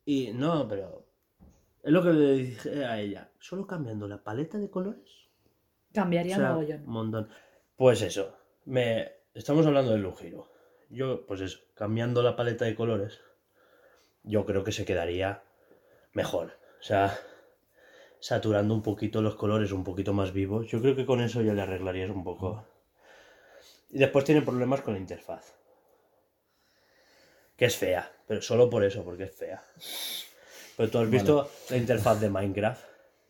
[0.05, 1.02] Y no, pero.
[1.83, 3.29] Es lo que le dije a ella.
[3.39, 5.27] Solo cambiando la paleta de colores.
[5.93, 6.83] Cambiaría O sea, mogollón.
[6.87, 7.29] un montón.
[7.75, 8.37] Pues eso.
[8.65, 9.11] Me...
[9.33, 10.47] Estamos hablando del Lujiro.
[10.89, 13.19] Yo, pues eso, cambiando la paleta de colores.
[14.23, 15.43] yo creo que se quedaría
[16.13, 16.57] mejor.
[16.79, 17.17] O sea,
[18.19, 20.67] saturando un poquito los colores un poquito más vivos.
[20.67, 22.65] Yo creo que con eso ya le arreglarías un poco.
[23.89, 25.53] Y después tiene problemas con la interfaz.
[27.57, 29.63] Que es fea, pero solo por eso, porque es fea.
[30.77, 31.11] Pero tú has Vale.
[31.17, 32.83] visto la interfaz de Minecraft,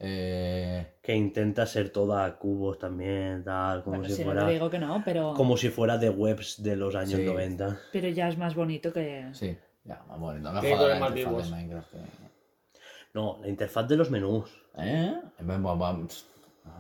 [0.06, 4.46] Eh, que intenta ser toda a cubos también, tal, como Bueno, si fuera.
[4.46, 7.26] te digo que no, pero, Como si fuera de webs de los años Sí.
[7.26, 7.80] 90.
[7.94, 9.30] pero ya es más bonito que...
[9.32, 9.56] sí,
[9.86, 11.46] ya, vamos, no me jodas la más interfaz vivos.
[11.46, 11.92] de Minecraft.
[11.92, 11.98] que-
[13.14, 14.50] No, la interfaz de los menús.
[14.78, 15.14] ¿Eh?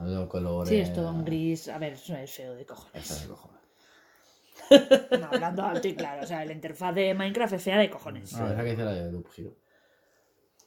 [0.02, 0.69] Los colores.
[0.69, 1.68] Sí, es todo un gris.
[1.69, 3.10] A ver, eso es feo de cojones.
[3.11, 3.60] Eso de cojones.
[5.19, 6.23] No, hablando alto y claro.
[6.23, 8.34] O sea, la interfaz de Minecraft es fea de cojones.
[8.35, 9.52] Ah, esa que dice la de Loop Hero.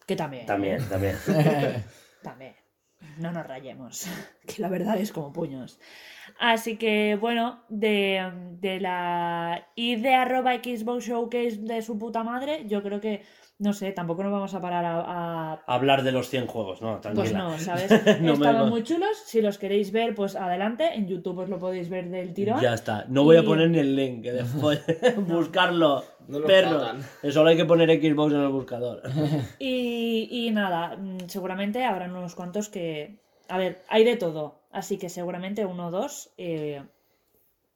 [0.07, 0.47] Que también.
[0.47, 1.17] También, también.
[2.23, 2.55] También.
[3.19, 4.07] No nos rayemos.
[4.47, 5.79] Que la verdad es como puños.
[6.39, 8.31] Así que, bueno, de,
[8.61, 13.23] de la y de arroba Xbox Showcase de su puta madre, yo creo que,
[13.59, 15.01] no sé, tampoco nos vamos a parar a,
[15.53, 17.23] a- Hablar de los 100 juegos, no, tranquila.
[17.25, 17.91] Pues no, ¿sabes?
[18.21, 19.17] No Estaban muy chulos.
[19.25, 20.95] Si los queréis ver, pues adelante.
[20.95, 22.61] En YouTube os lo podéis ver del tirón.
[22.61, 23.07] Ya está.
[23.09, 24.83] No voy a poner ni el link, que después
[25.17, 26.05] buscarlo.
[26.29, 26.83] No lo perros.
[26.83, 27.33] pagan.
[27.33, 29.03] Solo hay que poner Xbox en el buscador.
[29.59, 33.21] Y, y nada, mm, seguramente habrán unos cuantos que...
[33.49, 34.61] A ver, hay de todo.
[34.73, 36.31] Así que seguramente uno o dos...
[36.37, 36.83] eh,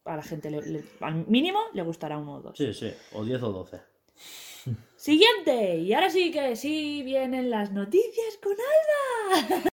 [0.05, 2.59] a la gente, le- le- al mínimo, le gustará uno o dos.
[2.59, 3.81] Sí, sí, o 10 o 12.
[4.97, 5.79] Siguiente.
[5.79, 9.70] Y ahora sí que sí vienen las noticias con Alba.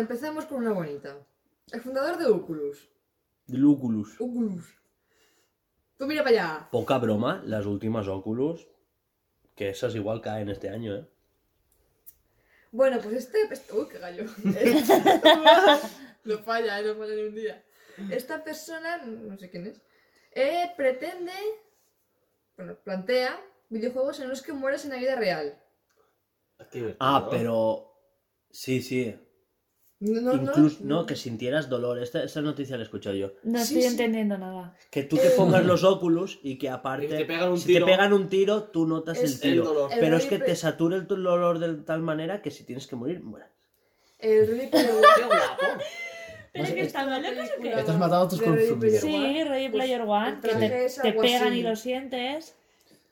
[0.00, 1.14] Vale, empezamos con una bonita.
[1.72, 2.88] El fundador de Oculus.
[3.48, 4.18] Lúculus.
[4.18, 4.64] Oculus.
[5.98, 6.68] Tú mira para allá.
[6.70, 8.66] Poca broma, las últimas Oculus.
[9.54, 11.06] Que esas igual caen este año, ¿eh?
[12.72, 13.42] Bueno, pues este...
[13.50, 14.24] este- Uy, qué gallo.
[16.24, 16.84] no falla, ¿eh?
[16.84, 17.62] no falla ni un día.
[18.10, 19.82] Esta persona, no sé quién es,
[20.30, 21.32] eh, pretende,
[22.56, 25.62] bueno, plantea videojuegos en los que mueres en la vida real.
[26.98, 27.92] Ah, pero.
[28.50, 29.14] Sí, sí.
[30.00, 31.98] No, no, Incluso, no, que sintieras dolor.
[32.02, 33.32] Esta, esta noticia la he escuchado yo.
[33.42, 33.88] No Sí, estoy sí.
[33.88, 34.74] entendiendo nada.
[34.90, 37.06] Que tú te pongas los Oculus y que aparte.
[37.06, 37.84] Que te pegan un si tiro.
[37.84, 39.64] te pegan un tiro, tú notas Es el el tiro.
[39.64, 39.90] dolor.
[40.00, 42.86] Pero es El que rollo te satura el dolor de tal manera que si tienes
[42.86, 43.50] que morir, mueras.
[44.18, 45.82] El Ready Player Qué guapo.
[46.52, 47.68] ¿Pero sé, que locos o qué?
[47.74, 48.90] Estás matando a tus One.
[48.98, 51.58] Sí, Ready Pues, Player One, el que te, es te pegan así.
[51.58, 52.54] y lo sientes.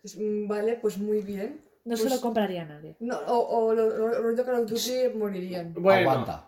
[0.02, 1.60] Es, mm, Vale, pues muy bien.
[1.84, 2.96] No se Pues- lo compraría a nadie.
[3.00, 5.72] No, o, o los lo, rollo Call of Duty morirían.
[5.74, 6.47] Bueno, Aguanta.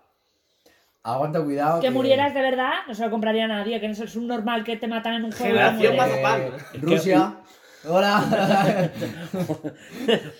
[1.02, 1.80] Aguanta, cuidado.
[1.80, 3.80] Que murieras de verdad, no se lo compraría a nadie.
[3.80, 5.46] Que no es un normal que te matan en un juego.
[5.54, 6.14] Generación mueres.
[6.22, 6.42] Mazapán.
[6.82, 7.36] Rusia.
[7.88, 8.90] Hola.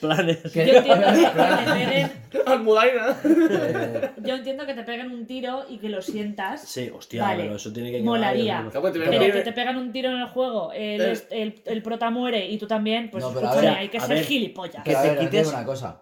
[0.02, 0.38] Planes.
[0.52, 2.12] Que- Yo entiendo que te peguen,
[2.46, 3.16] Almudaina.
[3.24, 6.60] Eh, yo entiendo que te peguen un tiro y que lo sientas.
[6.68, 7.44] Sí, hostia, Vale.
[7.44, 8.58] pero eso tiene que Molaría.
[8.58, 11.22] a Pero que te pegan un tiro en el juego, el, Eh.
[11.30, 14.24] el, el prota muere y tú también, pues No, escúchame, ver, hay que ser ver.
[14.26, 14.84] gilipollas.
[14.84, 16.00] Que que te quites quites- una cosa.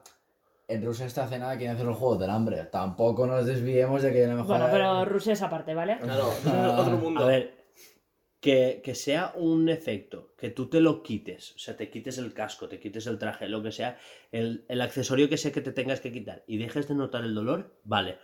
[0.68, 2.62] En Rusia esta cena quieren hacer los juegos del hambre.
[2.64, 4.48] Tampoco nos desviemos de que a lo mejor.
[4.48, 5.98] Bueno, pero Rusia es aparte, ¿vale?
[5.98, 7.22] Claro, eso es otro mundo.
[7.22, 7.64] A ver,
[8.38, 12.34] que, que sea un efecto, que tú te lo quites, o sea, te quites el
[12.34, 13.96] casco, te quites el traje, lo que sea,
[14.30, 17.34] el, el accesorio que sea que te tengas que quitar y dejes de notar el
[17.34, 18.18] dolor, vale.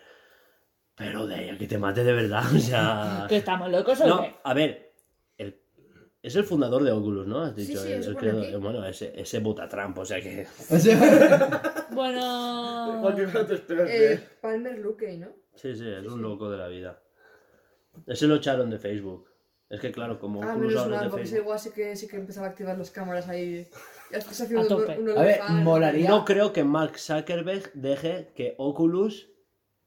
[0.94, 3.26] Pero de ahí a que te mate de verdad, o sea...
[3.28, 4.34] ¿Que estamos locos o No, qué?
[4.44, 4.83] a ver,
[6.24, 7.42] Es el fundador de Oculus, ¿no?
[7.42, 7.80] Has Sí, dicho.
[7.82, 8.54] sí, el- eso el creador- aquí.
[8.54, 10.46] eh, bueno, ese, ese Butatrump, o sea que.
[10.70, 13.02] O sea, Bueno.
[13.86, 14.20] Eh.
[14.40, 15.28] Palmer Luckey, ¿no?
[15.54, 16.20] Sí, sí, es Sí, un sí.
[16.22, 17.00] loco de la vida.
[18.06, 19.28] Ese lo echaron de Facebook.
[19.68, 21.44] Es que claro, como Ah, Oculus menos ahora es mal, de porque ese Facebook.
[21.44, 23.66] igual sí que, sí que empezaba a activar las cámaras ahí.
[24.10, 24.98] Estás A haciendo tope.
[24.98, 29.30] un, un A ver, molaría- No creo que Mark Zuckerberg deje que Oculus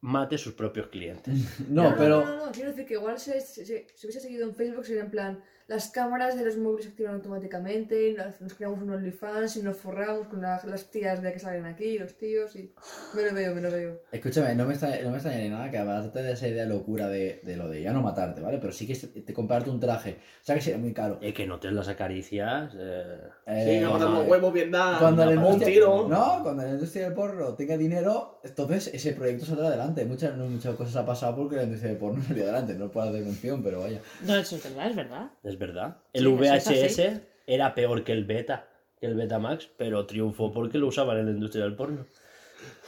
[0.01, 1.34] mate sus propios clientes.
[1.69, 2.23] no, pero.
[2.26, 3.73] No, no, no, quiero decir que igual si, si, si
[4.05, 5.43] hubiese seguido en Facebook sería en plan.
[5.68, 9.76] Las cámaras de los móviles se activan automáticamente, nos, nos creamos un OnlyFans y nos
[9.77, 12.73] forramos con la- las tías de que salen aquí, los tíos y...
[13.14, 14.02] Me lo veo, me lo veo.
[14.11, 17.10] Escúchame, no me está, no me extraña ni nada que aparte de esa idea locura
[17.10, 18.60] de, de lo de ya no matarte, ¿vale?
[18.60, 20.19] Pero sí que es- te comprarte un traje.
[20.41, 21.19] O sea que sería muy caro.
[21.22, 22.73] Y que notes las acaricias.
[22.77, 24.98] eh, Sí, Eh, que matar los huevos bien da.
[24.99, 26.07] Cuando la una un industria, tiro.
[26.07, 30.06] No, cuando la industria del porno tenga dinero, entonces ese proyecto saldrá adelante.
[30.06, 32.73] Muchas, no, muchas cosas ha pasado porque la industria del porno salió adelante.
[32.76, 33.99] No puedo hacer mención, pero vaya.
[34.26, 35.31] No, eso es verdad, es verdad.
[35.44, 35.97] Es verdad.
[36.13, 38.67] Sí, El es VHS era peor que el beta,
[38.99, 42.05] que el Betamax, pero triunfó porque lo usaban en la industria del porno.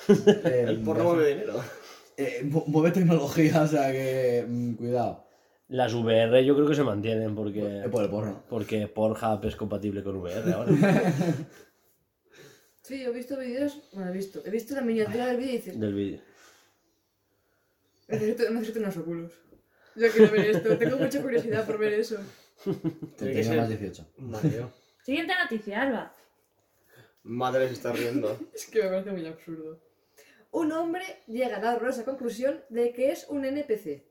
[0.45, 1.61] El porno mueve dinero.
[2.17, 4.45] Eh, mu- mueve tecnología, o sea que.
[4.47, 5.25] mm, cuidado.
[5.69, 8.43] Las VR yo creo que se mantienen porque, Es por el porno.
[8.49, 10.71] porque Pornhub es compatible con VR ahora.
[12.81, 13.77] Sí, yo he visto vídeos...
[13.93, 14.41] Bueno, he visto.
[14.43, 15.79] He visto la miniatura del vídeo y dices...
[15.79, 16.19] del vídeo.
[18.07, 19.31] Necesito, necesito unos óculos.
[19.95, 20.75] Yo quiero ver esto.
[20.75, 22.17] Tengo mucha curiosidad por ver eso.
[23.18, 24.06] Tenga ser- más 18.
[24.18, 24.72] Mario.
[25.03, 26.15] Siguiente noticia, Alba.
[27.23, 28.38] Madre se está riendo.
[28.53, 29.80] Es que me parece muy absurdo.
[30.52, 34.03] Un hombre llega a la horrorosa conclusión de que es un NPC.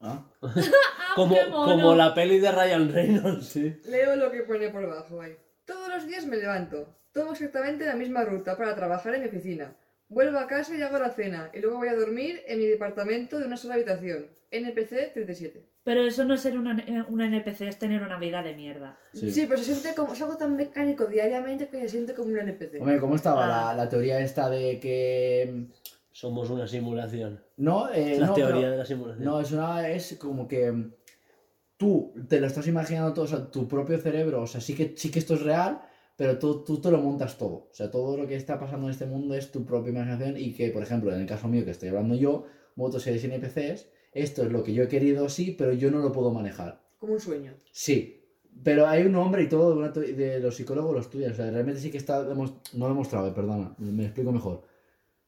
[0.00, 0.24] ¿Ah?
[1.14, 1.72] Como, qué mono.
[1.72, 3.48] como la peli de Ryan Reynolds.
[3.48, 3.80] Sí.
[3.86, 5.36] Leo lo que pone por abajo ahí.
[5.64, 6.96] Todos los días me levanto.
[7.12, 9.74] Tomo exactamente la misma ruta para trabajar en mi oficina.
[10.08, 11.50] Vuelvo a casa y hago la cena.
[11.54, 14.26] Y luego voy a dormir en mi departamento de una sola habitación.
[14.50, 15.62] NPC 37.
[15.84, 18.98] Pero eso no es ser una, una NPC, es tener una vida de mierda.
[19.12, 19.30] Sí.
[19.30, 20.12] Sí, pero se siente como.
[20.14, 22.80] Es algo tan mecánico diariamente que se siente como un NPC.
[22.80, 23.74] Hombre, ¿cómo estaba Ah.
[23.74, 25.66] la, la teoría esta de que.
[26.10, 27.40] Somos una simulación.
[27.58, 29.24] No, eh, la no, teoría pero- de la simulación.
[29.24, 29.88] No, es una.
[29.88, 30.72] Es como que.
[30.72, 30.92] mm,
[31.76, 34.94] Tú te lo estás imaginando todo, o sea, tu propio cerebro, o sea, sí que,
[34.96, 35.80] sí que esto es real,
[36.18, 37.68] pero tú, tú te lo montas todo.
[37.70, 40.52] O sea, todo lo que está pasando en este mundo es tu propia imaginación y
[40.52, 43.86] que, por ejemplo, en el caso mío que estoy hablando yo, votos series y NPCs,
[44.12, 46.82] esto es lo que yo he querido, sí, pero yo no lo puedo manejar.
[46.98, 47.54] Como un sueño.
[47.70, 48.24] Sí,
[48.64, 51.30] pero hay un nombre y todo de, una te- de los psicólogos lo estudian.
[51.30, 54.62] O sea, realmente sí que está no demostrado, eh, perdona, me explico mejor.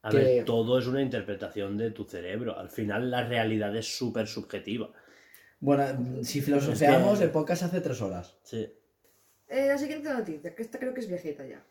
[0.03, 2.59] A que- ver, todo es una interpretación de tu cerebro.
[2.59, 4.91] Al final la realidad es súper subjetiva.
[5.61, 5.85] Bueno,
[6.25, 8.37] si que- el podcast hace tres horas.
[8.43, 8.67] Sí.
[9.51, 11.63] Eh, la siguiente noticia, que esta creo que es viejita ya.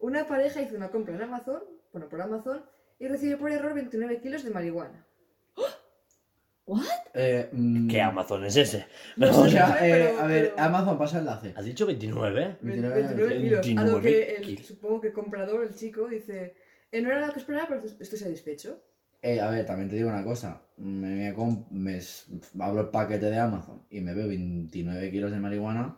[0.00, 1.62] Una pareja hizo una compra en Amazon,
[1.92, 2.62] bueno, por Amazon,
[2.98, 5.06] y recibió por error 29 kilos de marihuana.
[6.66, 6.82] ¿What?
[7.14, 8.86] Eh, mm, ¿Qué Amazon es ese?
[9.16, 9.52] No O sé.
[9.52, 11.52] sea, Pero- eh, a ver, pero- Amazon pasa enlace.
[11.56, 12.56] ¿Has dicho 29?
[12.60, 13.66] 29, 29 kilos.
[13.78, 14.66] A lo 29 que el, kilos.
[14.66, 16.54] supongo que el comprador, el chico, dice,
[16.90, 18.82] "Eh, no era lo que esperaba, pero estoy satisfecho.
[19.22, 20.60] Eh, a ver, también te digo una cosa.
[20.76, 22.26] Me, me com- me s-
[22.58, 25.96] abro el paquete de Amazon y me veo 29 kilos de marihuana.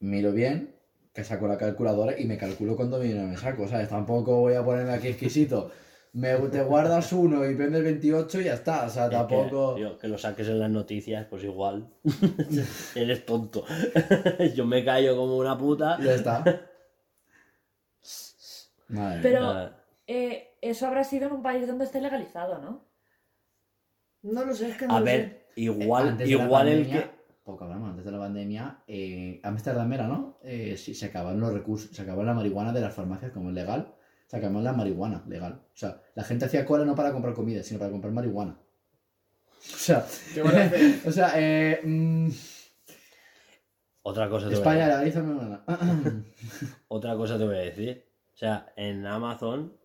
[0.00, 0.74] Miro bien,
[1.12, 3.88] que saco la calculadora y me calculo cuánto dinero me saco, ¿sabes?
[3.88, 5.70] Tampoco voy a ponerme aquí exquisito.
[6.12, 8.86] Me, te guardas uno y vendes 28 y ya está.
[8.86, 9.74] O sea, Es que, tampoco.
[9.74, 11.88] tío, que lo saques en las noticias, pues igual.
[12.96, 13.64] Eres tonto.
[14.56, 15.98] Yo me callo como una puta.
[16.02, 16.42] Ya está.
[18.88, 19.70] Madre Pero
[20.06, 22.88] eh, eso habrá sido en un país donde esté legalizado, ¿no?
[24.22, 25.60] No lo sé, es que no A lo ver, sé.
[25.60, 27.19] igual, Eh, igual el que.
[27.50, 30.38] Poco hablamos, antes de la pandemia, eh, Amsterdam era, ¿no?
[30.44, 33.56] Eh, sí, se acababan los recursos, se acababa la marihuana de las farmacias como es
[33.56, 33.92] legal,
[34.28, 35.60] se acababa la marihuana legal.
[35.74, 38.56] O sea, la gente hacía cola no para comprar comida, sino para comprar marihuana.
[39.62, 40.42] O sea, ¿Qué
[41.06, 42.28] o sea, eh, mm,
[44.02, 45.22] Otra cosa te voy a España decir.
[46.88, 48.06] Otra cosa te voy a decir.
[48.32, 49.76] O sea, en Amazon,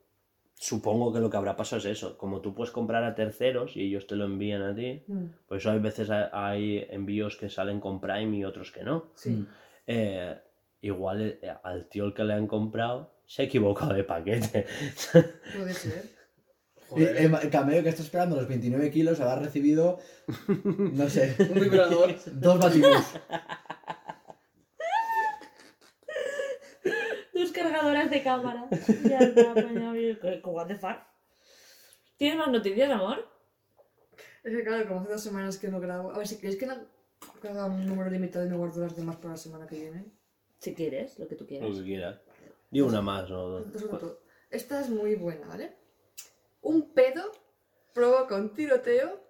[0.57, 2.17] supongo que lo que habrá pasado es eso.
[2.17, 5.57] Como tú puedes comprar a terceros y ellos te lo envían a ti, Mm, por
[5.57, 9.11] eso hay veces ha- hay envíos que salen con Prime y otros que no.
[9.15, 9.45] Sí.
[9.87, 10.35] Eh,
[10.81, 14.65] igual eh, al tío al que le han comprado se ha equivocado de paquete.
[15.55, 16.15] Puede ser.
[16.97, 19.97] Eh, el cameo que está esperando los 29 kilos habrá recibido,
[20.67, 22.13] no sé, Un vibrador.
[22.33, 23.15] dos batibus.
[27.85, 28.67] Dos cargadoras de cámara.
[29.09, 29.65] Ya está, pues
[30.21, 30.97] ¿Qué- What the fuck?
[32.17, 33.27] ¿Tienes más noticias, amor?
[34.43, 36.11] Es que claro, como hace dos semanas que no grabo.
[36.11, 36.75] A ver, si queréis que, no,
[37.41, 40.05] que haga un número limitado y me guardo las demás para la semana que viene.
[40.59, 41.69] Si quieres, lo que tú quieras.
[41.69, 42.19] Lo que quieras.
[42.71, 43.65] Di una más o dos.
[43.65, 45.75] Entonces, sobre todo, Esta es muy buena, ¿vale?
[46.61, 47.31] Un pedo
[47.93, 49.21] provoca un tiroteo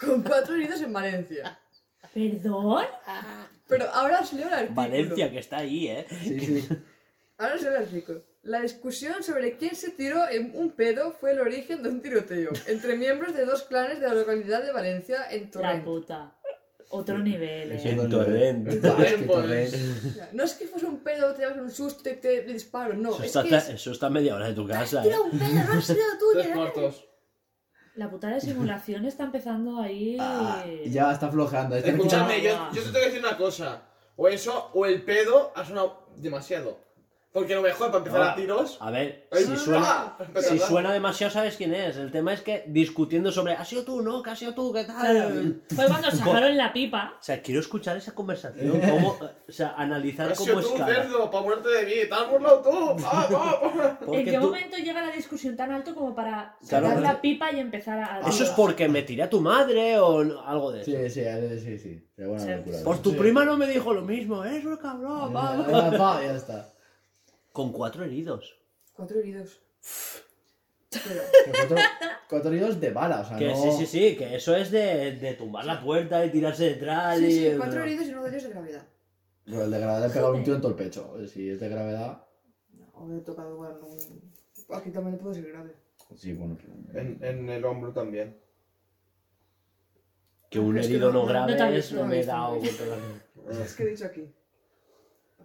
[0.00, 1.58] con cuatro heridos en Valencia.
[2.12, 2.84] ¿Perdón?
[3.68, 4.76] Pero ahora os leo el artículo.
[4.76, 6.06] Valencia, que está ahí, ¿eh?
[6.22, 6.68] Sí, sí.
[7.38, 8.22] Ahora leo el artículo.
[8.42, 12.50] La discusión sobre quién se tiró en un pedo fue el origen de un tiroteo
[12.66, 15.84] entre miembros de dos clanes de la localidad de Valencia en La Torrent.
[15.84, 16.32] puta.
[16.88, 17.80] Otro nivel, eh.
[17.84, 18.68] En Torrent.
[18.68, 20.32] Es que Pues- Torrent.
[20.32, 23.10] No es que fuese un pedo, te das un susto y te disparo, no.
[23.10, 23.68] Eso es está, que es...
[23.70, 25.20] eso está a media hora de tu casa, Tira ¿eh?
[25.20, 26.42] un pedo, no ha sido tuyo.
[26.42, 27.08] Tres cuartos.
[27.96, 30.16] La puta de simulación está empezando ahí.
[30.20, 31.74] Ah, ya está flojeando.
[31.76, 33.82] Está Escúchame, yo, yo te tengo que decir una cosa.
[34.16, 36.78] O eso, o el pedo ha sonado demasiado.
[37.36, 38.32] Porque lo mejor para empezar Ah.
[38.32, 38.78] a tiros.
[38.80, 40.18] A ver, si suena, ¡ah!
[40.40, 41.98] Si suena demasiado, sabes quién es.
[41.98, 44.22] El tema es que discutiendo sobre, ¿has sido tú, no?
[44.22, 44.72] ¿Que has sido tú?
[44.72, 45.60] ¿Qué tal?
[45.74, 47.12] Fue cuando sacaron la pipa.
[47.20, 51.30] O sea, quiero escuchar esa conversación, cómo, o sea, analizar Has cómo sido tú, cerdo,
[51.30, 52.08] para muerte de mí.
[52.08, 53.04] Te has burlado tú.
[53.04, 53.98] Ah, ah, ah.
[54.12, 57.60] ¿En qué tú- momento llega la discusión tan alto como para sacar la pipa y
[57.60, 58.20] empezar a.
[58.26, 60.90] Eso es porque me tiré a tu madre o no- algo de eso.
[60.90, 62.08] Sí, sí, sí, sí, sí.
[62.16, 62.50] Pero bueno, Sí.
[62.50, 62.78] locura.
[62.82, 63.16] Pues tu Sí.
[63.16, 64.56] prima no me dijo lo mismo, ¿eh?
[64.56, 65.54] Es un cabrón, va.
[65.68, 66.72] Ya, ya, pa, ya está.
[67.56, 68.54] Con cuatro heridos.
[68.92, 69.62] Cuatro heridos.
[70.90, 71.22] Pero,
[71.54, 71.76] Cuatro,
[72.28, 73.56] cuatro heridos de bala, o sea, Que no...
[73.56, 77.16] sí, sí, sí, que eso es de, de tumbar la puerta y tirarse detrás.
[77.18, 78.86] sí, sí, cuatro heridos y uno de ellos de gravedad.
[79.46, 81.14] Pero el de gravedad le pega un tío en todo el pecho.
[81.28, 82.26] Si es de gravedad,
[82.92, 83.78] No, me he tocado igual.
[83.82, 85.72] un- Aquí también puede ser grave.
[86.14, 86.58] sí, bueno.
[86.92, 88.38] En, en el hombro también.
[90.50, 92.56] Que un herido no- no no- grave no es no no me no
[93.48, 94.30] la- Es que he dicho aquí.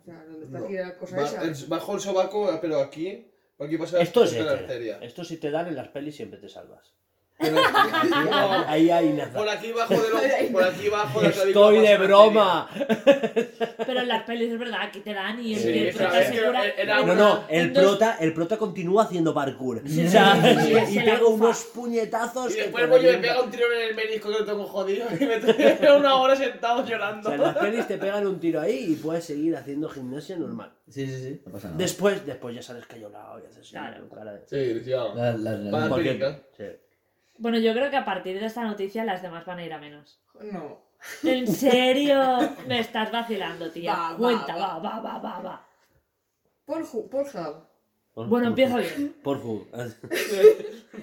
[0.02, 0.66] O sea, donde está No.
[0.66, 1.44] aquí la cosa Ba- esa.
[1.44, 3.28] el- bajo el sobaco, pero aquí.
[3.60, 4.98] Aquí pasa Esto es la arteria.
[5.02, 6.96] Esto si te dan en las pelis siempre te salvas.
[7.42, 7.58] Pero,
[8.02, 9.34] Ahí, no, ahí hay nada.
[9.34, 12.70] por aquí bajo de lo, por aquí bajo de la clavícula Estoy de broma.
[13.86, 16.32] Pero en las pelis es verdad, aquí te dan y el, Sí, el prota es
[16.32, 19.82] que No, una- no, el prota, el prota continúa haciendo parkour.
[19.88, 22.52] Sí, o sea, sí, sí, y- sí, y se pega unos puñetazos.
[22.52, 25.08] Y que después voy me pega un tirón en el menisco que lo tengo jodido
[25.20, 27.30] y me tengo una hora sentado O llorando.
[27.30, 30.72] sea, en las pelis te pegan un tiro ahí y puedes seguir haciendo gimnasia normal.
[30.90, 31.78] Sí, sí, sí, no pasa nada.
[31.78, 34.10] Después, después ya sales que llorado y haces así, Claro.
[34.10, 35.06] cara de- Sí, ya.
[35.16, 35.88] La- la-.
[35.90, 36.64] Porque- sí.
[37.42, 39.80] Bueno, yo creo que a partir de esta noticia las demás van a ir a
[39.80, 40.22] menos.
[40.42, 40.80] No.
[41.24, 42.22] ¿En serio?
[42.68, 43.94] Me estás vacilando, tía.
[43.96, 44.78] Va, va, Cuenta, va.
[44.78, 45.68] va, va, va, va.
[46.66, 47.68] Pornhub, Pornhub
[48.14, 49.14] Por- Bueno, por- empiezo bien.
[49.24, 49.66] Por favor.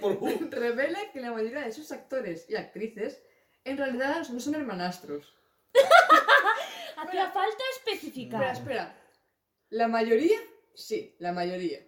[0.01, 3.20] Por revela que la mayoría de sus actores y actrices
[3.65, 5.35] en realidad no son hermanastros.
[6.97, 8.52] Hacía falta Espera, especificar.
[8.52, 8.97] espera.
[9.70, 10.39] ¿La mayoría?
[10.74, 11.81] Sí, la mayoría.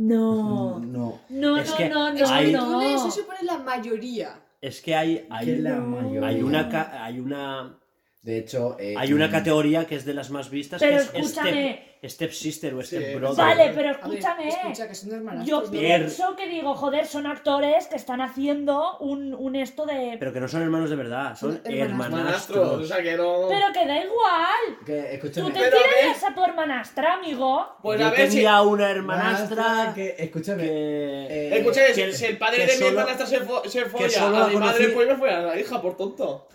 [0.00, 0.78] No.
[0.78, 1.20] No.
[1.28, 3.10] No, Es no, que no, no, hay- no.
[3.10, 4.40] se supone la mayoría.
[4.60, 5.86] Es que hay, hay, la No.
[5.86, 6.26] mayoría.
[6.28, 7.78] hay una ca- hay una
[8.22, 11.18] De hecho, eh, hay una mm, categoría que es de las más vistas Pero que
[11.20, 11.86] es escúchame.
[12.02, 13.36] Step, Step Sister o Sí, Step Brother.
[13.46, 14.48] Vale, pero A ver, escúchame.
[14.48, 15.70] escucha, que son Yo hermanastros.
[15.70, 20.16] pienso que digo, joder, son actores que están haciendo un, un esto de.
[20.18, 22.10] Pero que no son hermanos de verdad, son hermanastros.
[22.10, 22.88] Manastros, o hermanastros.
[22.88, 23.46] sea que no.
[23.48, 24.84] Pero que da igual.
[24.84, 25.50] Que, Tú escúchame.
[25.52, 27.66] te Pero a tirarías a tu hermanastra, amigo.
[27.82, 28.36] Pues Yo a ver si.
[28.36, 30.62] tenía una hermanastra que, escúchame.
[30.64, 31.26] que...
[31.30, 34.10] eh, Escucha, si- que- si el padre de mi solo- hermanastra se, fo se folla
[34.10, 36.48] solo a mi madre, pues me fue a la hija, por tonto.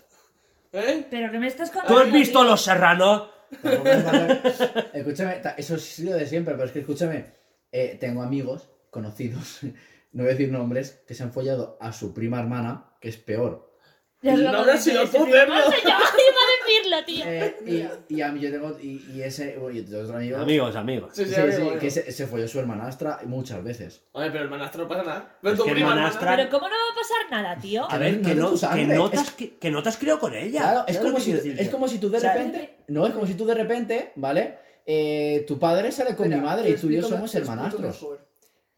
[0.76, 1.06] ¿Eh?
[1.10, 1.94] Pero que me estás contando.
[1.94, 2.50] ¿Tú has visto tío?
[2.50, 3.30] Los Serranos?
[3.62, 4.60] Es.
[4.92, 7.26] Escúchame, eso sí lo de siempre, pero es que escúchame,
[7.72, 9.60] eh, tengo amigos conocidos,
[10.12, 13.16] no voy a decir nombres, que se han follado a su prima hermana, que es
[13.16, 13.75] peor.
[14.22, 15.54] Lo No conté, sido tú, cerdo.
[15.54, 17.24] No sé yo, iba a decirlo, tío.
[17.26, 17.98] Eh, Mira.
[18.08, 20.74] y, y a mí yo tengo, y, y ese, bueno, yo tengo otro amigo, Amigos,
[20.74, 21.10] amigos.
[21.14, 21.78] Sí, sí, sí, amigo, sí, amigo.
[21.78, 24.02] que se, se folló su hermanastra muchas veces.
[24.12, 25.36] Oye, pero hermanastro no pasa nada.
[25.42, 27.84] Pero Es tu que prima hermanastra- hermana- Pero ¿cómo no va a pasar nada, tío?
[27.84, 29.96] A Que ver, no- que no que no te has, que, que no te has
[29.98, 30.60] criado con ella.
[30.60, 33.34] Claro, es ¿Sabes como, si, es como si tú de repente, no, es como si
[33.34, 34.58] tú de repente, ¿vale?
[34.86, 38.06] Eh, tu padre sale con Espera, mi madre y tú y yo somos hermanastros.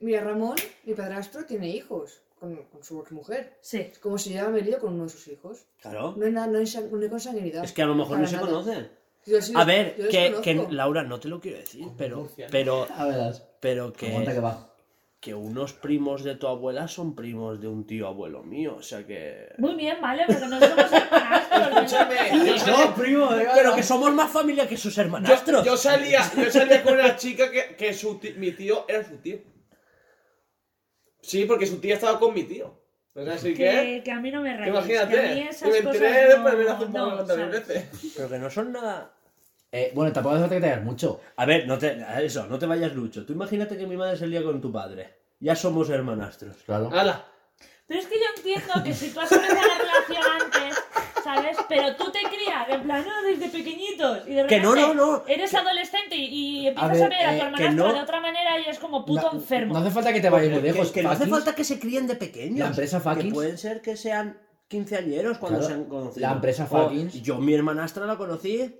[0.01, 3.59] Mira, Ramón, mi padrastro, tiene hijos con, con su mujer.
[3.61, 3.79] Sí.
[3.93, 5.67] Es como si yo me lío con uno de sus hijos.
[5.81, 6.15] Claro.
[6.17, 7.65] No hay, nada, no hay, sang- no hay consanguinidad.
[7.65, 8.47] Es que a lo mejor no se nada.
[8.49, 8.91] conocen.
[9.27, 12.29] Yo sí A los- ver, yo que, que Laura, no te lo quiero decir, pero,
[12.51, 13.43] pero, A verás.
[13.61, 14.73] pero que que, va.
[15.21, 19.05] que unos primos de tu abuela son primos de un tío abuelo mío, o sea
[19.07, 19.49] que...
[19.59, 21.69] Muy bien, vale, pero no somos hermanastros.
[21.89, 25.65] Escúchame, yo salía, primo, Pero que somos más familia que sus yo, hermanastros.
[25.67, 29.17] yo salía, yo salía con una chica que, que su ti- mi tío era su
[29.17, 29.39] tío.
[31.29, 32.75] Sí, porque su tía estaba con mi tío.
[33.15, 33.65] O sea, así que.
[33.65, 34.75] Que, que a mí no me rayes.
[34.75, 35.15] Imagínate.
[35.15, 37.11] Que a mí Y esas me cosas enteré no, después de ver hace un no,
[37.11, 37.69] poco ¿sabes?
[37.69, 38.13] veces.
[38.17, 39.13] Pero que no son nada...
[39.71, 41.21] Eh, bueno, tampoco hace falta que te hagas mucho.
[41.37, 43.27] A ver, no te, eso, no te vayas lucho.
[43.27, 45.19] Tú imagínate que mi madre se lía con tu padre.
[45.41, 46.57] Ya somos hermanastros.
[46.65, 46.91] Claro.
[46.91, 47.27] ¡Hala!
[47.87, 50.79] Pero es que yo entiendo que si tú has empezado la relación antes,
[51.25, 51.57] ¿sabes?
[51.69, 54.19] Pero tú te crías, en plan, no, desde pequeñitos.
[54.27, 55.23] Y de Que repente no, no, no.
[55.27, 56.25] eres adolescente y,
[56.63, 58.71] y empiezas a ver, ver, a, eh, tu que hermanastra no- de otra manera y
[58.71, 59.75] es como puto No- enfermo.
[59.75, 60.91] No hace falta que te vayas muy Que, lejos.
[60.93, 62.59] que no hace falta que se críen de pequeños.
[62.61, 63.35] La empresa Que Fakis.
[63.35, 64.39] pueden ser que sean
[64.69, 66.27] quinceañeros cuando Claro, se han conocido.
[66.27, 67.23] la empresa O, Fuckings.
[67.23, 68.75] Yo, mi hermanastra la conocí.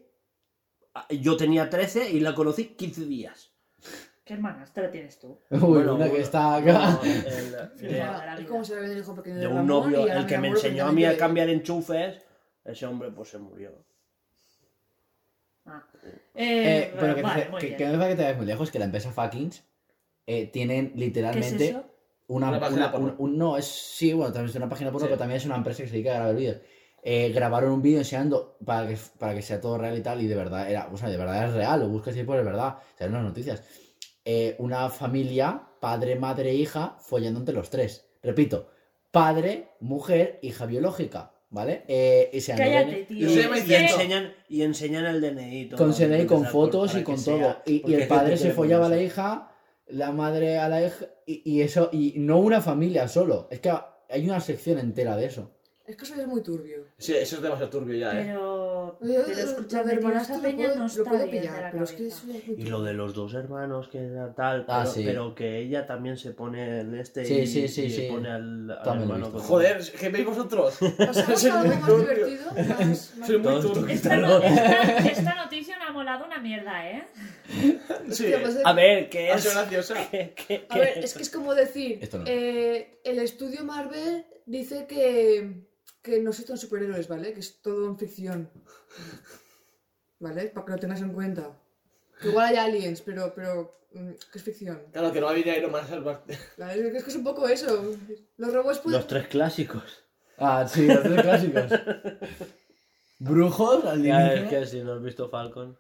[1.11, 3.53] Yo tenía 13 y la conocí 15 días.
[4.25, 5.39] ¿Qué hermanastra tienes tú?
[5.51, 6.99] Uy, Bueno, una que está acá.
[7.03, 7.03] no,
[7.81, 10.87] el- como si le hubiera hijo pequeño de de un novio, el que me enseñó
[10.87, 12.23] a mí a cambiar enchufes.
[12.69, 13.73] Ese hombre pues se murió.
[15.67, 15.85] Ah.
[16.03, 18.71] Eh, Eh, pero que, vale, que, que no es para que te vayas muy lejos,
[18.71, 19.65] que la empresa Fuckings
[20.27, 21.85] eh, tienen ¿Qué es literalmente eso?
[22.29, 23.07] una, Una página una- porno.
[23.19, 25.11] un- un- no, es sí, bueno, también es una página porno, Sí.
[25.11, 26.59] pero también es una empresa que se dedica a grabar vídeos.
[27.03, 30.27] Eh, grabaron un vídeo enseñando para que, para que sea todo real y tal, y
[30.27, 32.77] de verdad era, o sea, de verdad es real, lo buscas y pues es verdad,
[32.95, 33.63] o sea, en las noticias.
[34.25, 38.07] Eh, una familia, padre, madre, hija, follando entre los tres.
[38.23, 38.71] Repito,
[39.11, 41.85] padre, mujer, hija biológica, ¿vale?
[41.89, 43.31] Eh, y se Cállate, Y, tío.
[43.31, 45.67] Y enseñan, y enseñan el DNI.
[45.67, 47.63] todo, con CNI, con fotos y con todo.
[47.67, 49.53] Y, y el padre se follaba a la hija,
[49.87, 53.49] la madre a la hija, y, y eso, y no una familia solo.
[53.51, 53.73] Es que
[54.11, 55.53] hay una sección entera de eso.
[55.89, 56.85] Es que eso es muy turbio.
[56.99, 58.25] Sí, eso es demasiado turbio ya, ¿eh?
[58.27, 61.85] Pero, Yo- pero escúchame, hermanastro peña no está lo puedo bien de pillar, la pero
[61.85, 64.93] es que eso es Y lo de los dos hermanos que era tal, Ah, pero,
[64.93, 65.03] sí.
[65.07, 68.07] pero que ella también se pone en este Sí, y, sí, sí, y sí.
[68.11, 70.77] pone al, hermano Joder, ¿qué veis vosotros?
[70.99, 72.15] ¿Pasamos a algo muy más turbio.
[72.27, 72.51] divertido?
[72.69, 73.89] Más, más- Soy muy turbio.
[73.89, 77.05] Esta, no- esta- esta noticia me ha molado una mierda, ¿eh?
[78.11, 79.55] Sí, pues, A ver, ¿qué es?
[79.55, 79.95] graciosa.
[80.11, 85.63] ¿Qué- qué- A ver, es que es como decir, eh, el estudio Marvel dice que,
[86.09, 87.33] que no existen superhéroes, ¿vale?
[87.33, 88.51] Que es todo en ficción.
[90.21, 90.49] ¿Vale?
[90.49, 91.51] Para que lo tengas en cuenta.
[92.21, 94.83] Que igual hay aliens, pero, pero mm, que es ficción.
[94.93, 96.39] Claro, que no va a venir Iron Man a salvarte.
[96.57, 96.97] ¿Vale?
[96.97, 97.95] Es que es un poco eso.
[98.37, 98.99] Los robots pueden...
[98.99, 100.05] Los tres clásicos.
[100.37, 101.73] Ah, sí, los tres clásicos.
[103.19, 105.77] Brujos, al Ya, es que si no has visto Falcon.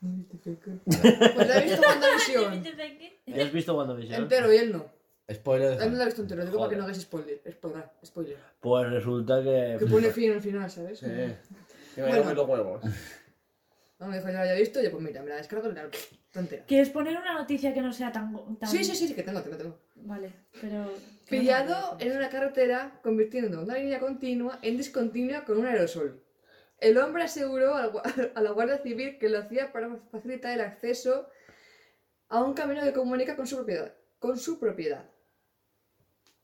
[0.00, 2.64] Pues la he visto WandaVision.
[3.40, 4.22] ¿Has visto WandaVision?
[4.22, 4.93] Entero y él no.
[5.32, 6.44] Spoiler de Él no lo ha visto entero.
[6.44, 7.40] Digo para que no hagáis spoiler.
[7.50, 7.84] Spoiler.
[8.04, 8.36] spoiler.
[8.60, 9.76] Pues resulta que.
[9.78, 10.98] Que pone fin al final, ¿sabes?
[10.98, 11.06] Sí.
[11.06, 12.34] Que me Bueno.
[12.34, 12.82] los huevos.
[13.96, 14.80] No me dijo, ya lo haya visto.
[14.80, 15.88] Y yo, pues mira, me la descargo y la
[16.30, 16.64] tontera.
[16.66, 18.58] ¿Quieres poner una noticia que no sea tan...
[18.58, 18.68] tan...
[18.68, 19.78] Sí, sí, sí, sí, que tengo, tengo, tengo.
[19.94, 20.92] Vale, pero...
[21.30, 26.22] Pillado en una carretera, convirtiendo una línea continua en discontinua con un aerosol.
[26.78, 27.74] El hombre aseguró
[28.34, 31.28] a la Guardia Civil que lo hacía para facilitar el acceso
[32.28, 33.94] a un camino que comunica con su propiedad.
[34.18, 35.08] Con su propiedad.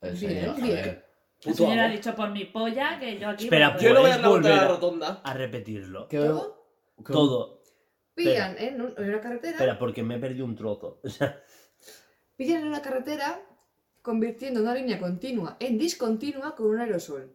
[0.01, 0.75] El Bien, señor, a bien.
[0.75, 1.07] ver.
[1.45, 3.45] El señor ha dicho por mi polla que yo aquí...
[3.45, 5.21] Espera, voy a Yo no voy a Puedes la la volver a- rotonda.
[5.25, 6.09] A repetirlo.
[6.09, 6.67] ¿Qué- ¿Todo?
[6.99, 7.63] qué- Todo.
[8.15, 11.01] Pillan en, un- en una carretera, Espera, porque me he perdido un trozo.
[12.37, 13.41] Pillan en una carretera,
[14.03, 17.35] convirtiendo una línea continua en discontinua con un aerosol.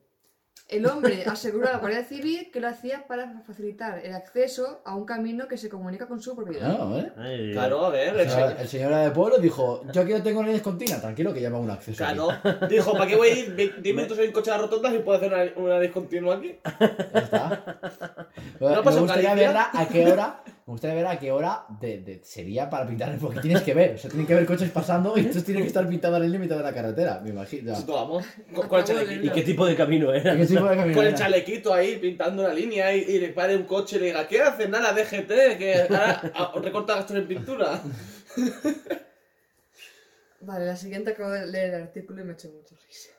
[0.67, 4.95] El hombre aseguró a la Guardia Civil que lo hacía para facilitar el acceso a
[4.95, 6.75] un camino que se comunica con su propiedad.
[6.81, 7.11] Ah, ¿eh?
[7.17, 8.61] ay, Claro, a ver, O el sea, señor.
[8.61, 11.69] el señor de pueblo dijo, yo aquí no tengo línea continua, tranquilo que hago un
[11.69, 12.03] acceso.
[12.03, 12.15] aquí".
[12.15, 12.67] Claro.
[12.67, 15.17] Dijo, ¿para qué voy a ir 10 minutos en coche a la rotonda si puedo
[15.19, 16.57] hacer una, una discontinua aquí?
[16.63, 17.79] Ya está.
[18.59, 22.23] ¿No me gustaría verla a qué hora, me gustaría ver a qué hora de, de-
[22.23, 25.19] sería para pintar, porque tienes que ver, o sea, tienen que ver coches pasando y
[25.19, 27.73] entonces tiene que estar pintado en el límite de la carretera, me imagino.
[27.87, 28.25] Vamos.
[28.53, 30.35] Con, con el ¿Y qué tipo de camino era?
[30.35, 33.55] ¿Qué tipo de camino Con el chalequito ahí pintando una línea y, y le pare
[33.55, 34.67] un coche y le diga, ¿qué haces?
[34.67, 37.79] Nada, DGT, que ahora a- recorta gastos en pintura.
[40.41, 43.09] Vale, la siguiente acabo de leer el artículo y me ha hecho mucha risa.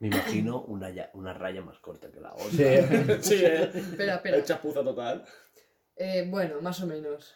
[0.00, 2.48] Me imagino una, ya- una raya más corta que la otra.
[2.50, 3.18] Sí.
[3.20, 3.70] Sí, eh.
[3.74, 4.36] Espera, espera.
[4.36, 5.24] El chapuza total.
[5.98, 7.34] Eh, bueno, más o menos.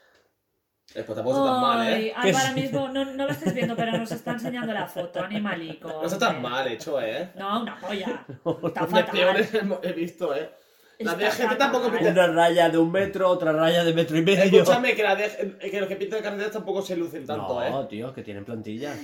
[0.94, 2.12] Eh, pues tampoco está tan mal, Ay, ¿eh?
[2.34, 5.88] ahora mismo no, no lo estáis viendo, pero nos está enseñando la foto, animalico.
[5.88, 7.30] No está tan mal hecho, ¿eh?
[7.34, 8.26] No, una polla.
[8.66, 9.80] Está De fatal.
[9.82, 10.50] he visto, ¿eh?
[10.98, 12.10] La Está DGT tampoco pinta...
[12.10, 14.62] Una raya de un metro, otra raya de metro y medio.
[14.62, 17.86] Escúchame, que, la DG que los que pintan carreteras tampoco se lucen tanto, no, ¿eh?
[17.88, 18.94] tío, que tienen plantilla.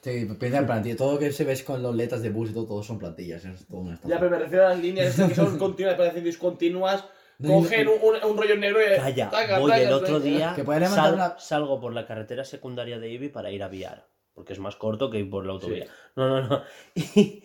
[0.00, 2.54] Sí, piensa en plantilla, todo lo que se ves con los letras de bus y
[2.54, 4.00] todo, todos son plantillas, es todo una.
[4.04, 7.04] Ya, pero me refiero a las líneas que son continuas, parecen discontinuas.
[7.38, 8.96] No, Cogen un, un, un rollo negro y...
[8.96, 10.24] Calla, taca, voy taca, el otro taca.
[10.24, 14.08] día, Que sal- una- salgo por la carretera secundaria de Ibi para ir a Viar,
[14.32, 15.86] porque es más corto que ir por la autovía.
[16.16, 16.62] No, no, no.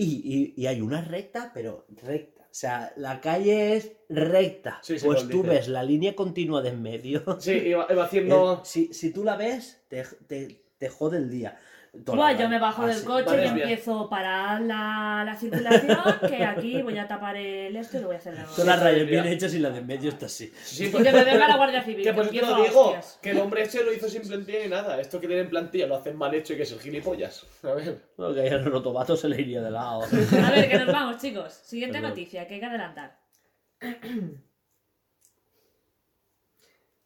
[0.00, 2.42] Y, y- y hay una recta, pero recta.
[2.44, 4.78] O sea, la calle es recta.
[4.82, 5.48] Sí, sí, pues tú dices.
[5.50, 7.22] ves la línea continua de en medio.
[7.40, 8.54] Sí, iba, iba haciendo...
[8.54, 11.58] Eh, si, si tú la ves, te, te, te jode el día.
[11.92, 13.58] Buah, yo me bajo del coche y bien.
[13.58, 15.98] empiezo a parar la, la circulación,
[16.28, 18.54] que aquí voy a tapar el esto y lo voy a hacer de nuevo.
[18.54, 20.52] Son las rayas bien hechas y la de en medio está así.
[20.62, 22.62] Sí, Y pues- que me venga la Guardia Civil, Que por eso te empiezo lo
[22.62, 23.18] a digo, hostias.
[23.22, 25.00] que el hombre ese lo hizo sin plantilla ni nada.
[25.00, 27.46] Esto que tienen plantilla lo hacen mal hecho y que es el gilipollas.
[27.62, 28.00] A ver.
[28.18, 30.02] No, que el rotobato se le iría de lado.
[30.02, 31.52] A ver, que nos vamos, chicos.
[31.54, 32.10] Siguiente Perdón.
[32.10, 33.18] noticia, que hay que adelantar.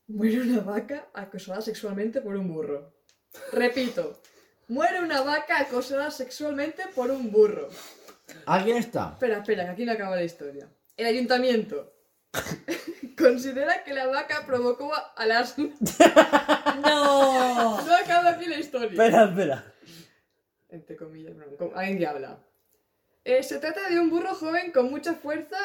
[0.08, 2.92] Muere una vaca acosada sexualmente por un burro.
[3.52, 4.20] Repito,
[4.72, 7.68] muere una vaca acosada sexualmente por un burro.
[8.46, 9.10] ¿Alguien está?
[9.12, 10.66] Espera, espera, que aquí no acaba la historia.
[10.96, 11.92] El ayuntamiento
[13.18, 15.70] considera que la vaca provocó al asno.
[16.82, 17.84] ¡No!
[17.86, 18.88] No acaba aquí la historia.
[18.90, 19.64] Espera, espera.
[20.70, 22.38] Entre comillas, bueno, como- alguien que habla.
[23.24, 25.58] Eh, se trata de un burro joven con mucha fuerza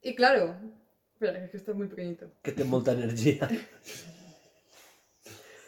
[0.00, 0.56] y claro.
[1.12, 2.30] Espera, es que está muy pequeñito.
[2.42, 3.48] Que té molta energia.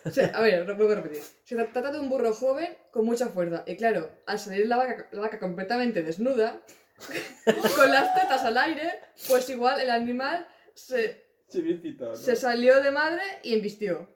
[0.06, 1.22] O sea, a ver, lo a repetir.
[1.44, 3.64] Se tra- trata de un burro joven con mucha fuerza.
[3.66, 6.62] Y claro, al salir la vaca, la vaca completamente desnuda,
[7.76, 11.24] con las tetas al aire, pues igual el animal se,
[12.10, 12.16] ¿no?
[12.16, 14.08] se salió de madre y embistió.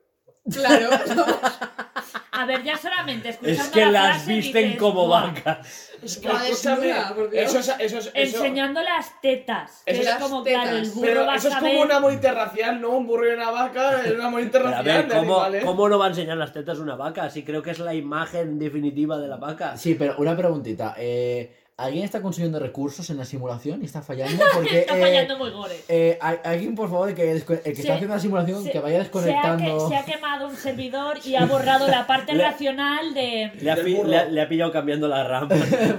[0.50, 0.88] Claro,
[2.42, 5.26] A ver, ya solamente escuchando Es que la las frase visten dices, como "Buah".
[5.26, 5.90] vacas.
[6.02, 7.44] es que Escúchame, desnuda, por Dios.
[7.54, 9.82] eso es, eso es, eso, Enseñando las tetas.
[9.84, 10.62] que Eso es es- como, tetas.
[10.62, 11.70] claro, el burro Pero va a eso es saber...
[11.72, 12.90] como un amor interracial, ¿no?
[12.90, 15.64] Un burro y una vaca es un amor Pero a interracial ver, de ¿cómo, animales.
[15.64, 17.28] ¿cómo no va a enseñar las tetas una vaca?
[17.30, 19.76] Si creo que es la imagen definitiva de la vaca.
[19.76, 20.94] Sí, pero una preguntita.
[20.96, 24.43] eh, ¿Alguien está consumiendo recursos en la simulación y está fallando?
[24.55, 25.77] Porque, Está eh, fallando muy gore.
[25.89, 28.97] eh, alguien, por favor, que, el que Se- está haciendo la simulación, Se- que vaya
[28.97, 29.89] Se ha, desconectando.
[29.89, 33.52] que- se ha quemado un servidor y ha borrado la parte Le- racional de...
[33.61, 34.09] Le ha, Del pi- burro.
[34.09, 35.48] le ha- le ha pillado cambiando la RAM.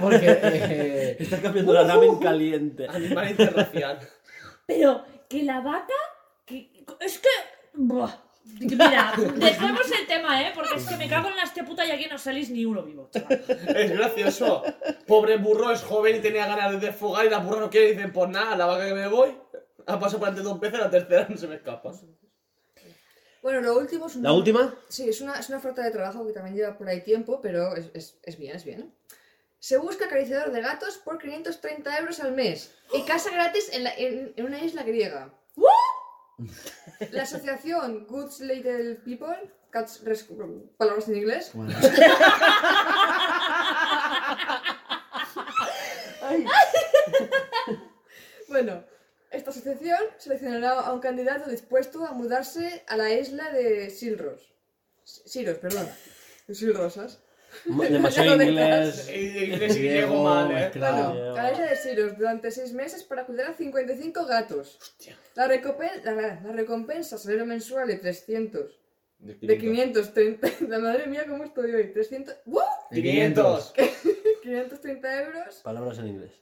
[0.00, 0.26] Porque.
[0.42, 2.86] eh, Está cambiando la RAM en caliente.
[2.88, 3.98] Animal interracial.
[4.66, 5.92] Pero que la vaca...
[6.46, 6.70] Que...
[7.00, 7.28] Es que...
[7.74, 8.10] Buah.
[8.44, 10.52] Mira, dejemos el tema, ¿eh?
[10.54, 12.82] Porque es que me cago en la hostia puta y aquí no salís ni uno
[12.82, 13.44] vivo, chaval.
[13.48, 14.62] Es gracioso.
[15.06, 17.92] Pobre burro es joven y tenía ganas de desfogar y la burra no quiere y
[17.92, 19.36] dicen, pues nada, la vaca que me voy.
[19.86, 21.92] Ha pasado por antes dos veces, la tercera no se me escapa.
[23.42, 24.28] Bueno, lo último es una...
[24.28, 24.74] ¿La última?
[24.88, 27.74] Sí, es una, es una oferta de trabajo que también lleva por ahí tiempo, pero
[27.74, 28.94] es, es, es bien, es bien.
[29.58, 33.94] Se busca acariciador de gatos por 530 euros al mes y casa gratis en, la-
[33.96, 35.32] en- en una isla griega.
[37.10, 41.74] La asociación Good Little People, Cats Rescue, palabras en inglés, bueno,
[48.48, 48.84] Bueno,
[49.30, 54.52] esta asociación seleccionará a un candidato dispuesto a mudarse a la isla de Silros.
[55.04, 55.88] Siros, perdón.
[56.50, 57.20] Silrosas.
[57.64, 59.08] Demasiado de inglés.
[59.08, 60.54] Inglés y Griego, mal, eh.
[60.54, 61.14] mezclado.
[61.14, 64.78] Bueno, a la isla de Siros durante seis meses para cuidar a 55 gatos.
[65.34, 68.78] La, recopen- la, la- recompensa salario mensual de 300.
[69.18, 70.48] De 530.
[70.68, 71.92] La madre mía, ¿cómo estoy hoy?
[71.92, 72.34] 300.
[72.46, 72.58] ¡Uh!
[72.92, 73.72] 500.
[74.42, 76.32] 530 euros Palabras en inglés.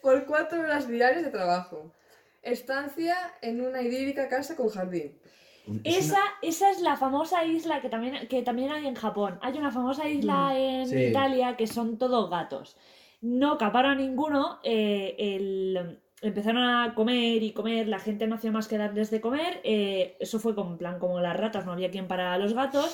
[0.00, 1.92] por 4 horas diarias de trabajo.
[2.42, 5.18] Estancia en una idílica casa con jardín.
[5.84, 9.38] Es Esa, esa es la famosa isla que también, que también hay en Japón.
[9.42, 10.96] Hay una famosa isla en Sí.
[11.06, 12.76] Italia que son todos gatos.
[13.20, 14.58] No caparon a ninguno.
[14.62, 17.86] eh, el- empezaron a comer y comer.
[17.88, 19.60] La gente no hacía más que darles de comer.
[19.64, 22.86] eh, eso fue como, en plan como las ratas, no había quien para los gatos.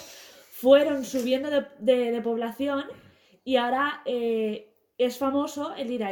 [0.52, 2.84] Fueron subiendo de, de- de población
[3.44, 6.10] y ahora eh, es famoso el ir a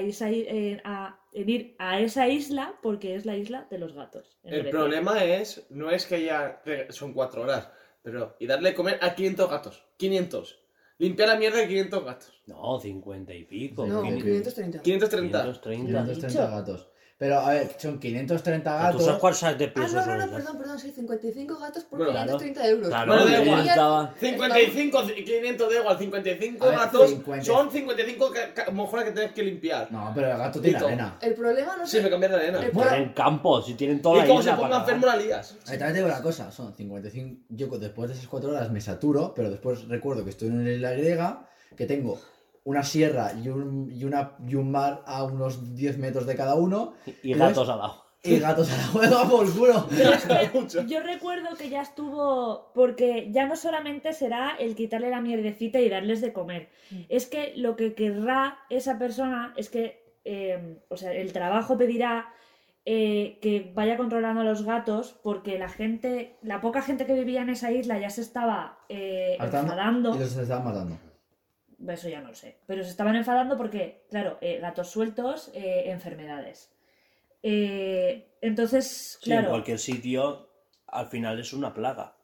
[0.85, 4.39] a, el ir a esa isla porque es la isla de los gatos.
[4.43, 4.79] en El Grecia.
[4.79, 7.69] problema es, no es que ya son cuatro horas,
[8.03, 9.85] pero y darle de comer a 500 gatos.
[9.97, 10.59] 500.
[10.99, 12.43] Limpiar la mierda de 500 gatos.
[12.47, 13.87] No, 50 y pico.
[13.87, 14.07] No, ok.
[14.07, 14.83] 530.
[14.83, 15.43] 530.
[15.43, 16.05] 530.
[16.05, 16.89] 530 gatos.
[17.19, 19.19] Pero, a ver, son 530 ¿Tú sabes gatos.
[19.19, 20.31] cuántos de Ah, pesos no, no, son no, esas?
[20.37, 22.89] perdón, perdón, sí, 55 gatos por Bueno, 530 euros.
[22.89, 23.69] Claro, Bueno, da igual.
[23.69, 27.45] estaba- 55, 500 da igual, 55 A ver, gatos 50.
[27.45, 29.91] son 55 ca- ca- mojones que tienes que limpiar.
[29.91, 31.19] No, pero el gato tiene arena.
[31.21, 32.03] El problema no Sí, sé.
[32.05, 32.61] me cambian la arena.
[32.65, 35.57] El- Tienen campos, si tienen toda Y la como se ponga enfermo la lías.
[35.67, 37.41] Ahí también te digo una cosa, son 55.
[37.49, 40.93] Yo después de esas 4 horas me saturo, pero después recuerdo que estoy en isla
[40.93, 42.17] griega, que tengo
[42.65, 46.55] una sierra y un, y una, y un mar a unos 10 metros de cada
[46.55, 48.05] uno, Y gatos al lado.
[48.23, 49.87] y gatos a la hueva por el culo.
[50.55, 50.83] Mucho.
[50.87, 55.89] yo recuerdo que ya estuvo, porque ya no solamente será el quitarle la mierdecita y
[55.89, 56.69] darles de comer,
[57.09, 62.33] es que lo que querrá esa persona es que, eh, o sea, el trabajo pedirá
[62.91, 67.43] eh, que vaya controlando a los gatos, porque la gente, la poca gente que vivía
[67.43, 70.17] en esa isla ya se estaba eh, enfadando.
[70.17, 70.99] Y los estaban matando.
[71.87, 72.57] Eso ya no lo sé.
[72.67, 76.71] Pero se estaban enfadando porque, claro, eh, gatos sueltos, eh, enfermedades.
[77.43, 79.51] Eh, entonces, Sí, en claro.
[79.51, 80.49] cualquier sitio,
[80.87, 82.17] al final es una plaga.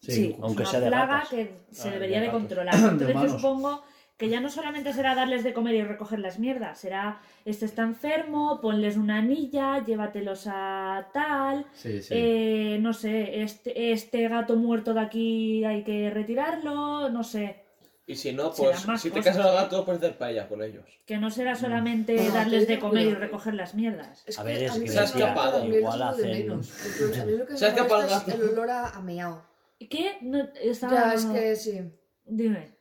[0.00, 2.74] Sí, Sí, aunque es sea una de plaga que se Ah, debería de controlar.
[2.80, 3.82] De Entonces yo supongo
[4.16, 7.82] que ya no solamente será darles de comer y recoger las mierdas, será este está
[7.82, 12.14] enfermo, ponles una anilla, llévatelos a tal, Sí, sí.
[12.16, 17.63] eh, no sé, este, este gato muerto de aquí hay que retirarlo, no sé,
[18.06, 19.56] Y si no, pues si te casas a los ¿eh?
[19.62, 20.84] gatos, puedes hacer paella con ellos.
[21.06, 24.22] que no será solamente Ah, darles de comer y recoger las mierdas.
[24.26, 25.64] Es A que ver, es a que Se ha escapado.
[25.64, 28.30] Igual hacen- A Se ha escapado el gato.
[28.32, 29.42] el olor a, a meao.
[29.78, 30.18] ¿Qué?
[30.20, 31.80] No, estaba- Ya, es que sí.
[32.26, 32.76] Dime.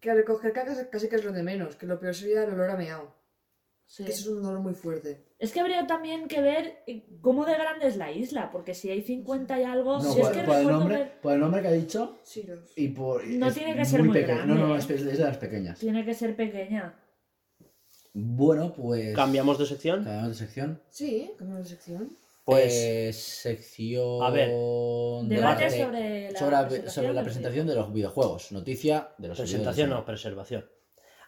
[0.00, 2.70] Que recoger caca casi que es lo de menos, que lo peor sería el olor
[2.70, 3.14] a meao.
[3.94, 4.04] Sí.
[4.06, 5.22] Que eso es un olor muy fuerte.
[5.38, 8.88] Es que habría también que ver eh, cómo de grande es la isla, porque si
[8.88, 11.40] hay 50 y algo, No, si es por, que por el nombre, ver- por el
[11.40, 12.72] nombre que ha dicho Siros.
[12.74, 13.22] y por.
[13.26, 15.78] No es tiene que ser muy grande, No, no, es, es de las pequeñas.
[15.78, 16.94] tiene que ser pequeña.
[18.14, 19.14] Bueno, pues.
[19.14, 20.04] ¿Cambiamos de sección?
[20.04, 20.80] Cambiamos de sección.
[20.88, 22.08] Sí, cambiamos de sección.
[22.46, 24.22] Pues Eh, sección.
[24.22, 24.48] A ver.
[24.48, 28.52] Debate debate sobre la sobre la, presentación sobre la del presentación de los videojuegos.
[28.52, 30.04] Noticia de los presentación no, servidores.
[30.06, 30.64] preservación.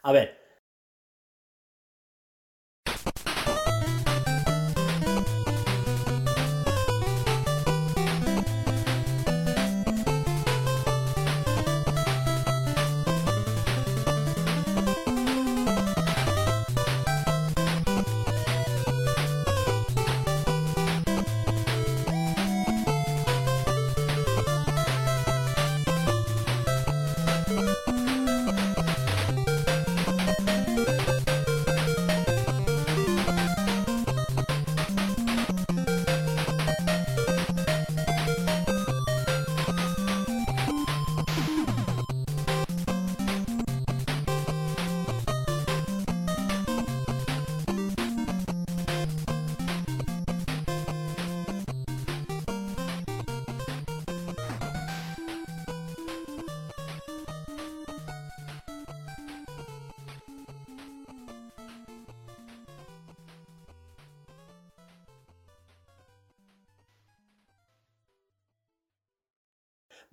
[0.02, 0.43] A ver.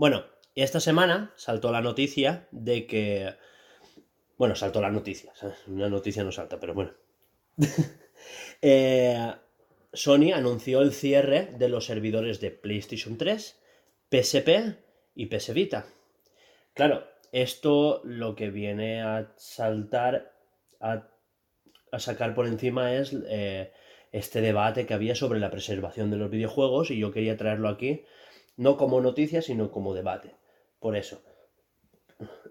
[0.01, 0.25] Bueno,
[0.55, 3.35] esta semana saltó la noticia de que.
[4.35, 5.31] Bueno, saltó la noticia.
[5.67, 6.93] Una noticia no salta, pero bueno.
[8.63, 9.33] Eh,
[9.93, 13.59] Sony anunció el cierre de los servidores de PlayStation 3,
[14.11, 14.49] PSP
[15.15, 15.87] y PS Vita.
[16.75, 20.35] Claro, esto lo que viene a saltar,
[20.79, 21.09] a,
[21.91, 23.71] a sacar por encima es eh,
[24.11, 28.05] este debate que había sobre la preservación de los videojuegos y yo quería traerlo aquí,
[28.61, 30.35] no como noticia, sino como debate.
[30.79, 31.19] Por eso.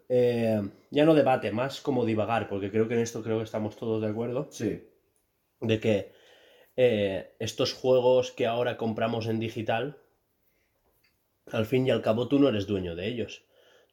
[0.08, 0.60] Eh,
[0.90, 4.02] ya no debate, más como divagar, porque creo que en esto creo que estamos todos
[4.02, 4.82] de acuerdo Sí.
[5.60, 6.12] de que
[6.76, 9.98] eh, estos juegos que ahora compramos en digital,
[11.52, 13.44] al fin y al cabo tú no eres dueño de ellos.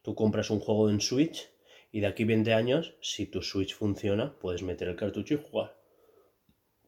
[0.02, 1.48] Tú compras un juego en Switch
[1.92, 5.76] y de aquí 20 años, si tu Switch funciona, puedes meter el cartucho y jugar.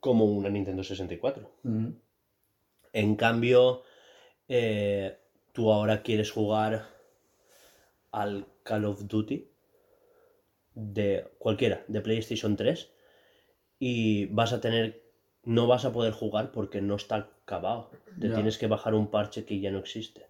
[0.01, 1.49] Como una Nintendo 64.
[1.63, 1.89] Mm.
[2.95, 3.85] En cambio,
[4.49, 5.20] eh,
[5.53, 6.87] tú ahora quieres jugar
[8.13, 9.49] al Call of Duty
[10.75, 12.91] de cualquiera, de PlayStation 3,
[13.79, 15.03] y vas a tener,
[15.45, 17.91] no vas a poder jugar porque no está acabado.
[18.21, 18.35] Te Ya.
[18.35, 20.27] tienes que bajar un parche que ya no existe.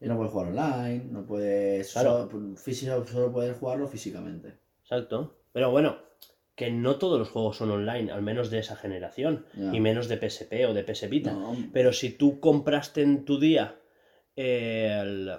[0.00, 1.92] Y no puedes jugar online, no puedes.
[1.92, 2.28] Claro.
[2.30, 4.54] Solo, físico- solo puedes jugarlo físicamente.
[4.82, 5.36] Exacto.
[5.52, 5.96] Pero bueno,
[6.54, 10.18] que no todos los juegos son online, al menos de esa generación, y menos de
[10.18, 11.32] PSP o de PS Vita.
[11.32, 13.78] No, Pero si tú compraste en tu día
[14.36, 15.32] el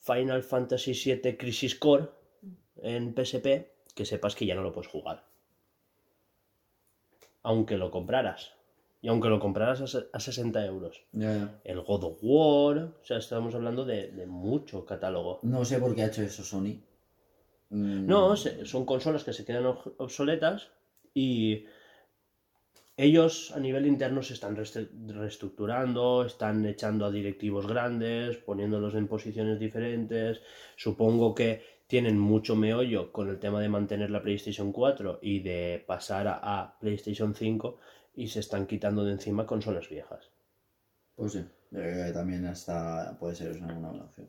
[0.00, 2.08] Final Fantasy VII Crisis Core
[2.82, 5.24] en PSP, que sepas que ya no lo puedes jugar.
[7.42, 8.52] Aunque lo compraras.
[9.00, 11.02] Y aunque lo compraras a a 60 euros.
[11.64, 15.40] El God of War, o sea, estamos hablando de, de mucho catálogo.
[15.42, 16.80] No sé por qué ha hecho eso Sony.
[17.70, 20.68] Mm, No, se- son consolas que se quedan ob- obsoletas
[21.14, 21.64] y
[22.96, 29.58] ellos a nivel interno se están reestructurando, están echando a directivos grandes, poniéndolos en posiciones
[29.58, 30.40] diferentes.
[30.76, 35.82] Supongo que tienen mucho meollo con el tema de mantener la PlayStation 4 y de
[35.86, 37.78] pasar a, PlayStation 5
[38.14, 40.30] y se están quitando de encima consolas viejas.
[41.16, 41.44] Pues sí.
[41.74, 44.28] Eh, también hasta puede ser una, una buena opción.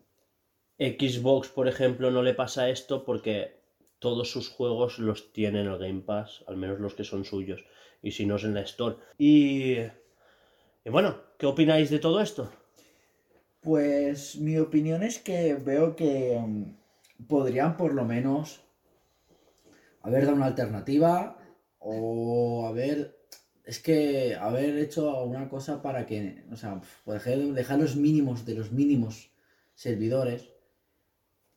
[0.78, 3.63] Xbox, por ejemplo, no le pasa esto porque
[3.98, 7.64] todos sus juegos los tiene en el Game Pass, al menos los que son suyos,
[8.02, 8.96] y si no es en la Store.
[9.18, 9.78] Y,
[10.84, 12.50] y bueno, ¿qué opináis de todo esto?
[13.60, 18.60] Pues mi opinión es que veo que mm, podrían por lo menos
[20.02, 21.38] haber dado una alternativa
[21.78, 23.14] o haber
[23.64, 28.54] es que haber hecho alguna cosa para que, o sea, dejar, dejar los mínimos de
[28.54, 29.30] los mínimos
[29.74, 30.50] servidores,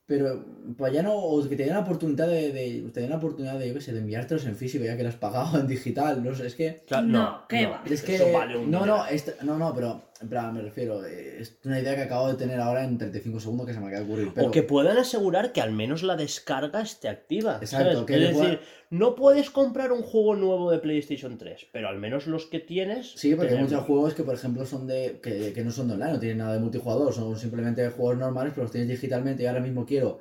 [0.08, 0.42] pero
[0.78, 3.58] pues ya no, o que te den la oportunidad de, de te den la oportunidad
[3.58, 6.24] de, yo qué sé, de enviártelos en físico ya que lo has pagado en digital,
[6.24, 7.82] no sé, es que Claro, No, ¿qué va?
[7.88, 11.04] es que Eso vale un no, no, esto- no, no, pero en plan, me refiero,
[11.04, 13.86] eh, es una idea que acabo de tener ahora en 35 segundos que se me
[13.86, 17.58] acaba de ocurrir, pero O que puedan asegurar que al menos la descarga esté activa.
[17.60, 18.06] Exacto, ¿sabes?
[18.06, 22.26] que es decir, no puedes comprar un juego nuevo de PlayStation 3, pero al menos
[22.26, 23.12] los que tienes.
[23.12, 25.94] Sí, porque hay muchos juegos que, por ejemplo, son de que, que no son de
[25.94, 29.46] online, no tienen nada de multijugador, son simplemente juegos normales, pero los tienes digitalmente y
[29.46, 30.20] ahora mismo quiero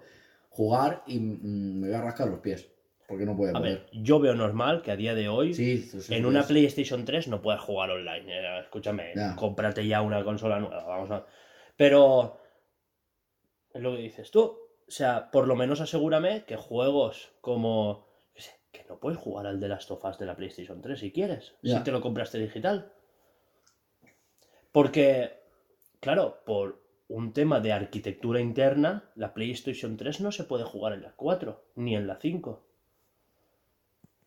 [0.50, 2.68] jugar y mm, me voy a rascar los pies.
[3.08, 3.74] Porque no puede A poder.
[3.80, 6.44] ver, yo veo normal que a día de hoy Sí, eso sí en una.
[6.46, 8.26] PlayStation 3 no puedas jugar online.
[8.28, 9.36] Eh, escúchame, Ya.
[9.36, 10.84] cómprate ya una consola nueva.
[10.84, 11.26] Vamos a...
[11.78, 12.40] Pero
[13.74, 14.42] es lo que dices tú.
[14.42, 18.08] O sea, por lo menos asegúrame que juegos como.
[18.72, 21.56] que no puedes jugar al de las tofas de la PlayStation 3 si quieres.
[21.62, 21.78] Ya.
[21.78, 22.92] Si te lo compraste digital.
[24.72, 25.32] Porque,
[26.00, 31.02] claro, por un tema de arquitectura interna, la PlayStation 3 no se puede jugar en
[31.04, 32.67] la 4, ni en la 5.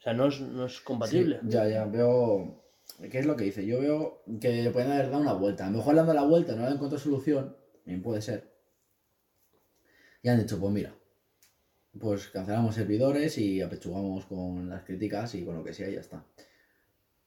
[0.01, 1.41] O sea, no es, no es compatible.
[1.43, 2.65] Sí, ya, ya, veo.
[3.11, 3.67] ¿Qué es lo que dice?
[3.67, 5.67] Yo veo que le pueden haber dado una vuelta.
[5.67, 7.55] A lo mejor le han dado la vuelta, no le han encontrado solución.
[7.85, 8.51] Bien puede ser.
[10.23, 10.95] Y han dicho, pues mira,
[11.99, 16.01] pues cancelamos servidores y apechugamos con las críticas y con lo que sea y ya
[16.01, 16.25] está.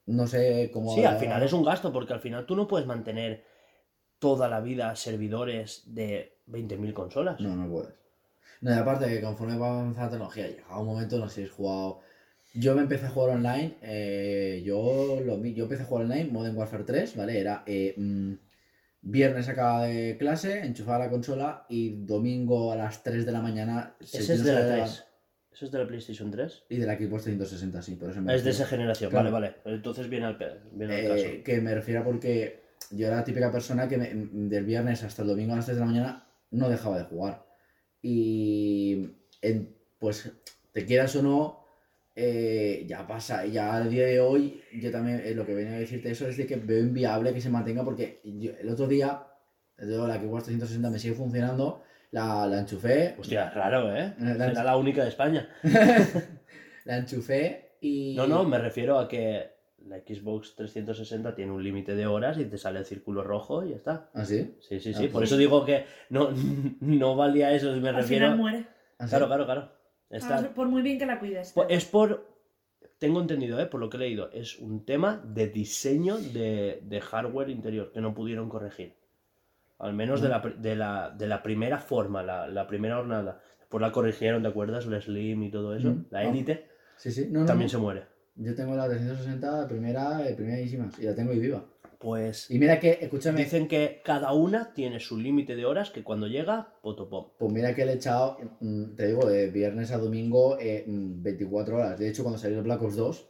[0.08, 0.96] No sé cómo.
[0.96, 3.46] Sí, al final es un gasto, porque al final tú no puedes mantener
[4.18, 7.40] toda la vida servidores de 20.000 consolas.
[7.40, 7.94] No, no puedes.
[8.62, 11.44] No, y aparte que conforme va avanzando la tecnología, llega un momento, no sé si
[11.44, 12.02] has jugado.
[12.54, 16.56] Yo me empecé a jugar online, eh, yo, lo, yo empecé a jugar online, Modern
[16.56, 17.40] Warfare 3, ¿vale?
[17.40, 18.34] Era eh, mm,
[19.02, 23.96] viernes acaba de clase, enchufaba la consola y domingo a las 3 de la mañana.
[24.02, 25.06] se- Ese es no de la sabía- 3.
[25.52, 26.64] ¿Eso es de la PlayStation 3?
[26.70, 29.32] Y de la Xbox 360, sí, por eso me Es de esa generación, Claro.
[29.32, 29.76] vale, vale.
[29.76, 30.38] Entonces viene al,
[30.72, 31.44] viene al Eh, caso.
[31.44, 32.62] que me refiero porque
[32.92, 34.12] yo era la típica persona que me-
[34.50, 37.46] del viernes hasta el domingo a las 3 de la mañana no dejaba de jugar.
[38.02, 39.10] Y
[39.42, 40.32] en- pues
[40.72, 41.63] te quieras o no,
[42.16, 45.80] eh, ya pasa, ya al día de hoy, yo también eh, lo que venía a
[45.80, 49.24] decirte eso es de que veo inviable que se mantenga porque yo- el otro día,
[49.80, 51.82] yo, la Xbox 360 me sigue funcionando,
[52.12, 54.14] la, la enchufé, Hostia, raro, ¿eh?
[54.20, 55.50] Eh, la- Era la única de España.
[56.86, 58.16] la enchufé y...
[58.16, 59.52] No, no, me refiero a que
[59.86, 63.72] la Xbox 360 tiene un límite de horas y te sale el círculo rojo y
[63.72, 64.10] ya está.
[64.14, 64.56] ¿Ah, sí?
[64.62, 65.04] Sí, sí, Ah, sí.
[65.08, 66.30] Por pues- eso digo que no,
[66.80, 67.72] no valía eso.
[67.78, 68.28] Me Al refiero.
[68.28, 68.66] final muere.
[69.00, 69.10] ¿Ah, sí?
[69.10, 69.72] Claro, claro, claro.
[70.18, 71.54] Está- Por muy bien que la cuides.
[71.70, 72.32] Es por.
[73.00, 73.66] Tengo entendido, ¿eh?
[73.66, 78.00] por lo que he leído, es un tema de diseño de, de hardware interior que
[78.00, 78.96] no pudieron corregir.
[79.80, 83.42] Al menos de, la, pr- de, la, de la primera forma, la, la primera jornada.
[83.60, 84.86] Después la corrigieron, ¿te acuerdas?
[84.86, 85.90] La Slim y todo eso.
[85.90, 86.06] Mm.
[86.12, 86.24] La.
[86.24, 87.70] Elite Sí, sí, no, también no.
[87.72, 88.04] se muere.
[88.36, 91.66] Yo tengo la 360, primera, eh, primerísima, y la tengo y viva.
[92.04, 96.04] Pues Y mira que, escúchame, dicen que cada una tiene su límite de horas que
[96.04, 97.30] cuando llega, potopom.
[97.40, 101.24] pues mira que le he echado, mm, te digo, de viernes a domingo, eh, mm,
[101.24, 101.98] 24 horas.
[101.98, 103.30] De hecho, cuando salió el Black Ops 2,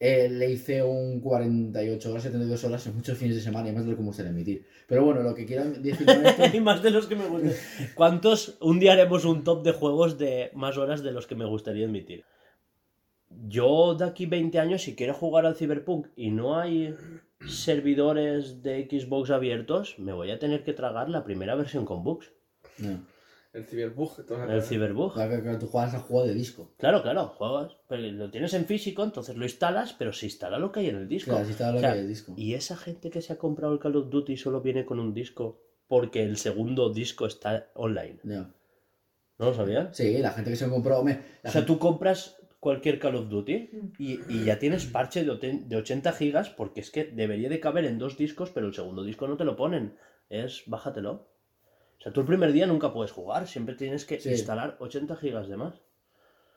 [0.00, 3.84] eh, le hice un 48 horas, 72 horas en muchos fines de semana, y más
[3.84, 4.66] de lo que me gustaría emitir.
[4.86, 6.42] Pero bueno, lo que quiero decir con esto...
[6.54, 7.52] y más de los que me gustan.
[7.94, 8.58] ¿Cuántos?
[8.60, 11.86] Un día haremos un top de juegos de más horas de los que me gustaría
[11.86, 12.26] admitir.
[13.46, 16.94] Yo de aquí 20 años, si quiero jugar al Cyberpunk y no hay
[17.48, 22.32] servidores de Xbox abiertos, me voy a tener que tragar la primera versión con bugs.
[22.78, 23.04] No,
[23.54, 24.60] El la El cosa.
[24.62, 25.14] Cyberbug.
[25.14, 26.74] claro que- tú juegas al juego de disco.
[26.78, 27.76] Claro, claro, juegas.
[27.88, 30.96] Pero lo tienes en físico, entonces lo instalas, pero se instala lo que hay en
[30.96, 31.30] el disco.
[31.30, 32.34] Claro, así está lo O sea, que hay el disco.
[32.36, 35.14] Y esa gente que se ha comprado el Call of Duty solo viene con un
[35.14, 38.20] disco porque el segundo disco está online.
[38.22, 38.54] Ya.
[39.38, 39.96] ¿No lo sabías?
[39.96, 40.96] Sí, la gente que se compró...
[40.96, 45.24] la O sea, gente- tú compras cualquier Call of Duty y, y ya tienes parche
[45.24, 48.66] de, oten- de 80 gigas porque es que debería de caber en dos discos, pero
[48.66, 49.96] el segundo disco no te lo ponen.
[50.28, 51.12] Es bájatelo.
[51.98, 54.30] O sea, tú el primer día nunca puedes jugar, siempre tienes que Sí.
[54.30, 55.74] instalar 80 gigas de más.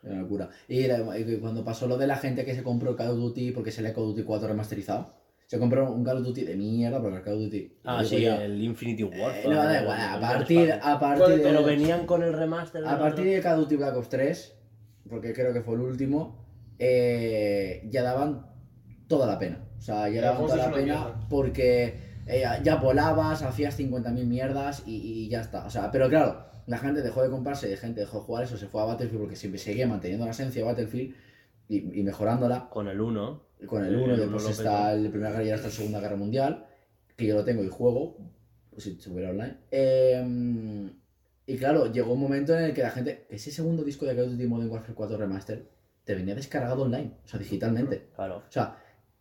[0.03, 0.49] Una locura.
[0.67, 3.17] Y, la- y cuando pasó lo de la gente que se compró el Call of
[3.17, 5.13] Duty porque se le Call of Duty 4 remasterizado,
[5.45, 7.73] se compró un Call of Duty de mierda porque el Call of Duty.
[7.83, 9.43] Ah, sí, el Infinity Warfare.
[9.43, 12.33] Eh, no, da el- igual, a el partir, a partir de, Pero venían con el
[12.33, 12.83] remaster.
[12.87, 14.57] a partir de Call of Duty Black Ops 3,
[15.09, 16.45] porque creo que fue el último,
[16.79, 18.47] eh, ya daban
[19.07, 19.63] toda la pena.
[19.77, 21.27] O sea, ya daban toda la pena mierda.
[21.29, 21.95] porque
[22.27, 25.65] eh, ya volabas, hacías 50.000 mierdas y, y ya está.
[25.65, 28.57] O sea, pero claro, la gente dejó de comprarse, la gente dejó de jugar eso,
[28.57, 31.15] se fue a Battlefield porque siempre seguía manteniendo la esencia de Battlefield
[31.67, 32.69] y, y mejorándola.
[32.69, 33.41] Con el 1.
[33.65, 35.99] Con el El 1, uno después lo está el Primera Guerra y hasta la Segunda
[35.99, 36.65] Guerra Mundial,
[37.15, 38.17] que yo lo tengo y juego,
[38.71, 39.57] pues si estuviera online.
[39.69, 40.91] Eh,
[41.51, 44.25] y claro, llegó un momento en el que la gente, ese segundo disco de Call
[44.25, 45.67] of Duty Modern Warfare 4 Remaster,
[46.05, 48.07] te venía descargado online, o sea, digitalmente.
[48.15, 48.37] Claro.
[48.47, 48.77] O sea,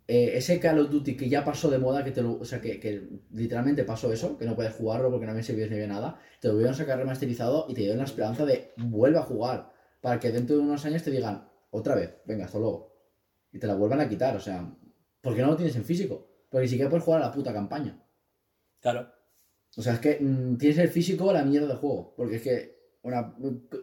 [0.06, 2.60] eh, ese Call of Duty que ya pasó de moda, que te lo, o sea,
[2.60, 5.92] que, que literalmente pasó eso, que no puedes jugarlo porque no había servidores ni había
[5.92, 9.72] nada, te lo a sacar remasterizado y te dieron la esperanza de vuelve a jugar,
[10.00, 12.94] para que dentro de unos años te digan, otra vez, venga, hasta luego.
[13.50, 14.72] Y te la vuelvan a quitar, o sea,
[15.20, 18.00] porque no lo tienes en físico, porque ni siquiera puedes jugar a la puta campaña.
[18.78, 19.19] Claro.
[19.76, 22.14] O sea, es que mm, tienes el físico la mierda del juego.
[22.16, 22.80] Porque es que.
[23.02, 23.34] Una,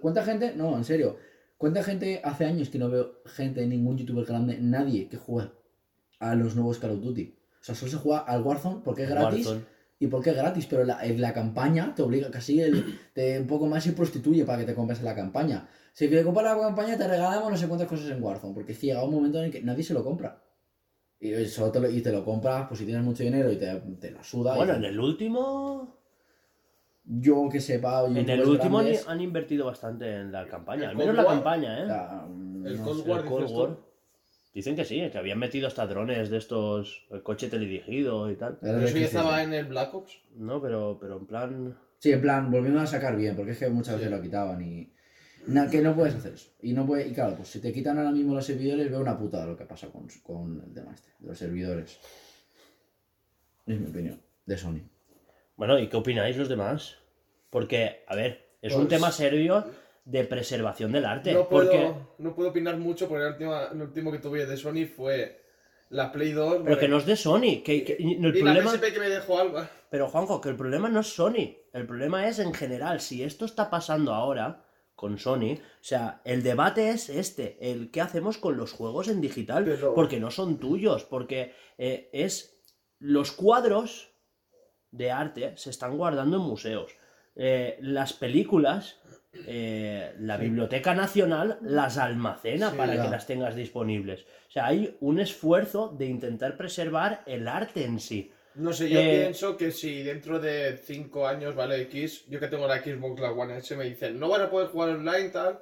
[0.01, 0.53] ¿Cuánta gente?
[0.55, 1.17] No, en serio.
[1.57, 5.49] ¿Cuánta gente hace años que no veo gente, ningún youtuber grande, nadie que juegue
[6.19, 7.35] a los nuevos Call of Duty?
[7.59, 9.65] O sea, solo se juega al Warzone porque es gratis Warzone.
[9.97, 13.47] y porque es gratis, pero la, en la campaña te obliga, casi el, te, un
[13.47, 15.67] poco más se prostituye para que te compres la campaña.
[15.93, 18.77] Si te compras la campaña te regalamos no sé cuántas cosas en Warzone, porque es
[18.77, 20.43] que llega un momento en el que nadie se lo compra.
[21.19, 23.57] Y, eh, solo te lo, y te lo compras, pues si tienes mucho dinero y
[23.57, 24.53] te, te la suda.
[24.53, 25.95] y- Bueno, en el último.
[27.09, 30.83] Yo que sepa, En el último han, grandes, han invertido bastante en la campaña.
[30.83, 31.35] ¿El Al menos Cold la War?
[31.35, 32.27] campaña, ¿eh?
[32.27, 33.09] mm, El no Cold sé.
[33.09, 33.19] War.
[33.21, 33.77] El Cold War.
[34.53, 37.05] Dicen que sí, que habían metido hasta drones de estos.
[37.09, 38.57] El coche teledirigido y tal.
[38.59, 40.19] Pero eso ya estaba en el Black Ops.
[40.35, 41.77] No, pero, pero en plan.
[41.99, 44.15] Sí, en plan, volviendo a sacar bien, porque es que muchas veces Sí.
[44.15, 44.91] lo quitaban y.
[45.47, 46.49] na- que no puedes hacer eso.
[46.61, 49.17] Y no puede, y claro, pues si te quitan ahora mismo los servidores, veo una
[49.17, 51.99] putada lo que pasa con, con el tema este, de los servidores.
[53.65, 54.81] Es mi opinión, de Sony.
[55.55, 56.95] Bueno, ¿y qué opináis los demás?
[57.49, 59.65] Porque, a ver, es un Pues- tema serio
[60.05, 61.33] de preservación del arte.
[61.33, 61.93] No puedo, porque...
[62.19, 65.43] no puedo opinar mucho porque el último, el último que tuve de Sony fue
[65.89, 66.61] la Play 2.
[66.63, 67.61] Pero que no es de Sony.
[67.63, 68.71] Que, que- y el y la problema...
[68.71, 69.59] PSP que me dejó algo.
[69.89, 71.55] Pero Juanjo, que el problema no es Sony.
[71.73, 73.01] El problema es en general.
[73.01, 74.63] Si esto está pasando ahora
[74.97, 79.21] con Sony, o sea, el debate es este, el qué hacemos con los juegos en
[79.21, 82.59] digital, Pero- porque no son tuyos, porque eh, es
[82.99, 84.09] los cuadros
[84.89, 86.91] de arte se están guardando en museos.
[87.35, 88.97] Eh, las películas,
[89.45, 93.03] eh, la Biblioteca Nacional las almacena Sí, para ya.
[93.03, 94.21] que las tengas disponibles.
[94.47, 98.31] O sea, hay un esfuerzo de intentar preservar el arte en sí.
[98.57, 101.79] No sé, yo Eh, pienso que si dentro de 5 años, ¿vale?
[101.83, 104.69] X, yo que tengo la Xbox, la One S, me dicen, no van a poder
[104.69, 105.59] jugar online, tal.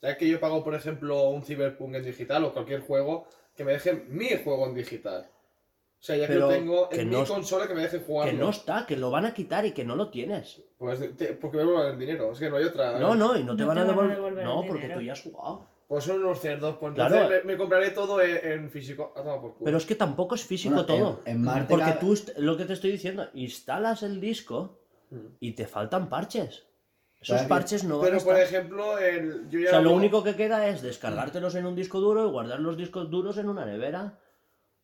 [0.00, 3.72] Ya que yo pago, por ejemplo, un Cyberpunk en digital o cualquier juego, que me
[3.72, 5.26] dejen mi juego en digital.
[5.28, 8.30] O sea, ya que lo tengo que en no- mi consola, que me dejen jugarlo.
[8.32, 10.62] Que no está, que lo van a quitar y que no lo tienes.
[10.78, 13.00] Pues, te- porque me vuelvan el dinero, es que no hay otra.
[13.00, 14.14] No, no, y no te No van te a van a devolver.
[14.16, 15.00] devolver No, el porque dinero.
[15.00, 15.66] tú ya has jugado.
[15.88, 17.14] Pues son unos cerdos, pues Claro.
[17.16, 19.12] entonces me, me compraré todo en, en físico.
[19.16, 19.64] A tomar por culo.
[19.64, 21.22] Pero es que tampoco es físico Bueno, todo.
[21.24, 24.78] en- en Marte porque cada- tú, est- lo que te estoy diciendo, instalas el disco
[25.10, 25.16] Mm.
[25.40, 26.64] y te faltan parches.
[27.20, 28.46] Esos Claro, parches no van a Pero por estar.
[28.54, 31.98] ejemplo, el, yo ya O sea, lo único que queda es descargártelos en un disco
[32.00, 34.18] duro y guardar los discos duros en una nevera.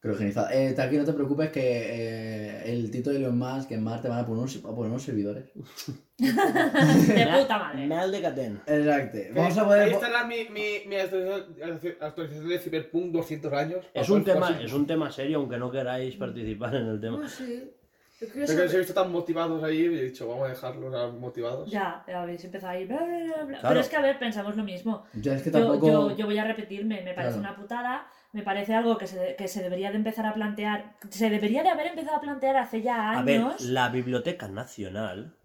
[0.05, 0.49] Criogenizado.
[0.51, 4.19] Eh, aquí no te preocupes que eh, el Tito de Elon Musk en Marte van
[4.19, 5.45] a poner unos, a poner unos servidores.
[6.19, 7.87] De puta madre.
[7.87, 8.61] Mal de Catén.
[8.67, 9.17] Exacto.
[9.17, 9.83] Eh, Vamos a poder...
[9.85, 13.87] Ahí estará mi, mi, mi actualización actualización de Cyberpunk 200 años.
[13.95, 17.17] Es un, tema, es un tema serio, aunque no queráis participar en el tema.
[17.19, 17.73] No sé.
[18.21, 21.15] Yo quería que les he visto tan motivados ahí y he dicho, vamos a dejarlos
[21.15, 21.71] motivados.
[21.71, 22.85] Ya, habéis empezado ahí.
[22.85, 23.45] bla, bla, bla, bla.
[23.47, 23.69] Claro.
[23.69, 25.05] Pero es que, a ver, pensamos lo mismo.
[25.15, 25.87] Ya es que Yo, tampoco...
[25.89, 27.41] yo, yo voy a repetirme, me parece Claro.
[27.41, 31.31] una putada, me parece algo que se, que se debería de empezar a plantear, se
[31.31, 33.61] debería de haber empezado a plantear hace ya A ver, años.
[33.61, 35.37] la Biblioteca Nacional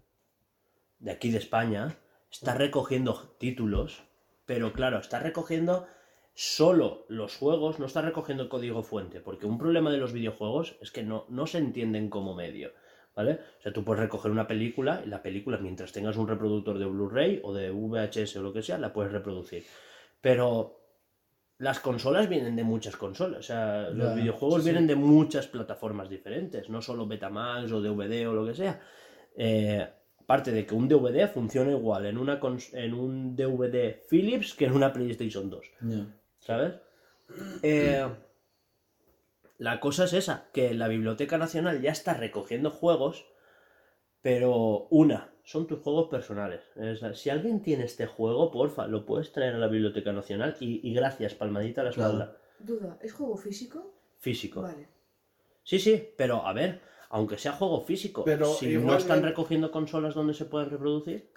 [0.98, 1.96] de aquí de España
[2.32, 4.02] está recogiendo títulos,
[4.44, 5.86] pero claro, está recogiendo
[6.34, 10.76] solo los juegos, no está recogiendo el código fuente, porque un problema de los videojuegos
[10.80, 12.72] es que no, no se entienden como medio.
[13.14, 13.40] ¿Vale?
[13.58, 16.86] O sea, tú puedes recoger una película y la película, mientras tengas un reproductor de
[16.86, 19.64] Blu-ray o de VHS o lo que sea, la puedes reproducir.
[20.20, 20.79] Pero
[21.60, 23.40] las consolas vienen de muchas consolas.
[23.40, 28.26] O sea, los videojuegos sí, vienen de muchas plataformas diferentes, no solo Betamax o DVD
[28.28, 28.80] o lo que sea.
[29.36, 29.86] Eh,
[30.18, 32.40] aparte de que un DVD funciona igual en, una
[32.72, 35.66] en un DVD Philips que en una PlayStation 2.
[35.82, 36.06] Ya.
[36.38, 36.76] ¿Sabes?
[37.62, 38.08] Eh,
[39.58, 43.26] la cosa es esa, que la Biblioteca Nacional ya está recogiendo juegos,
[44.22, 46.60] pero una, son tus juegos personales.
[47.14, 50.94] Si alguien tiene este juego, porfa, lo puedes traer a la Biblioteca Nacional y, y
[50.94, 52.12] gracias, palmadita a la Claro.
[52.12, 52.38] espalda.
[52.60, 53.94] Duda, ¿es juego físico?
[54.18, 54.62] Físico.
[54.62, 54.86] Vale.
[55.64, 60.14] Sí, sí, pero a ver, aunque sea juego físico, Pero si no están recogiendo consolas
[60.14, 61.32] donde se pueden reproducir,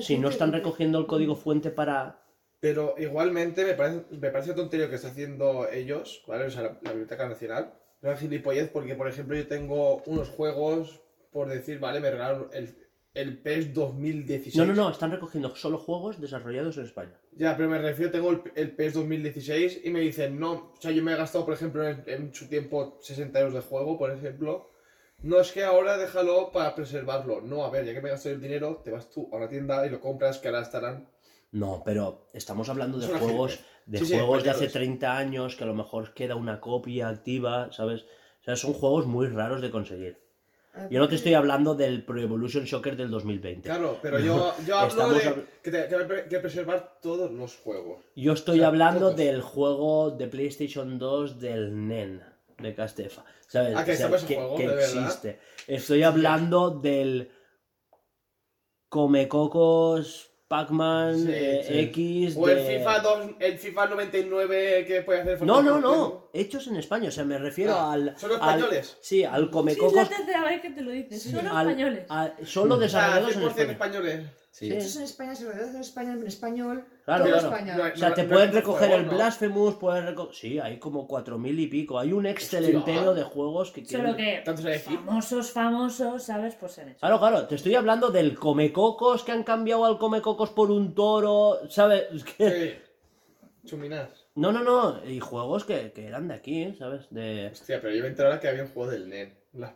[0.00, 2.22] si no están recogiendo el código fuente para...
[2.60, 6.46] Pero igualmente me parece, me parece tontería que está haciendo ellos, ¿vale?
[6.46, 7.74] O sea, la, la Biblioteca Nacional.
[8.00, 11.00] Una gilipollez porque, por ejemplo, yo tengo unos juegos,
[11.30, 12.00] por decir, ¿vale?
[12.00, 14.56] Me regalaron el, el PES 2016.
[14.56, 17.18] No, no, no, están recogiendo solo juegos desarrollados en España.
[17.32, 20.90] Ya, pero me refiero, tengo el, el PES 2016 y me dicen, no, o sea,
[20.90, 24.10] yo me he gastado, por ejemplo, en, en su tiempo 60 euros de juego, por
[24.10, 24.70] ejemplo.
[25.20, 27.40] No es que ahora déjalo para preservarlo.
[27.40, 29.84] No, a ver, ya que me gasté el dinero, te vas tú a una tienda
[29.84, 31.08] y lo compras, que ahora estarán.
[31.50, 34.98] No, pero estamos hablando de juegos, de Sí, sí, juegos de hace españoles.
[35.00, 38.02] 30 años que a lo mejor queda una copia activa, ¿sabes?
[38.42, 40.27] O sea, son juegos muy raros de conseguir.
[40.90, 43.62] Yo no te estoy hablando del Pro Evolution Soccer del 2020.
[43.68, 48.04] Claro, pero yo, yo hablo de que, te- que hay que preservar todos los juegos.
[48.16, 49.16] Yo estoy O sea, hablando todos.
[49.16, 52.22] del juego de PlayStation 2 del NEN
[52.58, 53.24] de Castefa.
[53.46, 53.74] ¿Sabes?
[53.76, 55.04] Ah, que O sea, estaba ese que, juego, que de verdad.
[55.04, 55.38] existe.
[55.66, 57.30] Estoy hablando del
[58.88, 61.78] Comecocos Pac-Man, Sí, eh, sí.
[61.80, 62.34] X.
[62.38, 66.30] O el de- FIFA 2, el FIFA 99 que puede hacer No, no, no.
[66.32, 67.08] Hechos en España.
[67.08, 68.14] O sea, me refiero Ah, al.
[68.18, 68.96] ¿son los al- españoles?
[69.02, 70.08] sí, al Sí, es la Comecocos.
[70.08, 71.22] tercera vez que te lo dices.
[71.22, 72.06] Son los al- españoles.
[72.08, 73.72] al- solo sea, desarrollados en 100% España.
[73.72, 74.26] españoles.
[74.50, 74.72] Sí.
[74.72, 76.84] Hechos en España, se rodeados en España, en español.
[77.08, 77.48] Claro, claro.
[77.48, 79.12] O sea, no- te no pueden recoger juego, el ¿no?
[79.14, 80.34] Blasphemous, pueden recoger...
[80.34, 81.98] Sí, hay como cuatro mil y pico.
[81.98, 84.06] Hay un Excel entero de juegos que quieren...
[84.08, 84.98] Solo que Tanto se decir.
[84.98, 86.54] famosos, famosos, ¿sabes?
[86.56, 86.98] Pues en eso.
[87.00, 91.60] Claro, claro, te estoy hablando del Comecocos que han cambiado al Comecocos por un toro,
[91.70, 92.04] ¿sabes?
[92.36, 92.74] Sí.
[93.64, 94.26] Chuminas.
[94.34, 97.06] No, no, no, y juegos que, que eran de aquí, ¿sabes?
[97.10, 97.48] De...
[97.52, 99.34] Hostia, pero yo me enteré ahora que había un juego del NEN.
[99.54, 99.74] La...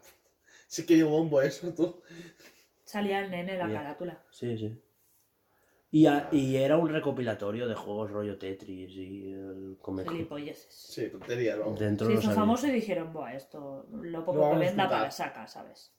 [0.66, 2.02] Sí que dio bombo eso, tú.
[2.84, 4.18] Salía el nene en la carátula.
[4.30, 4.78] Sí, sí.
[5.94, 9.76] Y, a- y era un recopilatorio de juegos rollo Tetris y el.
[10.08, 10.66] Gilipolleces.
[10.74, 11.78] Sí, tonterías, vamos.
[11.78, 12.40] Dentro Se no hizo sabía.
[12.40, 14.88] famoso y dijeron, buah, esto lo poco que venda explotar".
[14.90, 15.92] para saca, ¿sabes?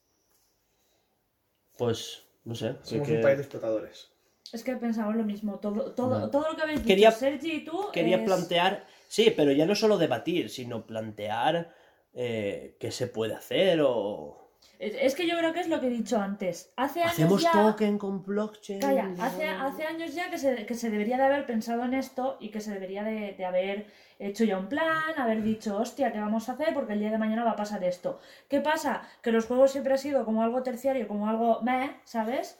[1.78, 2.74] Pues, no sé.
[2.82, 4.10] Somos que- un país de explotadores.
[4.52, 5.58] Es que pensamos lo mismo.
[5.58, 6.30] Todo, todo, No.
[6.30, 7.86] todo lo que habéis dicho, Quería- Sergi y tú.
[7.92, 11.72] Quería es- plantear, sí, pero ya no solo debatir, sino plantear
[12.16, 14.43] eh, qué se puede hacer o...
[14.78, 16.72] Es que yo creo que es lo que he dicho antes.
[16.76, 17.52] Hace años Hacemos ya...
[17.52, 18.80] token con blockchain.
[18.80, 22.36] Calla, hace, hace años ya que se, que se debería de haber pensado en esto
[22.40, 23.86] y que se debería de, de haber
[24.18, 26.74] hecho ya un plan, haber dicho, hostia, ¿qué vamos a hacer?
[26.74, 28.20] Porque el día de mañana va a pasar esto.
[28.48, 29.02] ¿Qué pasa?
[29.22, 32.58] Que los juegos siempre ha sido como algo terciario, como algo meh, ¿sabes?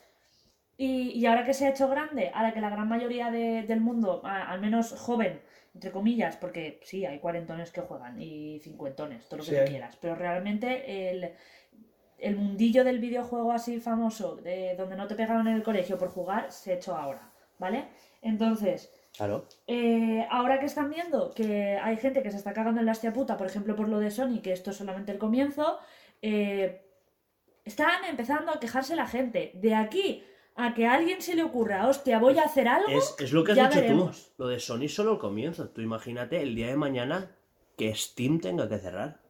[0.77, 3.81] Y, y ahora que se ha hecho grande, ahora que la gran mayoría de- del
[3.81, 5.41] mundo, a- al menos joven,
[5.75, 9.71] entre comillas, porque sí, hay cuarentones que juegan y cincuentones, todo lo que Sí, tú
[9.71, 11.33] quieras, pero realmente el,
[12.25, 16.09] el mundillo del videojuego así famoso, de donde no te pegaban en el colegio por
[16.09, 17.87] jugar, se ha hecho ahora, ¿vale?
[18.23, 19.45] Entonces, Claro.
[19.67, 23.13] eh, ahora que están viendo que hay gente que se está cagando en la hostia
[23.13, 25.79] puta, por ejemplo por lo de Sony, que esto es solamente el comienzo,
[26.23, 26.81] eh,
[27.65, 29.53] están empezando a quejarse la gente.
[29.55, 30.23] De aquí
[30.57, 33.43] a que a alguien se le ocurra, hostia, voy a hacer algo, Es, es lo
[33.45, 34.33] que has ya dicho veremos.
[34.37, 34.43] tú.
[34.45, 35.69] Lo de Sony es solo el comienzo.
[35.69, 37.31] Tú imagínate el día de mañana
[37.77, 39.21] que Steam tenga que cerrar.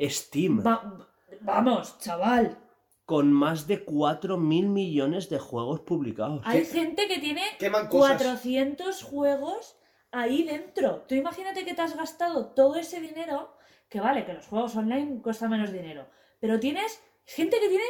[0.00, 1.08] Steam, Va-
[1.40, 2.58] vamos, chaval.
[3.04, 6.42] con más de 4 mil millones de juegos publicados.
[6.44, 8.16] Hay gente que tiene Queman cosas.
[8.16, 9.76] 400 juegos
[10.10, 11.04] ahí dentro.
[11.08, 13.54] Tú imagínate que te has gastado todo ese dinero,
[13.88, 16.08] que vale, que los juegos online cuestan menos dinero,
[16.40, 17.84] pero tienes gente que tiene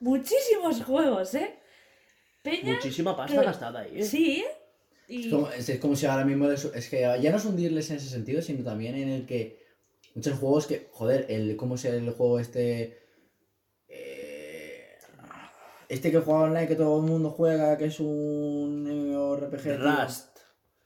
[0.00, 1.58] muchísimos juegos, ¿eh?
[2.42, 4.00] Peña, Muchísima pasta que- gastada ahí.
[4.00, 4.04] ¿eh?
[4.04, 4.44] sí,
[5.06, 7.44] y Es como, es, es como si ahora mismo les- es que ya no es
[7.44, 9.61] hundirles en ese sentido, sino también en el que
[10.14, 12.98] muchos juegos que, joder, el cómo es el juego este
[13.88, 14.96] eh,
[15.88, 19.62] este que juega online que todo el mundo juega, que es un MMORPG.
[19.62, 19.78] tío.
[19.78, 20.38] Rust,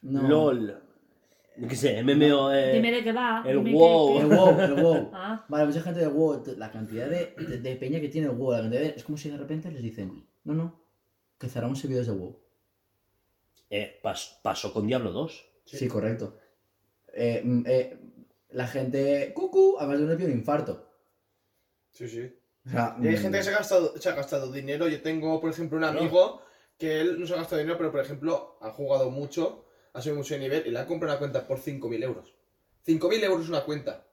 [0.02, 0.28] No.
[0.28, 0.82] LOL,
[1.58, 2.52] yo qué sé, MMO.
[2.52, 3.42] eh, dime de qué va.
[3.46, 4.20] el WoW.
[4.20, 5.10] El WoW, el WoW.
[5.14, 8.34] Ah, Vale, mucha gente de WoW, la cantidad de, de, de peña que tiene el
[8.34, 10.80] WoW, la cantidad de- es como si de repente les dicen, no, no,
[11.38, 12.38] que cerramos servidores de WoW.
[13.70, 15.44] eh, pas- pasó con Diablo 2.
[15.64, 16.36] Sí, correcto.
[17.12, 17.98] Eh, mm, eh,
[18.50, 20.88] la gente, cucu, además de uno le pide un infarto.
[21.92, 22.32] Sí, sí.
[22.66, 24.88] O sea, Y hay mm, gente que se ha, gastado, se ha gastado dinero.
[24.88, 26.42] Yo tengo, por ejemplo, un amigo
[26.78, 30.18] que él no se ha gastado dinero, pero por ejemplo, ha jugado mucho, ha subido
[30.18, 32.34] mucho de nivel y le ha comprado una cuenta por 5.000 euros.
[32.86, 34.04] 5.000 euros una cuenta.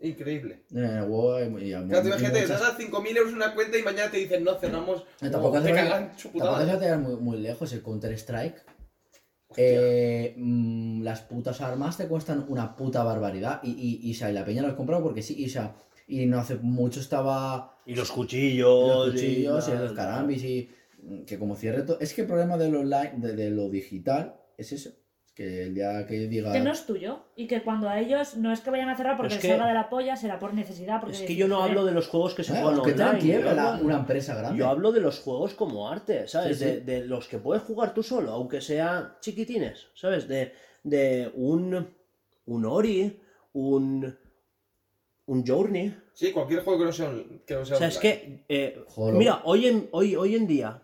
[0.00, 0.64] Increíble.
[0.72, 4.10] En el WoW hay Claro, imagínate, muchas- das a 5.000 euros una cuenta y mañana
[4.10, 5.04] te dicen no, cerramos.
[5.20, 8.64] No, tampoco o hace te cagan Tampoco llegar muy, muy lejos, el Counter-Strike.
[9.56, 13.60] Eh, mm, las putas armas te cuestan una puta barbaridad.
[13.62, 15.50] Y, y, y, o sea, y la peña lo ha comprado porque sí, y, o
[15.50, 15.74] sea,
[16.06, 18.96] y no hace mucho estaba Y los cuchillos.
[18.96, 20.70] los cuchillos y, los carambis y
[21.02, 21.98] mm, que como cierre todo.
[22.00, 24.90] Es que el problema del online, de, de lo digital, es eso.
[25.34, 26.52] Que el día que diga.
[26.52, 27.20] que no es tuyo.
[27.36, 29.66] Y que cuando a ellos no es que vayan a cerrar porque Es que- salga
[29.66, 31.00] de la polla, será por necesidad.
[31.00, 32.82] Porque Es que yo no "Joder, hablo de los juegos que se Eh, juegan la
[32.82, 33.32] online.
[33.32, 34.58] yo la- hablo- una empresa grande.
[34.58, 36.58] Yo hablo de los juegos como arte, ¿sabes?
[36.58, 36.70] Sí, sí.
[36.70, 40.28] De, de los que puedes jugar tú solo, aunque sea chiquitines, ¿sabes?
[40.28, 40.52] De,
[40.82, 41.88] de un,
[42.44, 43.18] un Ori,
[43.54, 44.14] un,
[45.24, 45.96] un Journey.
[46.12, 47.10] Sí, cualquier juego que no sea,
[47.46, 48.84] que no sea O sea, es que, eh,
[49.14, 50.82] mira, hoy en, hoy, hoy en día,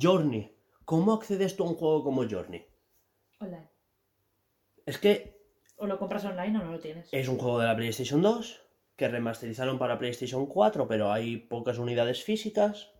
[0.00, 0.52] Journey,
[0.84, 2.64] ¿cómo accedes tú a un juego como Journey?
[3.40, 3.68] Online.
[4.86, 5.38] Es que
[5.76, 7.08] O lo compras online o no lo tienes.
[7.12, 8.62] es un juego de la PlayStation 2,
[8.96, 12.90] que remasterizaron para PlayStation 4, pero hay pocas unidades físicas.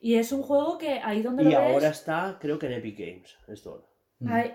[0.00, 2.72] Y es un juego que ahí donde Y lo ahora ves, está, creo que en
[2.72, 3.82] Epic Games Store.
[4.18, 4.28] Mm.
[4.32, 4.54] ahí,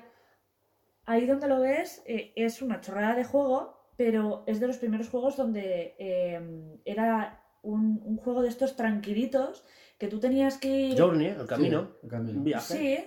[1.05, 5.09] ahí donde lo ves eh, es una chorrada de juego, pero es de los primeros
[5.09, 9.65] juegos donde eh, era un, un juego de estos tranquilitos
[9.97, 10.99] que tú tenías que ir...
[10.99, 12.41] Journey, el camino, Sí, el camino.
[12.43, 12.97] viaje, Sí,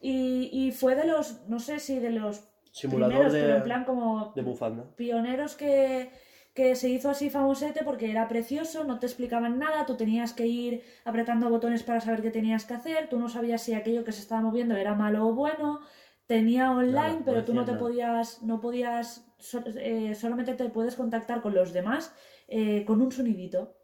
[0.00, 2.42] y, y fue de los, no sé si de los
[2.72, 4.84] simulador primeros, de, pero en plan como de bufanda.
[4.96, 6.10] pioneros que,
[6.54, 10.46] que se hizo así famosete porque era precioso, no te explicaban nada, tú tenías que
[10.46, 14.12] ir apretando botones para saber qué tenías que hacer, tú no sabías si aquello que
[14.12, 15.80] se estaba moviendo era malo o bueno,
[16.26, 17.78] tenía online, pero tú no te nada.
[17.78, 22.12] podías, no podías, so- eh, solamente te puedes contactar con los demás
[22.48, 23.74] eh, con un sonidito.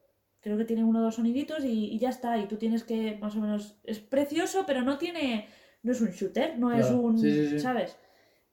[0.41, 3.17] Creo que tiene uno o dos soniditos y, y ya está, y tú tienes que,
[3.19, 5.49] más o menos, es precioso, pero no tiene,
[5.85, 7.59] no es un shooter, no es un, sí, sí, sí.
[7.61, 7.97] ¿sabes?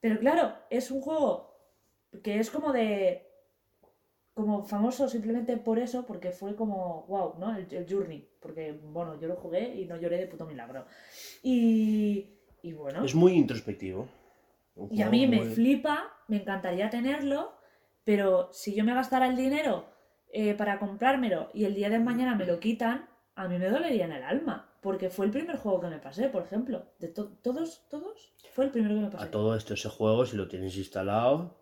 [0.00, 1.56] Pero claro, es un juego
[2.22, 3.26] que es como de
[4.34, 7.54] como famoso simplemente por eso, porque fue como, wow, ¿no?
[7.54, 10.86] El, el Journey, porque, bueno, yo lo jugué y no lloré de puto milagro.
[11.42, 12.30] Y,
[12.62, 14.08] y bueno, Es muy introspectivo.
[14.90, 17.52] Y a mí me flipa, me encantaría tenerlo,
[18.04, 19.84] pero si yo me gastara el dinero
[20.32, 24.06] eh, para comprármelo y el día de mañana me lo quitan, a mí me dolería
[24.06, 26.84] en el alma, porque fue el primer juego que me pasé, por ejemplo.
[26.98, 29.24] De to- todos, todos, fue el primero que me pasé.
[29.24, 31.56] A todo esto, ese juego, si lo tienes instalado,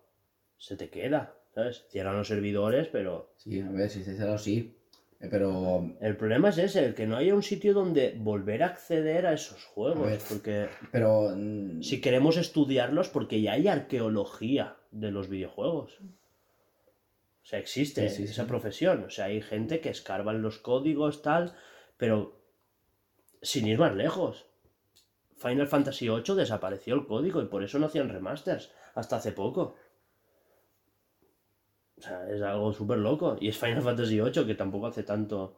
[0.57, 1.35] se te queda.
[1.53, 1.85] ¿Sabes?
[1.89, 4.73] Cierran los servidores, pero Sí, a ver, si se cerrado sí.
[5.19, 8.67] Eh, Pero, el problema es ese, el que no haya un sitio donde volver a
[8.67, 10.07] acceder a esos A juegos.
[10.07, 10.19] ver.
[10.29, 15.99] Porque pero mm, si queremos estudiarlos, porque ya hay arqueología de los videojuegos.
[17.43, 18.47] O sea, existe Sí, sí, esa sí.
[18.47, 19.03] profesión.
[19.03, 21.53] O sea, hay gente que escarba en los códigos, tal,
[21.97, 22.40] pero
[23.41, 24.45] sin ir más lejos.
[25.37, 29.75] Final Fantasy VIII desapareció el código y por eso no hacían remasters hasta hace poco.
[31.97, 33.37] O sea, es algo súper loco.
[33.39, 35.57] Y es Final Fantasy VIII que tampoco hace tanto.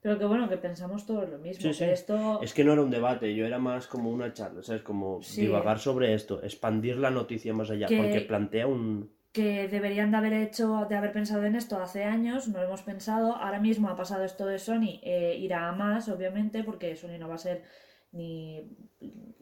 [0.00, 1.62] Pero que bueno, que pensamos todos lo mismo.
[1.62, 1.84] Sí, que sí.
[1.84, 2.40] esto...
[2.42, 4.82] Es que no era un debate, yo era más como una charla, ¿sabes?
[4.82, 5.42] Como Sí.
[5.42, 9.12] divagar sobre esto, expandir la noticia más allá, Que- porque plantea un...
[9.32, 12.82] que deberían de haber hecho, de haber pensado en esto hace años, no lo hemos
[12.82, 13.34] pensado.
[13.34, 17.28] Ahora mismo ha pasado esto de Sony, eh, irá a más, obviamente, porque Sony no
[17.28, 17.64] va a ser
[18.12, 18.68] ni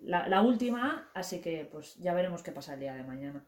[0.03, 3.45] la, la última, así que pues ya veremos qué pasa el día de mañana.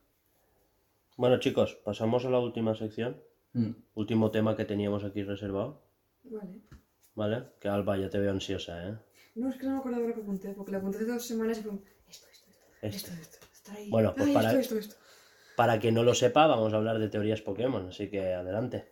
[1.16, 5.80] Bueno chicos, pasamos a la última sección, mm, último tema que teníamos aquí reservado,
[6.24, 6.60] Vale.
[7.14, 7.44] ¿vale?
[7.60, 8.96] Que Alba, ya te veo ansiosa, ¿eh?
[9.36, 11.24] No, es que no me acuerdo de lo que apunté, porque lo apunté hace dos
[11.24, 12.46] semanas y fue como, esto, esto,
[12.82, 13.88] esto, esto, esto, ahí.
[13.90, 15.01] Bueno, pues Ay, para- esto, esto, esto.
[15.56, 18.86] Para que no lo sepa, vamos a hablar de teorías Pokémon, así que adelante.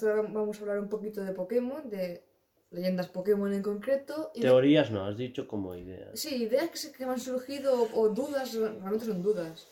[0.00, 2.24] Pues ahora vamos a hablar un poquito de Pokémon, de
[2.70, 4.30] leyendas Pokémon en concreto.
[4.34, 6.18] y- Teorías no, has dicho como ideas.
[6.18, 9.66] Sí, ideas que, se, que me han surgido o, o dudas, realmente son dudas.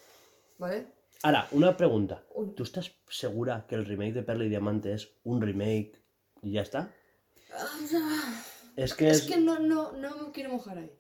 [0.59, 0.87] ¿Vale?
[1.23, 2.23] Ahora, una pregunta.
[2.35, 5.93] Un- ¿Tú estás segura que el remake de Perla y Diamante es un remake
[6.43, 6.93] y ya está?
[8.77, 9.27] Es que Es es...
[9.31, 10.93] que no, no, no me quiero mojar ahí.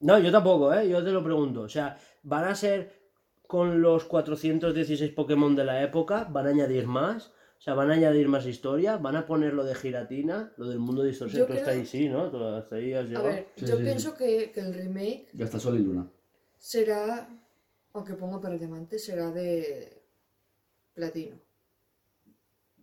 [0.00, 0.88] No, yo tampoco, ¿eh?
[0.88, 1.62] Yo te lo pregunto.
[1.62, 3.02] O sea, ¿van a ser
[3.46, 6.24] con los 416 Pokémon de la época?
[6.30, 7.32] ¿Van a añadir más?
[7.62, 8.96] O sea, ¿van a añadir más historia?
[8.96, 10.52] ¿Van a poner lo de Giratina?
[10.56, 12.28] Lo del mundo distorsión, tú está creo- ahí, sí, ¿no?
[12.28, 13.28] Tú hasta ahí has A llegado.
[13.28, 16.10] ver, Sí, yo sí, pienso Que, que el remake ya está Sol y Luna.
[16.58, 17.28] será,
[17.92, 20.02] aunque ponga para el diamante, será de
[20.92, 21.36] platino.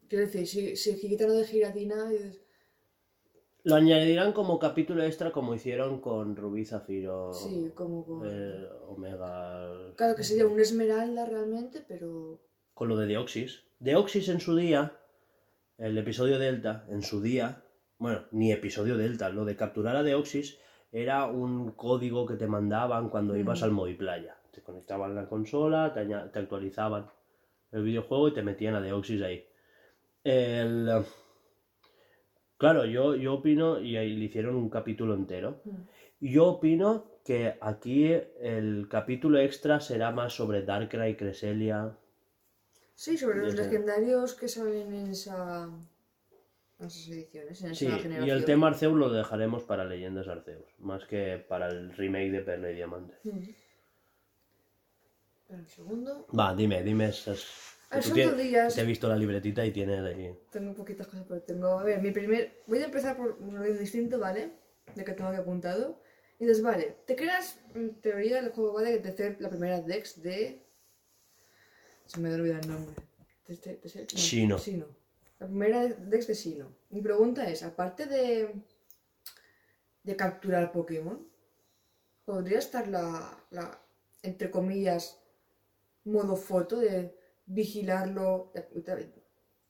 [0.07, 2.39] Quiero decir, si, si Gigitano de Giratina, dices,
[3.63, 8.21] Lo añadirán como capítulo extra como hicieron con Rubí Zafiro, sí, como con...
[8.25, 9.93] eh, Omega...
[9.97, 12.39] Claro que sería un esmeralda realmente, pero...
[12.73, 13.65] Con lo de Deoxys.
[13.79, 14.91] Deoxys en su día,
[15.77, 17.63] el episodio Delta, en su día,
[17.97, 19.29] Bueno, ni episodio Delta.
[19.29, 20.57] Lo de capturar a Deoxys
[20.91, 24.35] era un código que te mandaban cuando ibas al Moviplaya.
[24.51, 27.07] Te conectaban a la consola, te, te actualizaban
[27.71, 29.45] el videojuego y te metían a Deoxys ahí.
[30.23, 31.03] El...
[32.57, 35.61] Claro, yo, yo opino, y ahí le hicieron un capítulo entero.
[36.19, 38.11] Yo opino que aquí
[38.41, 41.95] el capítulo extra será más sobre Darkrai, Cresselia.
[42.99, 45.69] Sí, sobre los legendarios que salen en esa.
[46.79, 48.27] en esas ediciones, en esa Sí, generación.
[48.27, 52.41] y el tema Arceus lo dejaremos para Leyendas Arceus, más que para el remake de
[52.41, 53.15] Perla y Diamante.
[53.23, 53.55] Un
[55.67, 56.27] segundo.
[56.37, 57.45] Va, dime, dime esas.
[57.89, 58.75] Ver, Tú tienes- días.
[58.75, 60.37] Te he visto la libretita y tienes ahí.
[60.51, 61.79] Tengo poquitas cosas, pero tengo.
[61.79, 62.63] A ver, mi primer.
[62.67, 64.51] Voy a empezar por un orden distinto, ¿vale?
[64.93, 66.01] De que tengo aquí apuntado.
[66.37, 67.57] Y entonces, vale, te creas.
[67.75, 70.65] En teoría, el juego va de hacer la primera Dex de.
[72.09, 72.95] Se me ha olvidado el nombre.
[73.47, 74.57] De este- de ese- no, Shino.
[74.57, 74.85] Shino.
[75.39, 76.75] La primera Dex de Shino.
[76.89, 78.53] Mi pregunta es: aparte de.
[80.03, 81.19] de capturar Pokémon,
[82.25, 83.37] ¿podría estar la.
[83.51, 83.79] la
[84.23, 85.15] entre comillas.
[86.05, 87.15] modo foto de
[87.45, 88.51] vigilarlo?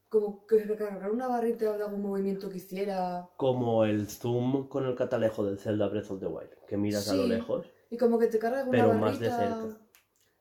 [0.08, 4.96] como que recargar una barrita de algún movimiento que hiciera Como el zoom con el
[4.96, 7.30] catalejo del Zelda Breath of the Wild, que miras a lo Sí.
[7.30, 7.68] lejos.
[7.92, 9.88] y como que te carga alguna Pero barrita más de cerca.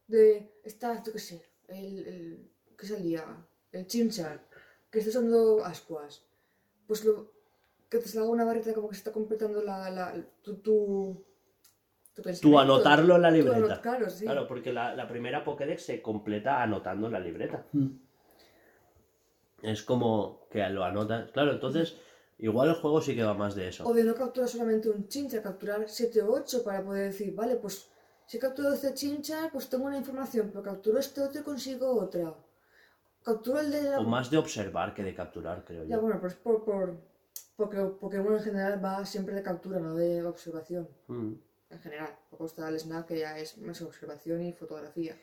[0.07, 3.25] de está yo qué sé el, el que salía
[3.73, 4.41] el chimchar
[4.91, 6.25] que está usando ascuas
[6.87, 7.31] pues lo
[7.89, 11.25] que te salga una barrita como que se está completando la, la tu, tu,
[12.41, 13.59] tu anotarlo en la libreta.
[13.77, 17.65] anot- claro sí Claro, porque la, la primera Pokédex se completa anotando en la libreta.
[17.73, 17.89] Mm.
[19.63, 21.31] Es como que lo anotas.
[21.33, 21.97] Claro, entonces,
[22.39, 23.87] igual el juego sí que va más de eso.
[23.87, 27.57] O de no capturar solamente un chinchar, capturar 7 o 8 para poder decir, vale,
[27.57, 27.89] pues
[28.29, 31.91] si he capturado este chinchar, pues tengo una información, pero capturo este otro y consigo
[32.05, 32.35] otra.
[33.25, 33.99] Capturo el de la...
[34.01, 36.01] O más de observar que de capturar, creo Ya, yo.
[36.03, 36.97] bueno, pero es por, por...
[37.57, 40.89] Porque Pokémon en general va siempre de captura, no de observación.
[41.09, 41.33] Mm.
[41.71, 42.17] En general.
[42.31, 45.17] Luego está el Snap, que ya es más observación y fotografía.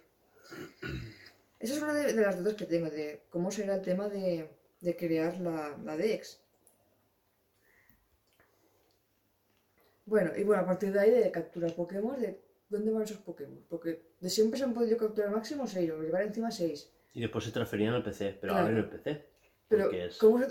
[1.59, 4.49] Esa es una de, de las dudas que tengo, de cómo será el tema de,
[4.81, 6.41] de crear la, la DEX.
[10.05, 13.63] Bueno, y bueno, a partir de ahí de capturar Pokémon, de dónde van esos Pokémon.
[13.69, 16.91] Porque de siempre se han podido capturar máximo 6, o llevar encima 6.
[17.13, 18.67] Y después se transferían al PC, pero Claro.
[18.67, 19.25] ahora en el PC.
[19.67, 20.47] Pero, es ¿cómo se...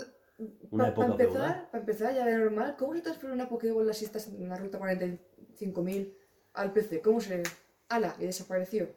[0.71, 4.05] una Para época empezar, para empezar, ya de normal, ¿cómo se transfiere una Pokébola si
[4.05, 6.13] estás en la ruta 45.000
[6.53, 7.01] al PC?
[7.01, 7.43] ¿Cómo se...?
[7.89, 8.15] ¡Hala!
[8.19, 8.89] Y desapareció.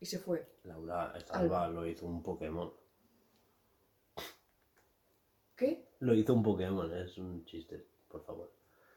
[0.00, 0.46] Y se fue.
[0.64, 2.72] Laura Alba lo hizo un Pokémon.
[5.56, 5.88] ¿Qué?
[6.00, 8.50] Lo hizo un Pokémon, es un chiste, por favor.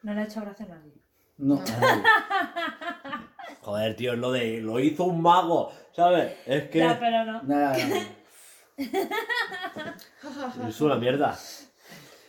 [0.04, 0.94] No le ha hecho gracia a nadie.
[1.38, 1.62] No,
[3.62, 6.34] Joder, tío, es lo de lo hizo un mago, ¿sabes?
[6.46, 7.44] Es que Ya, pero no.
[7.44, 8.08] nada, nada.
[10.70, 11.38] es una mierda.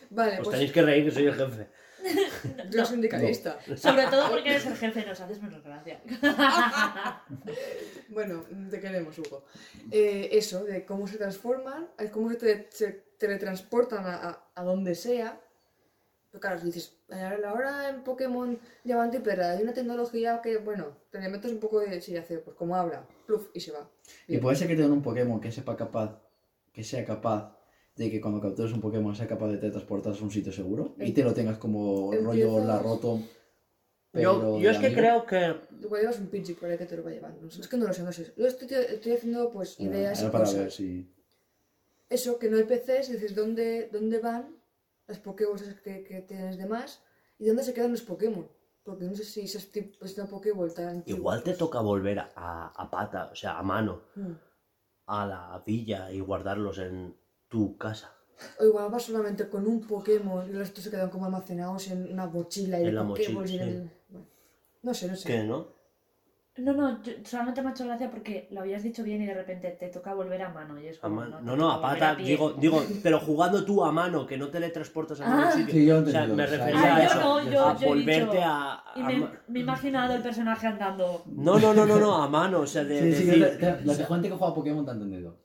[0.09, 1.67] Vale, Os pues tenéis que reír que soy el jefe.
[2.71, 3.57] yo soy sindicalista.
[3.75, 5.99] Sobre todo porque eres el jefe y nos haces menos gracia.
[8.09, 9.43] Bueno, te queremos, Hugo.
[9.91, 14.95] Eh, eso, de cómo se transforman, cómo se, tele- se teletransportan a, a- a donde
[14.95, 15.39] sea.
[16.31, 20.57] Pero claro, si dices, "Ahora- ahora en Pokémon Diamante y Perla hay una tecnología que,
[20.57, 23.71] bueno, te le metes un poco de sí, hacer, pues como habla, pluf, y se
[23.71, 23.89] va.
[24.27, 26.19] Y puede ser que tengan un Pokémon que sepa capaz,
[26.73, 27.55] que sea capaz
[27.95, 31.11] de que cuando captures un Pokémon sea capaz de transportarse a un sitio seguro y
[31.13, 33.19] te lo tengas como rollo Empiezas- la roto.
[34.13, 37.03] Yo, yo es que creo que Igual llevas un Pidgey por ahí que te lo
[37.03, 37.47] va llevando.
[37.47, 38.33] Es que no lo sé, no sé.
[38.35, 40.59] Yo estoy, estoy haciendo pues ideas y Era para cosas.
[40.59, 41.07] ver si.
[42.09, 44.55] Eso, que no hay PCs, y dices dónde, dónde van
[45.07, 47.01] las Pokéballs que, que tienes de más
[47.39, 48.47] y dónde se quedan los Pokémon.
[48.83, 52.89] Porque no sé si es una Pokéball tan igual te pues, toca volver a, a
[52.89, 54.31] pata, o sea, a mano, mm.
[55.07, 57.13] a la villa y guardarlos en
[57.49, 58.13] tu casa.
[58.59, 62.13] O igual vas solamente con un Pokémon y los restos se quedan como almacenados en
[62.13, 64.27] una mochila y En de la y mochila, en el- bueno,
[64.83, 65.27] no sé, no sé.
[65.27, 65.67] ¿Qué, no?
[66.57, 69.33] No, no, yo- solamente me ha hecho gracia porque lo habías dicho bien y de
[69.35, 70.79] repente te toca volver a mano.
[70.79, 71.37] Y es A como, mano.
[71.37, 72.25] te No, no, a volver pata, pie.
[72.25, 75.51] digo, digo, pero jugando tú a mano, que no teletransportas a ningún Ah.
[75.51, 75.73] sitio.
[75.73, 77.19] Sí, yo he o sea, entendido, me o sea, refería Ah, a yo eso.
[77.19, 78.73] no, yo- a he volverte dicho- a.
[78.93, 81.23] a Y me, ma- me he imaginado el personaje andando.
[81.27, 83.57] No, no, no, no, no, a mano, o sea, de Sí, sí, decir.
[83.59, 85.37] te- te- la gente que juega a Pokémon te ha entendido.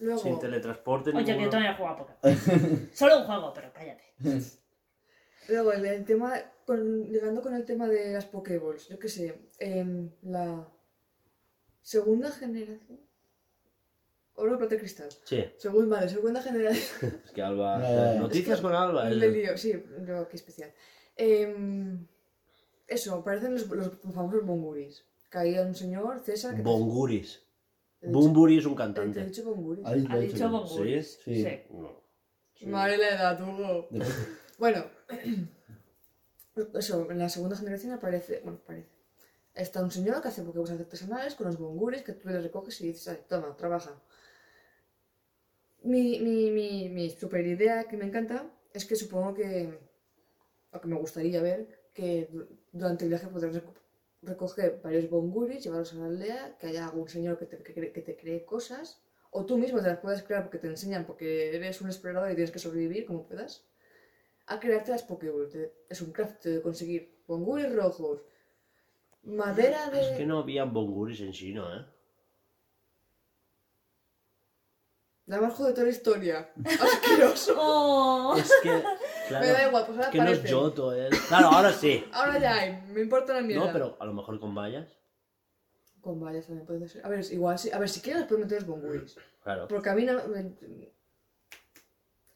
[0.00, 1.10] Luego, Sin teletransporte.
[1.10, 1.44] Oye, que ninguno.
[1.46, 2.88] yo todavía he jugado a Pokémon.
[2.92, 4.04] Solo un juego, pero cállate.
[5.48, 6.34] luego el, el tema,
[6.66, 10.66] con, ligando con el tema de las Pokéballs, yo qué sé, en la
[11.82, 13.00] segunda generación.
[14.36, 15.08] Oro, plata y cristal.
[15.24, 17.20] Sí, Segunda, vale, segunda generación.
[17.24, 18.14] es que Alba.
[18.14, 19.08] Eh, Noticias Es que con Alba.
[19.08, 20.72] El- lío, sí, qué especial.
[21.16, 22.04] Em,
[22.88, 25.04] eso, parecen los, los famosos bonguris.
[25.28, 27.42] Caía un señor, César, que Bonguris.
[28.00, 29.24] dicho- Bumburi es un cantante.
[29.24, 29.84] dicho bonguris.
[29.86, 30.50] Ha dicho yo.
[30.50, 31.20] Bonguris.
[31.24, 31.42] ¿Sí?
[31.44, 31.60] Sí.
[31.70, 32.02] No.
[32.66, 33.88] Madre la edad, Hugo.
[34.58, 34.84] Bueno,
[36.56, 38.40] Eso, en la segunda generación aparece.
[38.42, 38.88] Bueno, aparece.
[39.64, 42.88] Está un señor que hace Pokéballs artesanales con los bonguris que tú le recoges y
[42.88, 43.92] dices, "Ay, toma, trabaja.
[45.90, 48.36] Mi, mi, mi, mi super idea que me encanta
[48.72, 49.50] es que supongo que.
[50.74, 51.60] O que me gustaría ver
[51.96, 52.48] que du-
[52.80, 53.78] durante el viaje podrás reco-
[54.32, 58.02] recoger varios bonguris, llevarlos a la aldea, que haya algún señor que te, que, que
[58.08, 58.86] te cree cosas,
[59.36, 62.34] o tú mismo te las puedes crear porque te enseñan, porque eres un explorador y
[62.38, 63.52] tienes que sobrevivir como puedas,
[64.46, 65.56] a crearte las Pokéballs.
[65.88, 68.20] Es un craft de conseguir bonguris rojos,
[69.22, 70.00] madera de...
[70.00, 71.74] Es que no había bonguris en sí, ¿no?
[71.74, 71.84] ¿Eh?
[75.26, 76.50] La más de toda la historia.
[76.64, 77.54] Asqueroso.
[77.56, 78.36] ¡Oh!
[78.36, 78.82] Es que,
[79.28, 80.42] claro, Me da igual, pues ahora es que no es.
[80.44, 81.08] Yoto, ¿eh?
[81.28, 82.04] Claro, ahora sí.
[82.12, 83.64] Ahora ya hay, me importa la mierda.
[83.64, 84.86] No, pero a lo mejor con vallas.
[86.02, 87.06] Con vallas también puede ser.
[87.06, 87.70] A ver, es igual, sí.
[87.72, 89.16] A ver, si quieres les puedo meter los bonguris.
[89.42, 89.66] Claro.
[89.66, 90.20] Porque a mí no...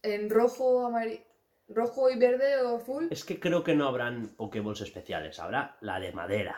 [0.03, 1.28] En rojo, amarillo...
[1.69, 3.09] Rojo y verde o azul...
[3.11, 5.39] Es que creo que no habrán Pokéballs especiales.
[5.39, 6.57] Habrá la de madera.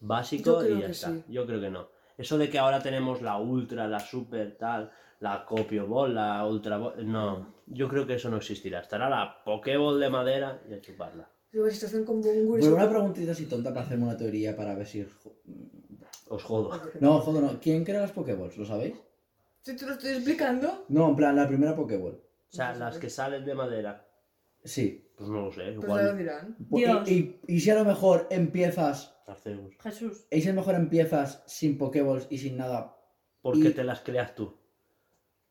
[0.00, 1.08] Yo Básico creo y ya que está.
[1.08, 1.24] sí.
[1.28, 1.88] Yo creo que no.
[2.16, 4.90] Eso de que ahora tenemos la Ultra, la Super, tal,
[5.20, 7.10] la Copio Ball, la Ultra Ball.
[7.10, 8.80] No, yo creo que eso no existirá.
[8.80, 11.28] Estará la Pokéball de madera y a chuparla.
[11.52, 15.06] Bueno, una preguntita así tonta para hacerme una teoría para ver si...
[16.28, 16.78] Os jodo.
[17.00, 17.58] No, joder, no.
[17.60, 18.58] ¿Quién crea las Pokéballs?
[18.58, 18.96] ¿Lo sabéis?
[19.62, 20.84] Si te lo estoy explicando...
[20.88, 22.14] No, en plan, la primera Pokéball.
[22.14, 24.07] O sea, las que salen de madera.
[24.68, 25.04] Sí.
[25.16, 26.18] Pues no lo sé, Pues ya lo igual.
[26.18, 26.56] dirán.
[26.58, 27.08] Dios.
[27.10, 29.16] Y, y- y si a lo mejor empiezas...
[29.26, 29.76] Arceus.
[29.82, 30.26] Jesús.
[30.30, 32.96] Y si a lo mejor empiezas sin Pokéballs y sin nada...
[33.42, 34.56] ¿Por qué Y- te las creas tú?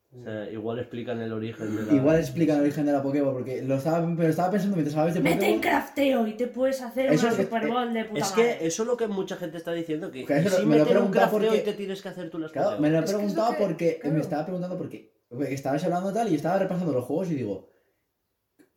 [0.10, 1.94] O sea, igual explican el origen de la...
[1.94, 5.16] Igual explica el origen de la Pokéball, porque lo estaba, pero estaba pensando mientras hablabais
[5.16, 5.62] de Mete en Pokéball...
[5.62, 8.58] crafteo y te puedes hacer Eso una es- Super Bowl de puta Es madre.
[8.60, 10.84] que eso es lo que mucha gente está diciendo, que, Que eso si me lo
[10.84, 12.82] he meten un preguntado crafteo porque- y te tienes que hacer tú las Claro, Pokéball.
[12.82, 14.00] me lo he Es que preguntado que- porque...
[14.00, 14.16] claro.
[14.16, 15.14] Me estaba preguntando porque...
[15.30, 17.70] porque estabais hablando tal y estaba repasando los juegos y digo...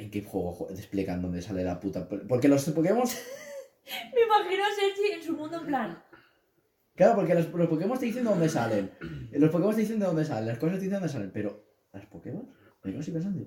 [0.01, 2.09] ¿En qué juego te explican dónde sale la puta...?
[2.09, 3.05] Porque los Pokémon...
[4.15, 6.03] Me imagino a Sergi en su mundo en plan.
[6.95, 8.91] Claro, porque los, los Pokémon te dicen dónde salen.
[9.33, 12.07] Los Pokémon te dicen de dónde salen, las cosas te dicen dónde salen, pero ¿las
[12.07, 12.49] Pokémon?
[12.83, 13.47] Me quedo así pensando.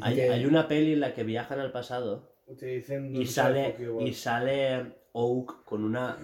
[0.00, 2.34] Hay, que- hay una peli en la que viajan al pasado
[3.12, 6.18] y sale, y sale Oak con una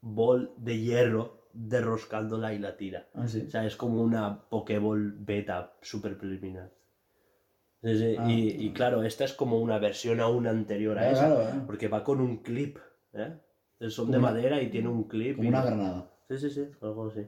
[0.00, 3.08] bol de hierro derroscándola y la tira.
[3.14, 3.44] Ah, sí.
[3.46, 6.72] O sea, es como una Pokéball beta super preliminar.
[7.84, 8.24] Sí, sí, Ah.
[8.30, 11.26] y, y claro, esta es como una versión aún anterior a Claro, esa.
[11.44, 11.62] claro, eh.
[11.66, 12.78] Porque va con un clip.
[13.12, 13.38] ¿eh?
[13.90, 15.36] Son de una- madera y tiene un clip.
[15.36, 16.10] Como y- una granada.
[16.28, 17.26] Sí, sí, sí, algo así.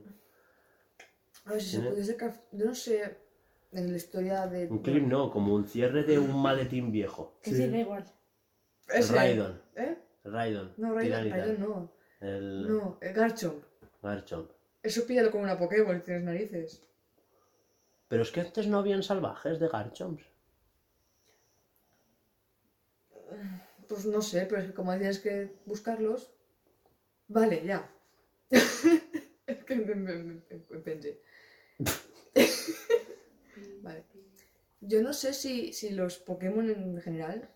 [1.45, 2.05] A ver si se puede.
[2.53, 3.19] Yo no sé...
[3.73, 4.69] En la historia de...
[4.69, 7.39] Un clip no, como un cierre de un maletín viejo.
[7.43, 8.05] Que sí, igual.
[8.89, 9.12] Ese.
[9.12, 9.61] Raidon.
[9.74, 9.99] ¿Eh?
[10.24, 10.73] Raidon.
[10.78, 11.31] No, Raidon.
[11.31, 11.93] Raidon no.
[12.20, 13.62] El No, el Garchomp.
[14.03, 14.51] Garchomp.
[14.83, 16.81] Eso píllalo con una Pokéball, tienes narices.
[18.09, 20.24] Pero es que antes no habían salvajes de Garchomps.
[23.89, 26.33] Pues no sé, pero es que como tienes que buscarlos...
[27.29, 27.91] Vale, ya.
[28.51, 31.21] es que me, me- me- me pensé.
[33.83, 34.05] vale.
[34.81, 37.51] Yo no sé si, si los Pokémon en general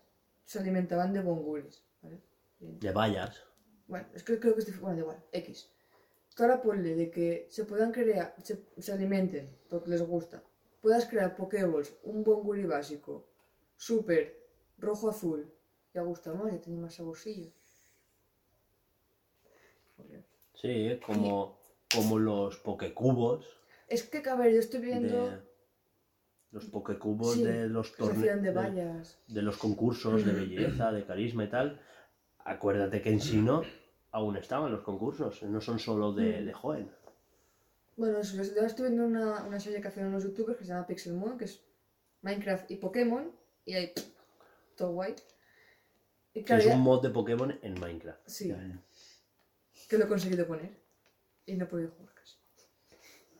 [0.45, 2.21] se alimentaban de bonguris, ¿vale?
[2.59, 3.43] De vallas.
[3.87, 4.81] Bueno, es que creo que es difícil.
[4.81, 5.69] Bueno, da igual, X.
[6.35, 10.43] Que ahora ponle de que se puedan crear, se, se alimenten porque les gusta.
[10.81, 13.27] Puedas crear Pokéballs, un Bonguri básico,
[13.77, 14.35] super,
[14.77, 15.53] rojo-azul.
[15.93, 17.51] Ya gusta más, ya tiene más saborcillo.
[20.55, 21.57] Sí, como,
[21.93, 23.45] como los pokecubos.
[23.87, 25.39] Es que, a ver, yo estoy viendo De,
[26.51, 28.41] los pokecubos Sí, de los torneos.
[28.41, 29.19] de De, vallas.
[29.27, 31.81] de los concursos de belleza, de carisma y tal.
[32.45, 33.63] Acuérdate que en Sino
[34.11, 35.41] aún estaban los concursos.
[35.43, 36.89] No son solo de, de joven.
[37.97, 41.37] Bueno, yo estoy viendo una, una serie que hacen unos youtubers que se llama Pixelmon,
[41.37, 41.61] que es
[42.21, 43.31] Minecraft y Pokémon,
[43.65, 43.93] y hay
[44.75, 45.15] todo guay.
[46.33, 48.21] Que claro, es un mod de Pokémon en Minecraft.
[48.27, 48.57] sí, ya.
[49.89, 50.71] que lo he conseguido poner.
[51.45, 52.37] Y no he podido jugar casi.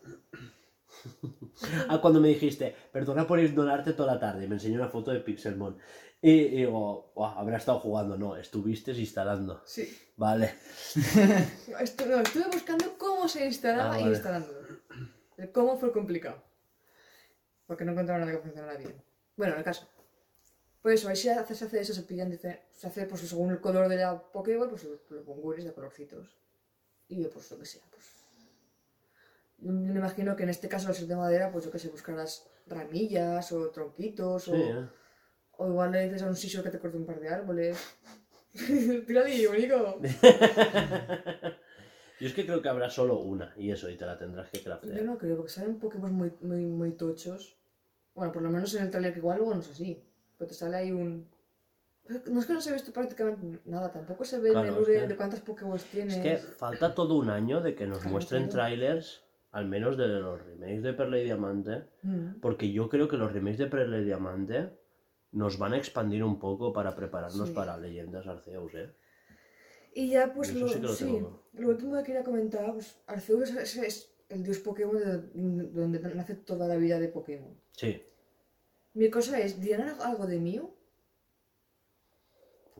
[1.88, 5.20] Ah, cuando me dijiste, perdona por ignorarte toda la tarde, me enseñó una foto de
[5.20, 5.78] Pixelmon.
[6.20, 8.16] Y, y digo, "Buah, habrá estado jugando.
[8.16, 9.62] No, estuviste instalando.
[9.66, 9.96] Sí.
[10.16, 10.54] Vale.
[11.68, 15.40] No, estuve buscando cómo se instalaba Ah, y.
[15.42, 16.42] El cómo fue complicado.
[17.66, 19.02] Porque no encontraba nada que funcionara bien.
[19.36, 19.88] Bueno, en el caso.
[20.82, 23.60] Pues eso, ahí se hace, se hace eso, se pillan, se hace pues según el
[23.60, 26.36] color de la Pokéball, pues los, bonguris de colorcitos.
[27.08, 28.04] Y pues lo que sea, pues.
[29.58, 31.88] Yo me imagino que en este caso, al ser de madera, pues yo que sé,
[31.88, 34.88] buscarás ramillas o tronquitos Sí, o, ¿eh?
[35.52, 37.78] o igual le dices a un sisio que te corte un par de árboles.
[39.06, 40.00] Tírale, bonito.
[42.20, 44.58] Yo es que creo que habrá solo una y eso, y te la tendrás que
[44.58, 45.02] Yo craftear.
[45.02, 47.56] no creo, porque salen Pokémon muy, muy, muy tochos.
[48.14, 50.04] Bueno, por lo menos en el trailer que igual luego no es así.
[50.42, 51.28] Pero te sale ahí un...
[52.26, 54.84] No es que no se ve esto prácticamente nada, tampoco se ve Claro, el menú
[54.86, 56.16] de, de cuántas Pokémon tienes.
[56.16, 58.52] Es que falta todo un año de que nos Claro, muestren claro.
[58.66, 62.40] trailers, al menos de los remakes de Perla y Diamante, Mm.
[62.40, 64.70] porque yo creo que los remakes de Perla y Diamante
[65.30, 67.54] nos van a expandir un poco para prepararnos Sí.
[67.54, 68.90] para Leyendas Arceus, ¿eh?
[69.94, 73.76] Y ya, pues lo, sí lo sí, lo último que quería comentar, pues Arceus es,
[73.76, 75.18] es el dios Pokémon de
[75.72, 77.54] donde nace toda la vida de Pokémon.
[77.72, 78.02] Sí.
[78.94, 80.74] Mi cosa es, ¿dirán algo de Mew?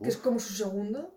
[0.01, 1.11] Que es como su segundo.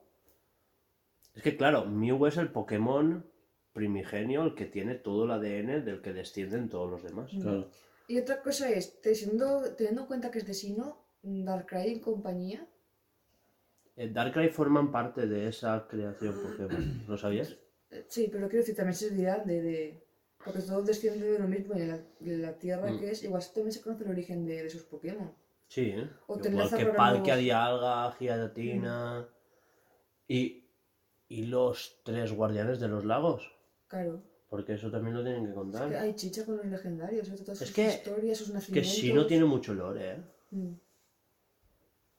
[1.35, 3.31] Es que claro, Mew es el Pokémon
[3.73, 7.31] primigenio, el que tiene todo el ADN del que descienden todos los demás.
[7.31, 7.71] Claro.
[8.09, 12.67] Y otra cosa es, teniendo, teniendo en cuenta que es de Sino, Darkrai y compañía,
[13.97, 17.57] Eh, Darkrai forman parte de esa creación Pokémon, ¿lo sabías?
[18.09, 19.63] sí, pero quiero decir, también se dirá de...
[19.63, 20.06] de
[20.47, 22.99] porque todo desciende de lo mismo y en la, de la tierra Mm.
[23.01, 25.31] que es, igual también se conoce el origen de, de esos Pokémon.
[25.69, 26.09] Sí, ¿eh?
[26.29, 29.29] O Igual que Palkia, nuevos- Dialga, Giratina...
[30.29, 30.65] Y,
[31.29, 33.53] y los tres guardianes de los lagos,
[33.89, 34.23] Claro.
[34.49, 35.95] porque eso también lo tienen que Es que contar.
[35.95, 37.37] hay chicha con los legendarios, ¿eh?
[37.45, 38.95] todas Es sus que- historias, sus Es que nacimientos.
[38.95, 40.23] si no tiene mucho lore, ¿eh?
[40.53, 40.75] Mm.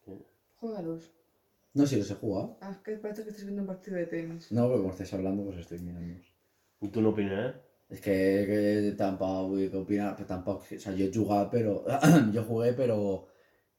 [0.06, 0.26] Sí.
[0.58, 1.12] Juégalos.
[1.74, 2.58] No, si los he jugado.
[2.62, 4.52] Ah, es que parece que estás viendo un partido de tenis.
[4.52, 6.20] No, pero como estáis hablando, pues estoy mirando.
[6.82, 7.60] ¿Y tú no opinas, eh?
[7.90, 11.86] Es que, que tampoco voy a opinar, pero tampoco, o sea, yo he jugado, pero,
[12.34, 13.28] yo jugué, pero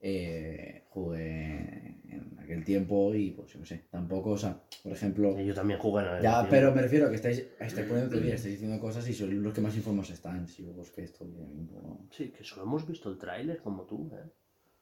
[0.01, 5.35] eh, jugué en aquel tiempo y pues yo qué sé, tampoco, o sea, por ejemplo,
[5.37, 6.51] Sí, Yo también jugué en el ya, tiempo.
[6.51, 9.53] pero me refiero a que estáis, estáis poniendo teoría, estáis diciendo cosas y sois los
[9.53, 13.19] que más informados están, si yo busqué esto, poco- Sí, que solo hemos visto el
[13.19, 14.25] tráiler como tú, ¿eh?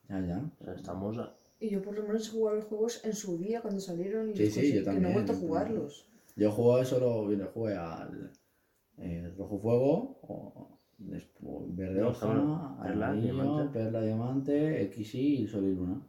[0.09, 0.51] ya, ya.
[0.61, 1.19] O sea, estamos...
[1.19, 4.31] a- Y yo por lo menos he jugado los juegos en su día cuando salieron
[4.31, 6.07] y Sí, sí, que no he vuelto a jugarlos.
[6.37, 8.31] Yo jugué solo, yo jugué al
[8.99, 13.73] eh, Rojo Fuego, o después Verde No, Hoja, Perla, Amarillo, Diamante.
[13.79, 16.01] Perla, Diamante, XY y Sol y Luna.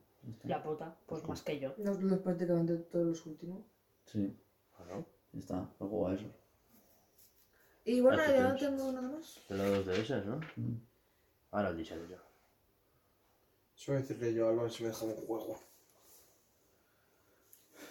[0.43, 1.73] La puta, pues más que yo.
[1.77, 3.63] Los, los prácticamente todos los últimos.
[4.05, 4.33] Sí,
[4.77, 5.05] Bueno,
[5.37, 6.27] está, lo juego a eso.
[7.85, 9.39] Y bueno, ya no tengo nada más.
[9.47, 10.37] de los 2DS, ¿no?
[10.57, 10.75] Mm.
[11.51, 12.17] Ahora el diseño yo.
[13.75, 15.59] Suelo decirle yo algo si me deja un juego.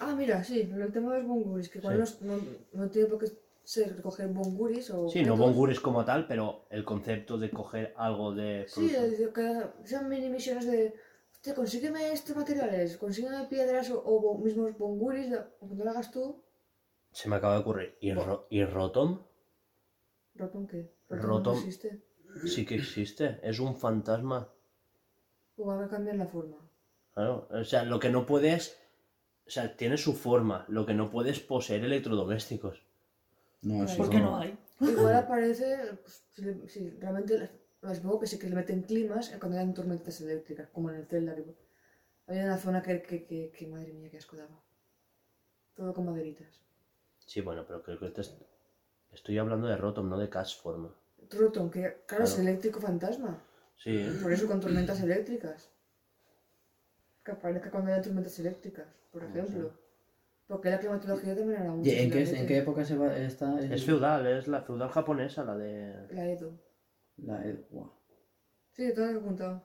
[0.00, 2.16] Ah, mira, sí, el tema de los bonguris, que igual Sí.
[2.22, 2.42] no, no,
[2.74, 3.26] no tiene por qué
[3.74, 5.08] recoger bonguris o...
[5.08, 9.62] Sí, no bonguris como tal, pero el concepto de coger algo de Sí, de- que
[9.84, 10.94] sean mini misiones de...
[11.32, 16.42] Hostia, consígueme estos materiales, consígueme piedras o, o mismos bonguris, aunque no lo hagas tú.
[17.12, 17.96] Se me acaba de ocurrir.
[18.00, 19.20] ¿Y, Ro- y Rotom?
[20.34, 20.90] ¿Rotom qué?
[21.08, 21.54] Rotom.
[21.54, 22.02] no existe.
[22.46, 23.40] Sí que existe.
[23.42, 24.48] Es un fantasma.
[25.56, 26.56] Igual me cambian la forma.
[27.14, 27.48] Claro.
[27.50, 28.78] O sea, lo que no puedes...
[29.46, 30.64] O sea, tiene su forma.
[30.68, 32.84] Lo que no puedes poseer electrodomésticos.
[33.62, 34.58] No, así ¿Por qué no hay?
[34.80, 37.50] Igual aparece, pues, si, si realmente,
[37.80, 40.96] pues, supongo que sí que le meten climas eh, cuando hay tormentas eléctricas, como en
[40.96, 41.34] el Zelda.
[41.34, 41.56] Que
[42.28, 44.62] había una zona que, que, que, que, madre mía, que asco daba.
[45.74, 46.60] Todo con maderitas.
[47.26, 48.40] Sí, bueno, pero creo que te est-
[49.12, 50.92] estoy hablando de Rotom, no de Cashform.
[51.30, 53.42] Rotom, que claro, es eléctrico fantasma.
[53.76, 54.12] Sí, ¿eh?
[54.22, 55.70] Por eso con tormentas eléctricas.
[57.24, 59.72] Que aparezca cuando haya tormentas eléctricas, por No ejemplo.
[60.46, 61.90] Porque la climatología también era mucho.
[61.90, 63.58] ¿Y en qué, en qué época se va, está?
[63.58, 66.06] el- Es feudal, es la feudal japonesa, la de...
[66.10, 66.56] La Edo.
[67.18, 67.92] La, el- guau.
[68.72, 69.62] Sí, todo lo he apuntado.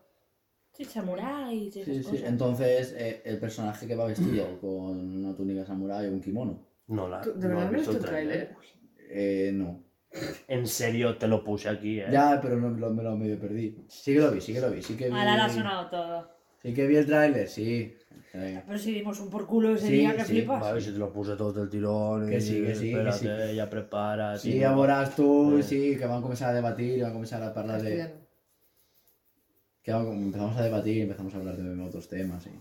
[0.71, 2.09] Sí, samuráis y Sí, sí.
[2.09, 2.23] cosas.
[2.29, 6.65] Entonces, eh, el personaje que va vestido con una túnica samurái o un kimono.
[6.87, 7.21] No, la...
[7.21, 8.55] ¿Tú- ¿De verdad no visto el tráiler?
[9.09, 9.83] Eh, no.
[10.47, 12.07] En serio, te lo puse aquí, ¿eh?
[12.11, 13.85] Ya, pero no, me lo, me lo medio perdí.
[13.87, 14.81] Sí que lo vi, sí que lo vi.
[14.81, 16.29] Sí que vi, Ahora le ha sonado todo.
[16.61, 17.95] sí que vi el tráiler, sí.
[18.33, 20.61] Eh, Pero si dimos un por culo ese Sí, día que sí, flipas.
[20.61, 22.29] Vale, si te lo puse todo del tirón.
[22.29, 24.37] Que y sí, que sí, que Espérate, ya prepara.
[24.37, 24.69] Sí, tío.
[24.69, 25.63] ahora tú, Eh.
[25.63, 28.13] sí, que van a comenzar a debatir y van a comenzar a hablar de...
[29.83, 32.47] Que empezamos a debatir y empezamos a hablar de otros temas.
[32.47, 32.51] Y...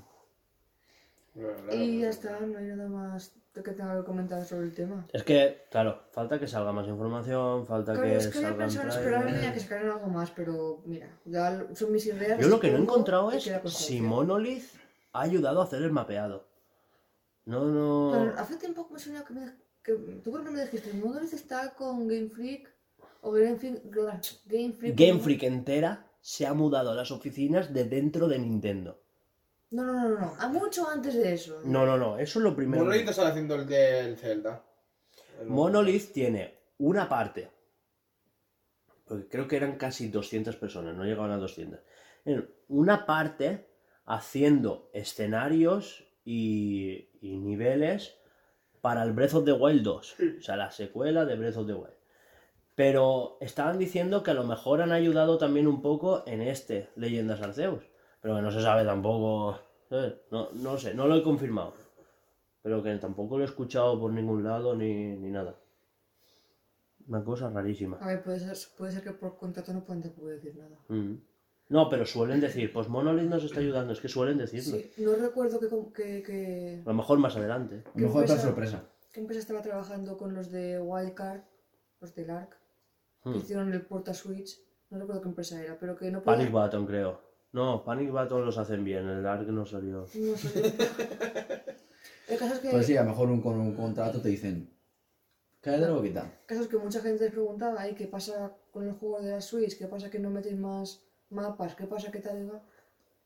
[1.77, 5.07] Y ya está, no hay nada más que tenga que comentar sobre el tema.
[5.13, 9.61] Es que, claro, falta que salga más información, falta Claro, que es que a que
[9.61, 12.41] sacaran algo más, pero mira, ya son mis ideas.
[12.41, 14.80] Yo lo que no he encontrado es si Monolith
[15.13, 16.49] ha ayudado a hacer el mapeado.
[17.45, 18.11] No, no.
[18.13, 19.93] Pero hace tiempo que me suena que, me, que
[20.23, 22.73] tú creo que me dijiste, Monolith está con Game Freak
[23.23, 23.83] o Game Freak.
[24.47, 24.97] Game Freak.
[24.97, 29.03] Game Freak entera se ha mudado a las oficinas de dentro de Nintendo.
[29.71, 30.35] No, no, no, no, no.
[30.39, 31.61] A mucho antes de eso.
[31.65, 32.85] No, no, no, eso es lo primero.
[32.85, 34.65] Monolith está haciendo el del Zelda.
[35.41, 37.51] El Monolith tiene una parte,
[39.07, 41.81] porque creo que eran casi 200 personas, no llegaban a 200.
[42.25, 43.70] Tienen Una parte
[44.05, 48.17] haciendo escenarios y, y niveles
[48.81, 51.75] para el Breath of the Wild 2, o sea, la secuela de Breath of the
[51.75, 52.01] Wild.
[52.75, 57.43] Pero estaban diciendo que a lo mejor han ayudado también un poco en este, Leyendas
[57.43, 57.85] Arceus.
[58.23, 59.61] Pero que no se sabe tampoco.
[59.91, 60.15] ¿sabes?
[60.31, 61.75] No, no sé, no lo he confirmado.
[62.63, 65.57] Pero que tampoco lo he escuchado por ningún lado ni, ni nada.
[67.07, 67.99] Una cosa rarísima.
[68.01, 70.79] A ver, puede ser, puede ser que por contrato no puedan tampoco decir nada.
[70.89, 71.17] Mm.
[71.71, 74.77] No, pero suelen decir, pues Monolith nos está ayudando, es que suelen decirlo.
[74.77, 77.83] Sí, no recuerdo que, que, que, A lo mejor más adelante.
[77.95, 78.85] A lo mejor otra sorpresa.
[79.13, 81.41] qué empresa estaba trabajando con los de Wildcard,
[82.01, 82.57] los del ARC,
[83.23, 83.35] que Mm.
[83.37, 84.59] hicieron el Porta Switch.
[84.91, 86.65] No recuerdo qué empresa era, pero que no Panic podía...
[86.67, 87.21] Button, creo.
[87.53, 90.07] No, Panic Button los hacen bien, el Ark no salió.
[90.15, 90.75] No sé.
[92.29, 94.71] El caso es que, Pues sí, a lo mejor un- con un contrato te dicen,
[95.61, 96.23] cállate o quita.
[96.23, 99.31] el caso es que mucha gente les preguntaba, "Ay, ¿qué pasa con el juego de
[99.33, 99.77] la Switch?
[99.79, 101.75] ¿Qué pasa que no metéis más mapas?
[101.75, 102.63] ¿Qué pasa que tal y cual?".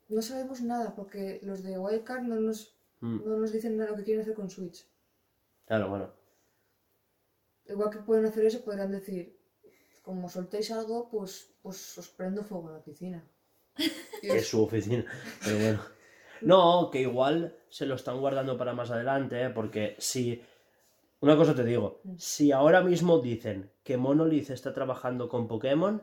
[0.08, 3.22] No sabemos nada, porque los de Wildcard no nos, Mm.
[3.26, 4.86] no nos dicen nada lo que quieren hacer con Switch.
[5.66, 6.10] Claro, bueno.
[7.66, 9.38] Igual que pueden hacer eso, podrán decir,
[10.02, 13.24] como soltéis algo, pues, pues os prendo fuego en la piscina.
[14.22, 15.04] Es su oficina.
[15.44, 15.80] Pero bueno.
[16.40, 19.50] No, que igual se lo están guardando para más adelante, ¿eh?
[19.50, 20.42] porque si.
[21.20, 26.02] Una cosa te digo, si ahora mismo dicen que Monolith está trabajando con Pokémon,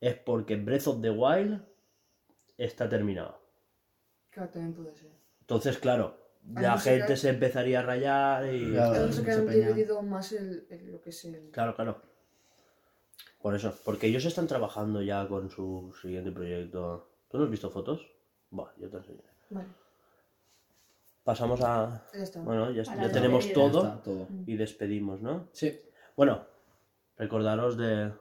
[0.00, 1.60] es porque Breath of the Wild
[2.56, 3.40] está terminado.
[4.30, 5.10] Claro, también puede ser.
[5.40, 6.16] Entonces, claro,
[6.54, 8.70] A la no gente se empezaría a rayar y.
[8.72, 8.94] Claro.
[8.94, 9.66] A no ser que mucha han peña.
[9.68, 11.50] dividido más el, el- lo que es el...
[11.50, 12.00] Claro, claro.
[13.40, 17.08] Por eso, porque ellos están trabajando ya con su siguiente proyecto.
[17.30, 18.06] ¿Tú no has visto fotos?
[18.50, 19.28] Buah, yo te enseñaré.
[19.50, 19.68] Vale,
[21.24, 22.02] Pasamos a.
[22.14, 22.40] ya.
[22.40, 24.00] Bueno, ya, ya tenemos todo.
[24.46, 25.48] y despedimos, ¿no?
[25.52, 25.78] Sí.
[26.16, 26.44] Bueno,
[27.16, 28.12] recordaros de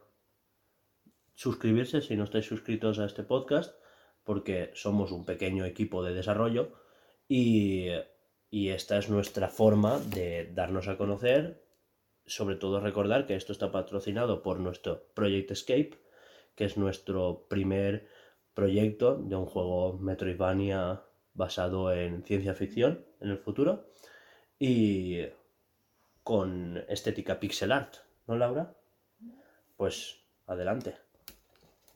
[1.37, 3.79] suscribirse si no estáis suscritos a este podcast,
[4.23, 6.73] porque somos un pequeño equipo de desarrollo
[7.29, 7.89] y,
[8.49, 11.63] esta es nuestra forma de darnos a conocer.
[12.25, 15.91] Sobre todo recordar que esto está patrocinado por nuestro Project Escape,
[16.55, 18.07] que es nuestro primer
[18.55, 21.03] proyecto de un juego Metroidvania
[21.35, 23.85] basado en ciencia ficción en el futuro
[24.57, 25.21] y
[26.23, 28.75] con estética pixel art, ¿no, Laura?
[29.77, 31.06] Pues adelante.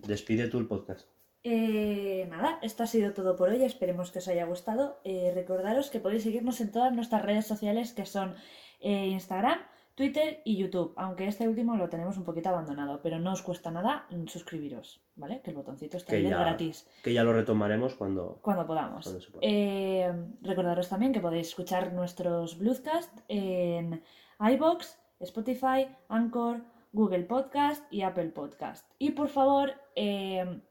[0.08, 1.08] Despide tú el podcast.
[1.44, 3.64] Eh, nada, esto ha sido todo por hoy.
[3.64, 5.00] Esperemos que os haya gustado.
[5.04, 8.36] Eh, recordaros que podéis seguirnos en todas nuestras redes sociales que son
[8.80, 9.60] eh, Instagram,
[9.96, 10.94] Twitter y YouTube.
[10.98, 15.42] Aunque este último lo tenemos un poquito abandonado, pero no os cuesta nada suscribiros, ¿vale?
[15.42, 18.40] Que el botoncito está ahí gratis Que ya lo retomaremos cuando...
[18.42, 19.06] cuando podamos.
[19.06, 19.40] Cuando.
[19.42, 24.04] Eh, recordaros también que podéis escuchar nuestros Bluescast en
[24.40, 28.90] iBox, Spotify, Anchor, Google Podcast y Apple Podcast.
[29.00, 30.62] Y por favor, eh,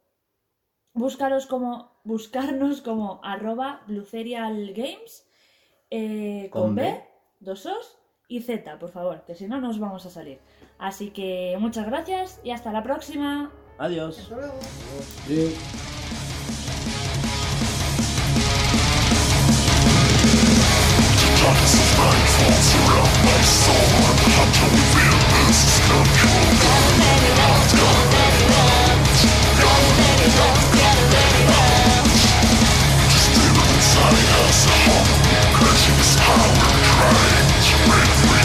[0.92, 5.26] buscaros como, buscarnos como arroba blucerialgames
[5.90, 7.04] eh, con, Con B, B.
[7.40, 10.40] dos Os y Z, por favor, que si no nos vamos a salir.
[10.78, 13.52] Así que muchas gracias y hasta la próxima.
[13.78, 14.18] Adiós.
[14.20, 14.54] Hasta luego.
[15.26, 15.54] Sí.
[21.42, 22.26] Darkness is burning,
[24.76, 24.99] falls,
[35.52, 37.12] Crashing is how we try
[37.66, 38.39] to break free